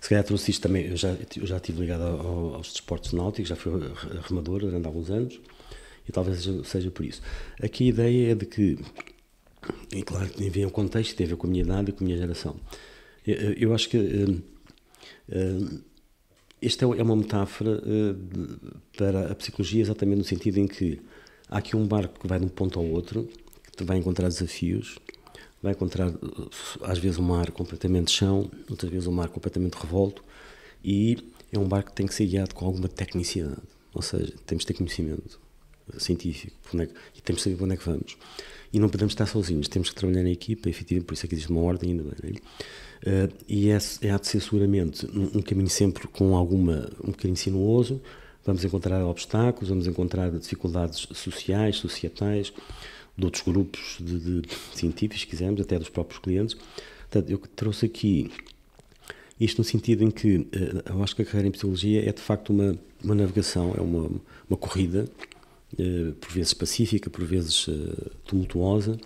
Se 0.00 0.08
calhar 0.08 0.24
trouxe 0.24 0.50
isto 0.50 0.60
também, 0.60 0.88
eu 0.88 0.96
já, 0.96 1.16
eu 1.36 1.46
já 1.46 1.58
estive 1.58 1.82
ligado 1.82 2.02
ao, 2.02 2.56
aos 2.56 2.72
desportos 2.72 3.12
náuticos, 3.12 3.48
já 3.48 3.54
fui 3.54 3.72
remador 4.28 4.62
durante 4.62 4.84
alguns 4.84 5.08
anos, 5.08 5.40
e 6.08 6.10
talvez 6.10 6.42
seja, 6.42 6.64
seja, 6.64 6.90
por 6.90 7.06
isso. 7.06 7.22
Aqui 7.62 7.84
a 7.84 7.88
ideia 7.90 8.32
é 8.32 8.34
de 8.34 8.44
que, 8.44 8.76
e 9.94 10.02
claro 10.02 10.28
que 10.30 10.38
tem 10.38 10.48
a 10.48 10.50
ver 10.50 10.62
com 10.62 10.68
o 10.68 10.72
contexto, 10.72 11.14
tem 11.14 11.26
a 11.26 11.28
ver 11.28 11.36
com 11.36 11.46
a 11.46 11.50
minha 11.50 11.62
idade 11.62 11.90
e 11.90 11.92
com 11.92 12.02
a 12.02 12.04
minha 12.04 12.18
geração. 12.18 12.56
Eu, 13.24 13.52
eu 13.52 13.72
acho 13.72 13.88
que 13.88 13.96
uh, 13.96 14.42
uh, 15.28 15.80
esta 16.60 16.84
é 16.86 17.02
uma 17.04 17.14
metáfora 17.14 17.80
uh, 17.80 18.80
para 18.96 19.30
a 19.30 19.34
psicologia, 19.36 19.80
exatamente 19.80 20.18
no 20.18 20.24
sentido 20.24 20.58
em 20.58 20.66
que 20.66 21.00
Há 21.52 21.58
aqui 21.58 21.76
um 21.76 21.86
barco 21.86 22.18
que 22.18 22.26
vai 22.26 22.38
de 22.38 22.46
um 22.46 22.48
ponto 22.48 22.78
ao 22.78 22.86
outro, 22.86 23.28
que 23.76 23.84
vai 23.84 23.98
encontrar 23.98 24.26
desafios, 24.28 24.98
vai 25.62 25.72
encontrar 25.72 26.10
às 26.80 26.98
vezes 26.98 27.18
um 27.18 27.22
mar 27.22 27.50
completamente 27.50 28.10
chão, 28.10 28.50
outras 28.70 28.90
vezes 28.90 29.06
um 29.06 29.12
mar 29.12 29.28
completamente 29.28 29.74
revolto, 29.74 30.24
e 30.82 31.18
é 31.52 31.58
um 31.58 31.68
barco 31.68 31.90
que 31.90 31.96
tem 31.96 32.06
que 32.06 32.14
ser 32.14 32.24
guiado 32.24 32.54
com 32.54 32.64
alguma 32.64 32.88
tecnicidade, 32.88 33.60
ou 33.92 34.00
seja, 34.00 34.32
temos 34.46 34.62
de 34.62 34.68
ter 34.68 34.72
conhecimento 34.72 35.38
científico 35.98 36.56
é 36.80 36.86
que, 36.86 36.94
e 37.18 37.20
temos 37.20 37.40
de 37.40 37.44
saber 37.44 37.56
para 37.56 37.64
onde 37.66 37.74
é 37.74 37.76
que 37.76 37.84
vamos. 37.84 38.16
E 38.72 38.80
não 38.80 38.88
podemos 38.88 39.12
estar 39.12 39.26
sozinhos, 39.26 39.68
temos 39.68 39.90
que 39.90 39.94
trabalhar 39.94 40.24
em 40.24 40.32
equipa, 40.32 40.70
efetivamente, 40.70 41.06
por 41.06 41.12
isso 41.12 41.26
é 41.26 41.28
que 41.28 41.34
existe 41.34 41.50
uma 41.50 41.60
ordem 41.60 41.90
ainda 41.90 42.04
bem. 42.22 42.32
Uh, 42.32 43.30
e 43.46 43.68
é, 43.68 43.78
é, 44.00 44.10
há 44.10 44.16
de 44.16 44.26
ser 44.26 44.40
seguramente 44.40 45.04
um, 45.04 45.38
um, 45.38 45.42
caminho 45.42 45.68
sempre 45.68 46.08
com 46.08 46.34
alguma, 46.34 46.88
um 47.04 47.10
bocadinho 47.10 47.36
sinuoso, 47.36 48.00
Vamos 48.44 48.64
encontrar 48.64 49.04
obstáculos, 49.04 49.68
vamos 49.68 49.86
encontrar 49.86 50.30
dificuldades 50.30 51.06
sociais, 51.12 51.76
societais, 51.76 52.52
de 53.16 53.24
outros 53.24 53.44
grupos 53.44 53.98
de, 54.00 54.40
de 54.40 54.48
científicos, 54.74 55.20
se 55.20 55.26
quisermos, 55.26 55.60
até 55.60 55.78
dos 55.78 55.88
próprios 55.88 56.18
clientes. 56.18 56.56
Portanto, 57.10 57.30
eu 57.30 57.38
trouxe 57.38 57.86
aqui 57.86 58.30
isto 59.38 59.58
no 59.58 59.64
sentido 59.64 60.04
em 60.04 60.10
que 60.10 60.46
eh, 60.52 60.82
eu 60.90 61.02
acho 61.02 61.16
que 61.16 61.22
a 61.22 61.24
carreira 61.24 61.48
em 61.48 61.50
psicologia 61.50 62.08
é 62.08 62.12
de 62.12 62.20
facto 62.20 62.50
uma, 62.50 62.78
uma 63.02 63.14
navegação, 63.14 63.74
é 63.76 63.80
uma, 63.80 64.10
uma 64.48 64.56
corrida, 64.56 65.08
eh, 65.78 66.12
por 66.20 66.30
vezes 66.30 66.54
pacífica, 66.54 67.10
por 67.10 67.24
vezes 67.24 67.66
eh, 67.68 68.10
tumultuosa, 68.24 68.98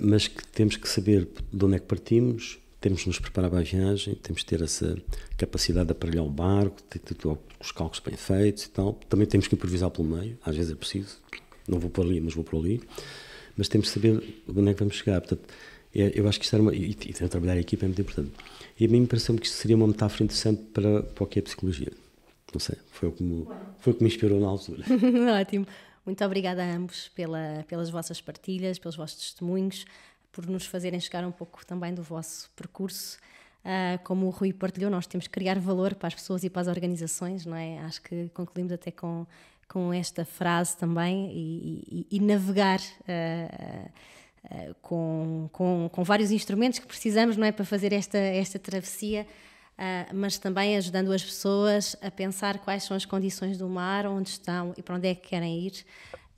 mas 0.00 0.26
que 0.26 0.44
temos 0.48 0.76
que 0.76 0.88
saber 0.88 1.28
de 1.52 1.64
onde 1.64 1.76
é 1.76 1.78
que 1.78 1.86
partimos, 1.86 2.58
temos 2.86 3.00
de 3.00 3.08
nos 3.08 3.18
preparar 3.18 3.50
para 3.50 3.58
a 3.58 3.62
viagem, 3.64 4.14
temos 4.14 4.42
de 4.42 4.46
ter 4.46 4.62
essa 4.62 4.96
capacidade 5.36 5.86
de 5.86 5.92
aparelhar 5.92 6.24
o 6.24 6.30
barco, 6.30 6.80
ter, 6.84 7.00
ter, 7.00 7.16
os 7.58 7.72
cálculos 7.72 7.98
bem 7.98 8.16
feitos 8.16 8.62
e 8.62 8.70
tal. 8.70 8.92
Também 9.08 9.26
temos 9.26 9.48
que 9.48 9.56
improvisar 9.56 9.90
pelo 9.90 10.06
meio, 10.06 10.38
às 10.44 10.54
vezes 10.54 10.70
é 10.70 10.76
preciso. 10.76 11.16
Não 11.66 11.80
vou 11.80 11.90
por 11.90 12.04
ali, 12.04 12.20
mas 12.20 12.34
vou 12.34 12.44
por 12.44 12.60
ali. 12.60 12.80
Mas 13.56 13.66
temos 13.66 13.88
de 13.88 13.92
saber 13.92 14.22
onde 14.48 14.70
é 14.70 14.72
que 14.72 14.78
vamos 14.78 14.94
chegar. 14.94 15.20
Portanto, 15.20 15.52
é, 15.92 16.12
eu 16.14 16.28
acho 16.28 16.38
que 16.38 16.44
isto 16.44 16.54
era 16.54 16.62
uma. 16.62 16.72
E, 16.72 16.90
e 16.90 17.12
trabalhar 17.28 17.54
a 17.54 17.58
equipa 17.58 17.86
é 17.86 17.88
muito 17.88 18.02
importante. 18.02 18.30
E 18.78 18.84
a 18.84 18.88
mim 18.88 19.04
pareceu-me 19.04 19.40
que 19.40 19.46
isto 19.48 19.56
seria 19.56 19.74
uma 19.74 19.88
metáfora 19.88 20.22
interessante 20.22 20.62
para, 20.72 21.02
para 21.02 21.26
é 21.34 21.40
psicologia. 21.40 21.92
Não 22.54 22.60
sei, 22.60 22.76
foi 22.92 23.08
o 23.08 23.12
que 23.12 23.22
me, 23.24 23.48
foi 23.80 23.94
o 23.94 23.96
que 23.96 24.04
me 24.04 24.08
inspirou 24.08 24.38
na 24.38 24.46
altura. 24.46 24.84
Ótimo. 25.40 25.66
Muito 26.04 26.24
obrigada 26.24 26.62
a 26.62 26.76
ambos 26.76 27.08
pela, 27.16 27.64
pelas 27.66 27.90
vossas 27.90 28.20
partilhas, 28.20 28.78
pelos 28.78 28.94
vossos 28.94 29.20
testemunhos 29.20 29.84
por 30.36 30.46
nos 30.46 30.66
fazerem 30.66 31.00
chegar 31.00 31.24
um 31.24 31.32
pouco 31.32 31.64
também 31.64 31.94
do 31.94 32.02
vosso 32.02 32.50
percurso. 32.54 33.16
Uh, 33.64 33.98
como 34.04 34.26
o 34.26 34.30
Rui 34.30 34.52
partilhou, 34.52 34.90
nós 34.90 35.06
temos 35.06 35.26
que 35.26 35.32
criar 35.32 35.58
valor 35.58 35.94
para 35.94 36.08
as 36.08 36.14
pessoas 36.14 36.44
e 36.44 36.50
para 36.50 36.60
as 36.60 36.68
organizações, 36.68 37.46
não 37.46 37.56
é? 37.56 37.78
Acho 37.78 38.02
que 38.02 38.28
concluímos 38.34 38.70
até 38.70 38.90
com, 38.90 39.26
com 39.66 39.94
esta 39.94 40.26
frase 40.26 40.76
também 40.76 41.32
e, 41.32 42.06
e, 42.10 42.16
e 42.18 42.20
navegar 42.20 42.80
uh, 42.80 43.90
uh, 44.44 44.74
com, 44.82 45.48
com, 45.50 45.88
com, 45.90 46.04
vários 46.04 46.30
instrumentos 46.30 46.80
que 46.80 46.86
precisamos, 46.86 47.38
não 47.38 47.46
é? 47.46 47.50
Para 47.50 47.64
fazer 47.64 47.94
esta, 47.94 48.18
esta 48.18 48.58
travessia. 48.58 49.26
mas 50.14 50.38
também 50.38 50.76
ajudando 50.76 51.12
as 51.12 51.24
pessoas 51.24 51.96
a 52.02 52.10
pensar 52.10 52.58
quais 52.58 52.84
são 52.84 52.94
as 52.96 53.06
condições 53.06 53.56
do 53.56 53.68
mar, 53.68 54.06
onde 54.06 54.28
estão 54.28 54.74
e 54.76 54.82
para 54.82 54.96
onde 54.96 55.08
é 55.08 55.14
que 55.14 55.28
querem 55.28 55.66
ir 55.66 55.84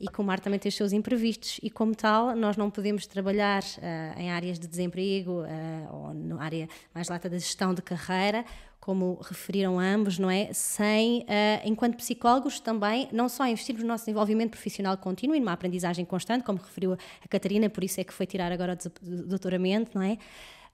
e 0.01 0.07
que 0.09 0.21
o 0.21 0.25
mar 0.25 0.41
também 0.41 0.59
tem 0.59 0.69
os 0.69 0.77
seus 0.77 0.93
imprevistos 0.93 1.59
e 1.63 1.71
como 1.71 1.95
tal 1.95 2.35
nós 2.37 2.57
não 2.57 2.71
podemos 2.71 3.07
trabalhar 3.07 3.63
uh, 3.63 4.19
em 4.19 4.31
áreas 4.31 4.59
de 4.59 4.67
desemprego 4.67 5.43
uh, 5.43 5.47
ou 5.93 6.15
na 6.15 6.43
área 6.43 6.69
mais 6.95 7.09
lata 7.09 7.29
da 7.29 7.39
gestão 7.39 7.75
de 7.75 7.83
carreira 7.83 8.45
como 8.89 9.19
referiram 9.21 9.79
ambos, 9.79 10.19
não 10.19 10.31
é? 10.31 10.51
Sem, 10.55 11.19
uh, 11.21 11.25
enquanto 11.63 11.97
psicólogos 11.97 12.59
também, 12.59 13.07
não 13.13 13.29
só 13.29 13.47
investir 13.47 13.77
no 13.77 13.85
nosso 13.85 14.07
desenvolvimento 14.07 14.53
profissional 14.53 14.97
contínuo 14.97 15.37
e 15.37 15.41
numa 15.41 15.53
aprendizagem 15.53 16.07
constante, 16.07 16.43
como 16.43 16.59
referiu 16.59 16.95
a 16.95 17.29
Catarina, 17.29 17.69
por 17.69 17.85
isso 17.85 18.01
é 18.01 18.05
que 18.05 18.15
foi 18.15 18.25
tirar 18.25 18.51
agora 18.51 18.79
o 19.03 19.27
doutoramento, 19.27 19.91
não 19.95 20.01
é? 20.01 20.17